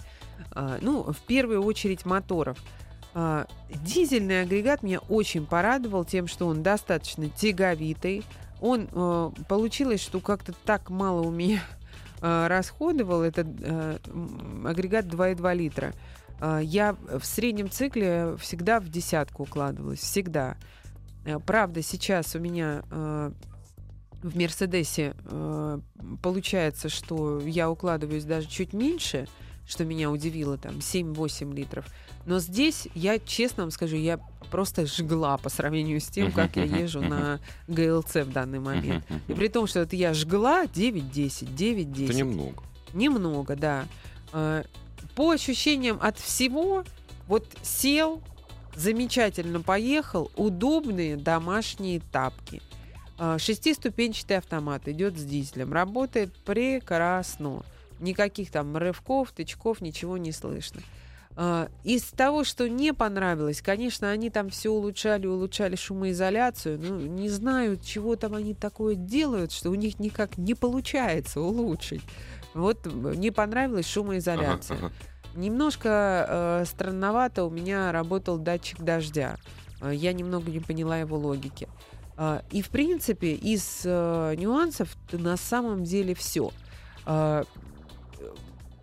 Ну, 0.83 1.03
в 1.03 1.19
первую 1.21 1.63
очередь 1.63 2.05
моторов. 2.05 2.59
Дизельный 3.71 4.43
агрегат 4.43 4.83
меня 4.83 5.01
очень 5.09 5.47
порадовал 5.47 6.05
тем, 6.05 6.27
что 6.27 6.47
он 6.47 6.63
достаточно 6.63 7.29
тяговитый. 7.31 8.23
Он 8.61 8.87
получилось, 9.49 10.03
что 10.03 10.21
как-то 10.21 10.53
так 10.53 10.91
мало 10.91 11.23
у 11.23 11.31
меня 11.31 11.63
расходовал 12.21 13.23
этот 13.23 13.47
агрегат 13.47 15.07
2,2 15.07 15.55
литра. 15.55 15.93
А, 16.41 16.59
Я 16.61 16.97
в 17.09 17.25
среднем 17.25 17.71
цикле 17.71 18.37
всегда 18.39 18.81
в 18.81 18.89
десятку 18.89 19.45
укладывалась, 19.45 20.01
всегда. 20.01 20.57
Э, 21.25 21.39
Правда, 21.39 21.83
сейчас 21.83 22.35
у 22.35 22.39
меня 22.39 22.83
э, 22.91 23.31
в 24.23 24.37
Мерседесе 24.37 25.15
э, 25.25 25.81
получается, 26.23 26.89
что 26.89 27.41
я 27.41 27.71
укладываюсь 27.71 28.25
даже 28.25 28.49
чуть 28.49 28.73
меньше, 28.73 29.29
что 29.67 29.85
меня 29.85 30.11
удивило, 30.11 30.57
там 30.59 30.77
7-8 30.77 31.53
литров. 31.55 31.87
Но 32.25 32.39
здесь, 32.39 32.89
я 32.95 33.19
честно 33.19 33.65
вам 33.65 33.71
скажу, 33.71 33.97
я 33.97 34.19
просто 34.51 34.87
жгла 34.87 35.39
по 35.39 35.49
сравнению 35.49 36.01
с 36.01 36.07
тем, 36.07 36.31
как 36.33 36.57
я 36.57 36.65
езжу 36.65 37.01
на 37.01 37.41
ГЛЦ 37.69 38.17
в 38.17 38.33
данный 38.33 38.61
момент. 38.61 39.05
И 39.29 39.33
при 39.33 39.49
том, 39.49 39.67
что 39.67 39.81
это 39.81 39.97
я 39.97 40.15
жгла 40.15 40.65
9-10, 40.67 41.55
9-10. 41.57 42.05
Это 42.05 42.15
немного. 42.15 42.63
Немного, 42.95 43.57
да. 43.57 43.87
По 45.17 45.31
ощущениям 45.31 45.99
от 46.01 46.19
всего, 46.19 46.85
вот 47.27 47.47
сел, 47.63 48.23
замечательно 48.77 49.63
поехал, 49.63 50.31
удобные 50.37 51.17
домашние 51.17 52.01
тапки. 52.13 52.61
А, 53.19 53.39
Шестиступенчатый 53.39 54.37
автомат 54.37 54.87
идет 54.89 55.19
с 55.19 55.25
дизелем, 55.25 55.73
работает 55.73 56.35
прекрасно. 56.45 57.63
Никаких 57.99 58.51
там 58.51 58.77
рывков, 58.77 59.33
тычков, 59.33 59.81
ничего 59.81 60.19
не 60.19 60.33
слышно. 60.33 60.83
А, 61.35 61.71
Из 61.83 62.03
того, 62.03 62.45
что 62.45 62.69
не 62.69 62.93
понравилось, 62.93 63.63
конечно, 63.63 64.11
они 64.11 64.29
там 64.29 64.51
все 64.51 64.69
улучшали, 64.69 65.27
улучшали 65.27 65.77
шумоизоляцию. 65.77 66.79
Ну, 66.79 67.01
не 67.01 67.31
знаю, 67.31 67.79
чего 67.83 68.17
там 68.17 68.35
они 68.35 68.53
такое 68.53 68.95
делают, 68.97 69.51
что 69.51 69.71
у 69.71 69.75
них 69.75 69.99
никак 69.99 70.37
не 70.37 70.53
получается 70.55 71.41
улучшить. 71.41 72.03
Вот 72.57 72.87
не 72.87 73.31
понравилась 73.31 73.87
шумоизоляция. 73.87 74.79
Ага, 74.79 74.87
ага. 74.87 75.39
Немножко 75.39 76.27
э, 76.29 76.65
странновато 76.67 77.45
у 77.45 77.51
меня 77.51 77.93
работал 77.93 78.39
датчик 78.39 78.81
дождя. 78.81 79.37
Э, 79.83 79.93
Я 79.95 80.13
немного 80.15 80.51
не 80.51 80.61
поняла 80.61 80.97
его 80.99 81.19
логики. 81.19 81.69
А, 82.17 82.43
И, 82.51 82.63
в 82.63 82.71
принципе, 82.71 83.35
из 83.35 83.83
э, 83.85 84.35
нюансов 84.39 84.97
на 85.13 85.37
самом 85.37 85.85
деле 85.85 86.15
все. 86.15 86.51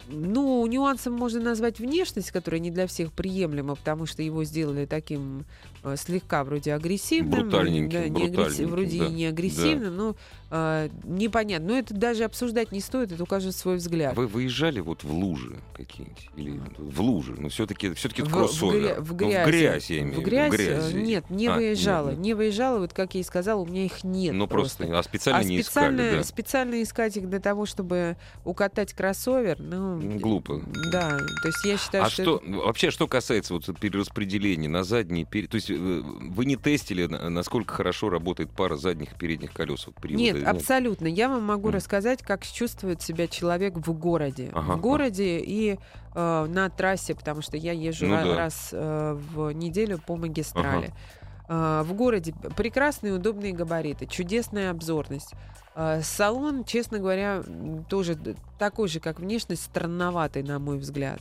Ну, 0.08 0.66
нюансом 0.68 1.14
можно 1.14 1.40
назвать 1.42 1.80
внешность, 1.80 2.32
которая 2.32 2.60
не 2.60 2.72
для 2.72 2.88
всех 2.88 3.12
приемлема, 3.14 3.76
потому 3.76 4.06
что 4.06 4.22
его 4.22 4.44
сделали 4.44 4.86
таким 4.86 5.46
э, 5.84 5.96
слегка 5.98 6.44
вроде 6.44 6.74
агрессивным. 6.74 7.32
Брутальненьким, 7.50 7.90
да, 8.02 8.08
не 8.10 8.28
агрессив- 8.28 8.68
вроде 8.68 9.00
да, 9.00 9.06
и 9.08 9.10
не 9.12 9.26
агрессивным, 9.26 9.96
но 9.96 10.16
э, 10.52 10.90
непонятно. 11.04 11.68
Но 11.70 11.78
это 11.78 11.94
даже 11.94 12.26
обсуждать 12.26 12.72
не 12.72 12.82
стоит, 12.82 13.12
это 13.12 13.24
у 13.24 13.26
каждого 13.26 13.54
свой 13.54 13.78
взгляд. 13.78 14.16
Вы 14.16 14.28
выезжали 14.28 14.80
вот 14.82 15.04
в 15.04 15.14
лужи 15.14 15.58
какие-нибудь? 15.74 16.30
Или 16.36 16.60
в 16.78 17.02
лужи? 17.02 17.36
Ну, 17.38 17.50
все-таки 17.50 17.94
все 17.94 18.10
это 18.10 18.24
В- 18.26 18.28
в 18.28 18.32
кроссовер. 18.32 18.74
гря- 18.98 19.02
в 19.02 19.10
Ну, 19.14 19.16
в 19.16 19.46
грязь, 19.48 19.90
я 19.90 20.00
имею 20.00 20.16
В 20.16 20.20
в 20.20 20.24
грязь, 20.24 20.52
В 20.52 20.54
э, 20.54 20.58
грязи. 20.58 20.96
нет, 20.98 21.30
не 21.30 21.48
А, 21.48 21.56
выезжала. 21.56 22.10
нет, 22.10 22.18
нет. 22.18 22.26
Не 22.26 22.34
выезжала, 22.34 22.80
вот 22.80 22.94
как 22.94 23.16
я 23.16 23.22
и 23.22 23.24
сказала, 23.24 23.62
у 23.62 23.66
меня 23.66 23.86
их 23.86 24.04
нет. 24.04 24.34
Ну, 24.34 24.48
просто, 24.48 24.86
а 25.00 25.02
специально 25.04 25.40
а 25.40 25.44
не 25.44 25.62
специально, 25.64 26.02
искали, 26.02 26.18
да. 26.18 26.24
специально 26.24 26.84
искать 26.84 27.18
их 27.18 27.30
для 27.30 27.40
того, 27.40 27.66
чтобы 27.66 28.18
укатать 28.44 28.94
кроссовер, 28.94 29.58
ну... 29.60 29.93
Ну, 30.02 30.20
глупо. 30.20 30.62
Да, 30.92 31.18
то 31.18 31.48
есть 31.48 31.66
я 31.66 31.78
считаю, 31.78 32.04
А 32.06 32.10
что... 32.10 32.24
что, 32.24 32.36
это- 32.46 32.58
вообще, 32.58 32.92
что 32.92 33.08
касается 33.08 33.54
вот 33.54 33.66
перераспределения 33.80 34.70
на 34.70 34.84
задние, 34.84 35.26
перед... 35.26 35.50
то 35.50 35.56
есть 35.56 35.70
э, 35.70 35.76
вы 35.76 36.46
не 36.46 36.56
тестили, 36.56 37.06
на- 37.06 37.30
насколько 37.30 37.74
хорошо 37.74 38.10
работает 38.10 38.50
пара 38.52 38.76
задних 38.76 39.14
и 39.14 39.16
передних 39.18 39.52
колес? 39.54 39.86
Вот 39.88 39.96
привода, 39.96 40.22
Нет, 40.24 40.48
абсолютно. 40.48 41.08
Я 41.08 41.30
вам 41.30 41.44
могу 41.44 41.68
Мгм. 41.70 41.76
рассказать, 41.76 42.22
как 42.22 42.46
чувствует 42.46 43.02
себя 43.02 43.28
человек 43.28 43.76
в 43.76 43.92
городе. 43.94 44.50
Ага, 44.54 44.74
в 44.76 44.82
городе 44.82 45.40
и 45.40 45.78
э, 46.16 46.46
на 46.50 46.70
трассе, 46.70 47.16
потому 47.16 47.42
что 47.42 47.58
я 47.58 47.72
езжу 47.72 48.06
Ну 48.08 48.16
ра- 48.16 48.24
да. 48.24 48.36
раз 48.38 48.70
э, 48.72 49.20
в 49.34 49.52
неделю 49.52 50.00
по 50.00 50.16
магистрали. 50.16 50.88
Э, 50.88 51.23
в 51.48 51.94
городе 51.94 52.34
прекрасные 52.56 53.14
удобные 53.14 53.54
габариты, 53.54 54.06
чудесная 54.06 54.72
обзорность. 54.72 55.34
Э, 55.76 56.02
салон, 56.04 56.64
честно 56.64 57.00
говоря, 57.00 57.44
тоже 57.90 58.18
такой 58.60 58.88
же, 58.88 59.00
как 59.00 59.20
внешность, 59.20 59.64
странноватый, 59.64 60.44
на 60.44 60.60
мой 60.60 60.78
взгляд. 60.78 61.20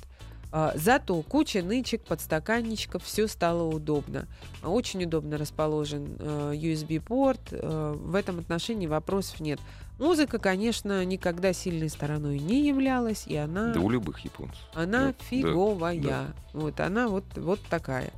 А, 0.54 0.72
Зато 0.74 1.22
куча 1.22 1.62
нычек, 1.62 2.02
подстаканничков, 2.04 3.02
все 3.02 3.26
стало 3.26 3.62
удобно. 3.74 4.26
Очень 4.62 5.04
удобно 5.04 5.38
расположен 5.38 6.16
э, 6.18 6.52
USB-порт. 6.54 7.40
э, 7.52 7.94
В 7.98 8.14
этом 8.14 8.38
отношении 8.38 8.86
вопросов 8.86 9.40
нет. 9.40 9.58
Музыка, 9.98 10.38
конечно, 10.38 11.04
никогда 11.06 11.52
сильной 11.54 11.88
стороной 11.88 12.38
не 12.38 12.66
являлась, 12.68 13.26
и 13.26 13.34
она, 13.36 13.72
Да 13.72 13.80
у 13.80 13.88
любых 13.88 14.20
японцев. 14.20 14.58
она 14.74 15.06
да, 15.06 15.14
фиговая. 15.30 16.00
да. 16.02 16.26
Вот 16.52 16.80
она 16.80 17.08
вот, 17.08 17.24
вот 17.36 17.60
такая. 17.70 18.10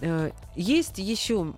Э, 0.00 0.30
Есть 0.54 0.98
еще 0.98 1.54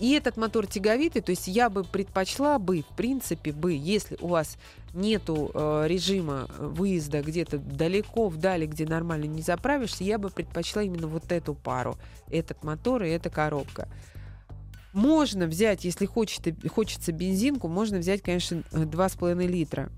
и 0.00 0.12
этот 0.12 0.36
мотор 0.36 0.66
тяговитый, 0.66 1.22
то 1.22 1.30
есть 1.30 1.46
я 1.46 1.70
бы 1.70 1.84
предпочла 1.84 2.58
бы, 2.58 2.82
в 2.82 2.96
принципе, 2.96 3.52
бы, 3.52 3.72
если 3.72 4.16
у 4.20 4.28
вас 4.28 4.56
нету 4.92 5.50
э, 5.54 5.84
режима 5.86 6.48
выезда 6.58 7.22
где-то 7.22 7.58
далеко 7.58 8.28
вдали, 8.28 8.66
где 8.66 8.86
нормально 8.86 9.24
не 9.24 9.42
заправишься, 9.42 10.04
я 10.04 10.18
бы 10.18 10.30
предпочла 10.30 10.82
именно 10.82 11.06
вот 11.06 11.30
эту 11.30 11.54
пару, 11.54 11.96
этот 12.28 12.64
мотор 12.64 13.02
и 13.02 13.10
эта 13.10 13.30
коробка. 13.30 13.88
Можно 14.92 15.46
взять, 15.46 15.84
если 15.84 16.06
хочет, 16.06 16.48
хочется 16.70 17.12
бензинку, 17.12 17.68
можно 17.68 17.98
взять, 17.98 18.22
конечно, 18.22 18.62
э, 18.72 18.84
2,5 18.84 19.46
литра. 19.46 19.90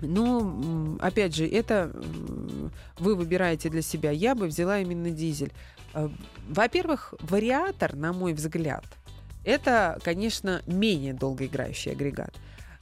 Но, 0.00 0.98
опять 1.00 1.34
же, 1.34 1.46
это 1.48 1.90
вы 2.98 3.14
выбираете 3.14 3.70
для 3.70 3.82
себя. 3.82 4.10
Я 4.10 4.34
бы 4.34 4.46
взяла 4.46 4.78
именно 4.78 5.10
дизель. 5.10 5.52
Э, 5.96 6.08
Во-первых, 6.48 7.14
вариатор, 7.20 7.96
на 7.96 8.12
мой 8.12 8.32
взгляд, 8.34 8.84
это, 9.44 9.98
конечно, 10.04 10.62
менее 10.66 11.12
долгоиграющий 11.14 11.90
агрегат. 11.92 12.32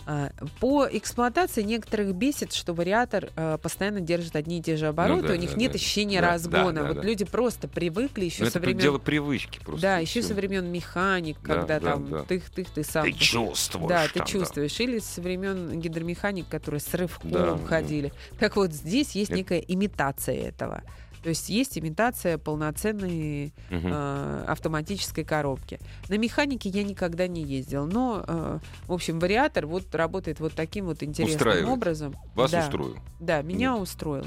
А, 0.07 0.33
По 0.61 0.87
эксплуатации 0.91 1.62
некоторых 1.62 2.15
бесит, 2.15 2.53
что 2.53 2.75
вариатор 2.75 3.31
э, 3.37 3.57
постоянно 3.62 4.01
держит 4.03 4.37
одни 4.37 4.59
и 4.59 4.62
те 4.62 4.77
же 4.77 4.89
обороты, 4.89 5.23
Ну 5.23 5.29
да, 5.29 5.35
у 5.35 5.37
них 5.37 5.53
да, 5.53 5.57
нет 5.57 5.73
да. 5.73 5.77
ощущения 5.77 6.21
Да, 6.21 6.33
разгона. 6.33 6.73
да, 6.75 6.83
да, 6.83 6.89
вот 6.89 6.97
да. 6.97 7.03
люди 7.05 7.25
просто 7.25 7.69
привыкли 7.69 8.27
еще 8.27 8.45
Ну, 8.45 8.51
со 8.51 8.59
это 8.59 8.67
времен 8.67 8.81
дело 8.83 8.99
привычки 8.99 9.61
просто. 9.65 9.81
да, 9.81 9.99
еще 9.99 10.21
всё. 10.21 10.29
со 10.29 10.35
времен 10.35 10.67
механик, 10.71 11.39
Да, 11.43 11.55
когда 11.55 11.81
да, 11.81 11.93
там 11.93 12.11
да. 12.11 12.23
тых-тых 12.25 12.69
ты 12.75 12.85
сам. 12.85 13.05
Ты 13.05 13.12
чувствуешь. 13.12 13.89
Да, 13.89 14.07
ты 14.09 14.19
там, 14.19 14.27
чувствуешь. 14.27 14.79
Или 14.79 14.99
со 14.99 15.23
времен 15.23 15.81
гидромеханик, 15.81 16.49
которые 16.49 16.81
с 16.83 16.93
рывком 16.93 17.31
Да, 17.31 17.55
да. 17.55 17.67
ходили. 17.67 18.12
Так 18.39 18.57
вот, 18.57 18.73
здесь 18.75 19.12
есть 19.12 19.31
Это- 19.31 19.39
некая 19.39 19.59
имитация 19.61 20.37
этого. 20.37 20.83
То 21.25 21.31
есть 21.31 21.49
есть 21.49 21.79
имитация 21.79 22.37
полноценной 22.37 23.55
Мгм. 23.70 23.89
э, 23.91 24.45
автоматической 24.47 25.25
коробки. 25.25 25.81
На 26.11 26.18
механике 26.18 26.68
я 26.68 26.85
никогда 26.85 27.27
не 27.27 27.43
ездил, 27.43 27.87
но, 27.87 28.22
э, 28.29 28.59
в 28.87 28.93
общем, 28.93 29.18
вариатор 29.18 29.66
вот 29.66 29.93
работает 29.95 30.39
вот 30.39 30.53
таким 30.53 30.85
вот 30.85 31.03
интересным 31.03 31.37
Устраивает. 31.37 31.66
образом. 31.68 32.14
Вас 32.35 32.51
да. 32.51 32.61
устроил. 32.61 32.99
Да, 33.20 33.41
меня 33.41 33.75
устроил. 33.75 34.27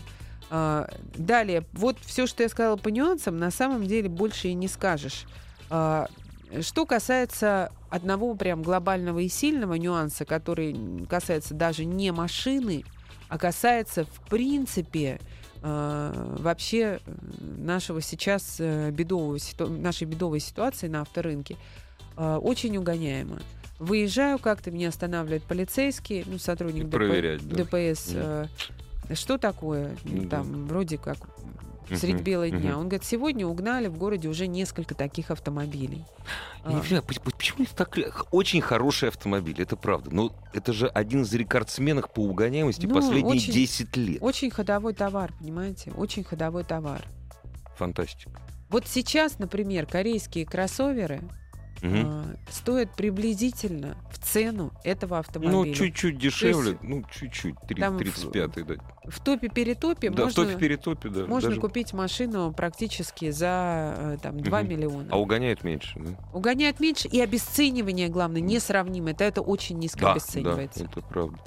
А, 0.50 0.90
далее, 1.16 1.66
вот 1.74 1.98
все, 2.02 2.26
что 2.26 2.42
я 2.42 2.50
сказала 2.50 2.78
по 2.78 2.88
нюансам, 2.88 3.38
на 3.38 3.52
самом 3.52 3.86
деле 3.86 4.10
больше 4.10 4.48
и 4.48 4.54
не 4.56 4.68
скажешь. 4.68 5.26
Что 5.70 6.86
касается 6.88 7.72
одного 7.90 8.34
прям 8.34 8.64
глобального 8.64 9.20
и 9.20 9.28
сильного 9.28 9.74
нюанса, 9.76 10.26
который 10.26 11.06
касается 11.10 11.54
даже 11.54 11.84
не 11.86 12.12
машины, 12.12 12.86
а 13.30 13.38
касается, 13.38 14.06
в 14.06 14.22
принципе, 14.30 15.20
а, 15.62 16.36
вообще 16.38 17.00
э, 17.06 17.12
нашего 17.58 18.02
сейчас 18.02 18.58
э, 18.60 18.92
бедового, 18.92 19.38
нашей 19.68 20.06
бедовой 20.06 20.40
ситуации 20.40 20.88
на 20.88 21.02
авторынке, 21.02 21.58
очень 22.16 22.76
угоняемо. 22.78 23.40
Выезжаю 23.80 24.40
как-то, 24.40 24.72
меня 24.72 24.90
останавливает 24.90 25.44
полицейский, 25.44 26.24
ну, 26.26 26.40
сотрудник 26.40 26.86
ДП 26.86 26.94
проверять, 26.94 27.48
да. 27.48 27.64
ДПС. 27.64 28.10
Э, 28.14 28.48
Что 29.14 29.38
такое? 29.38 29.96
Ну, 30.04 30.24
Ну, 30.24 30.30
Там 30.30 30.66
вроде 30.66 30.98
как 30.98 31.18
средь 31.96 32.16
Мгм, 32.16 32.24
бела 32.24 32.50
дня. 32.50 32.72
мгм. 32.72 32.80
Он 32.80 32.90
говорит, 32.90 33.04
сегодня 33.06 33.48
угнали 33.48 33.88
в 33.88 33.98
городе 33.98 34.28
уже 34.28 34.48
несколько 34.48 34.96
таких 34.96 35.32
автомобилей. 35.32 36.04
Я 36.66 36.72
не 36.74 36.80
А, 36.80 36.82
понимаю, 36.82 37.04
поч- 37.04 37.22
почему 37.22 37.64
это 37.64 37.76
так... 37.76 37.98
Очень 38.32 38.62
хороший 38.62 39.10
автомобиль, 39.10 39.62
это 39.62 39.76
правда. 39.76 40.10
Но 40.14 40.34
это 40.54 40.74
же 40.74 40.88
один 40.88 41.22
из 41.22 41.34
рекордсменов 41.34 42.12
по 42.12 42.20
угоняемости 42.22 42.86
Ну, 42.86 42.94
последние 42.96 43.36
очень- 43.38 43.54
10 43.54 43.96
лет. 43.98 44.18
Очень 44.22 44.50
ходовой 44.52 44.94
товар, 44.94 45.32
понимаете? 45.40 45.92
Очень 45.92 46.24
ходовой 46.24 46.64
товар. 46.64 47.04
Фантастика. 47.78 48.42
Вот 48.70 48.86
сейчас, 48.88 49.40
например, 49.40 49.86
корейские 49.86 50.46
кроссоверы 50.46 51.22
Мгм. 51.82 51.96
а, 52.06 52.36
стоят 52.50 52.96
приблизительно 52.96 53.98
в 54.12 54.18
цену 54.18 54.72
этого 54.84 55.20
автомобиля. 55.20 55.52
Ну, 55.54 55.74
чуть-чуть 55.74 56.18
дешевле, 56.18 56.78
ну, 56.82 57.04
чуть-чуть, 57.12 57.56
три- 57.68 57.80
там 57.82 57.98
в- 57.98 58.00
35-й, 58.02 58.64
да. 58.64 58.76
В 59.10 59.20
топе-перетопе 59.24 60.10
Да, 60.10 60.24
в 60.24 60.26
можно, 60.26 60.46
топе-перетопе, 60.46 61.10
да. 61.10 61.26
можно 61.28 61.50
даже- 61.50 61.62
купить 61.62 61.94
машину 61.94 62.52
практически 62.52 63.32
за 63.32 63.94
э, 63.98 64.18
там, 64.22 64.40
2 64.40 64.62
Мгм. 64.62 64.70
миллиона. 64.70 65.08
А 65.12 65.18
угоняют 65.20 65.64
меньше, 65.64 66.00
да? 66.00 66.18
Угоняют 66.34 66.80
меньше, 66.80 67.08
и 67.08 67.20
обесценивание, 67.22 68.10
главное, 68.10 68.42
несравнимо. 68.42 69.12
Это, 69.12 69.24
это 69.24 69.42
очень 69.42 69.78
низко 69.78 70.00
Да, 70.02 70.12
обесценивается. 70.14 70.84
да, 70.84 70.90
это 70.92 71.02
правда. 71.02 71.38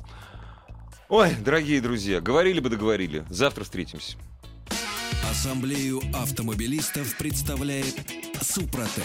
Ой, 1.09 1.35
дорогие 1.45 1.81
друзья, 1.81 2.21
говорили 2.21 2.61
бы 2.61 2.71
договорили. 2.71 3.25
Завтра 3.29 3.65
встретимся. 3.65 4.17
Ассамблею 5.29 6.01
автомобилистов 6.15 7.17
представляет 7.19 7.95
Супротек. 8.41 9.05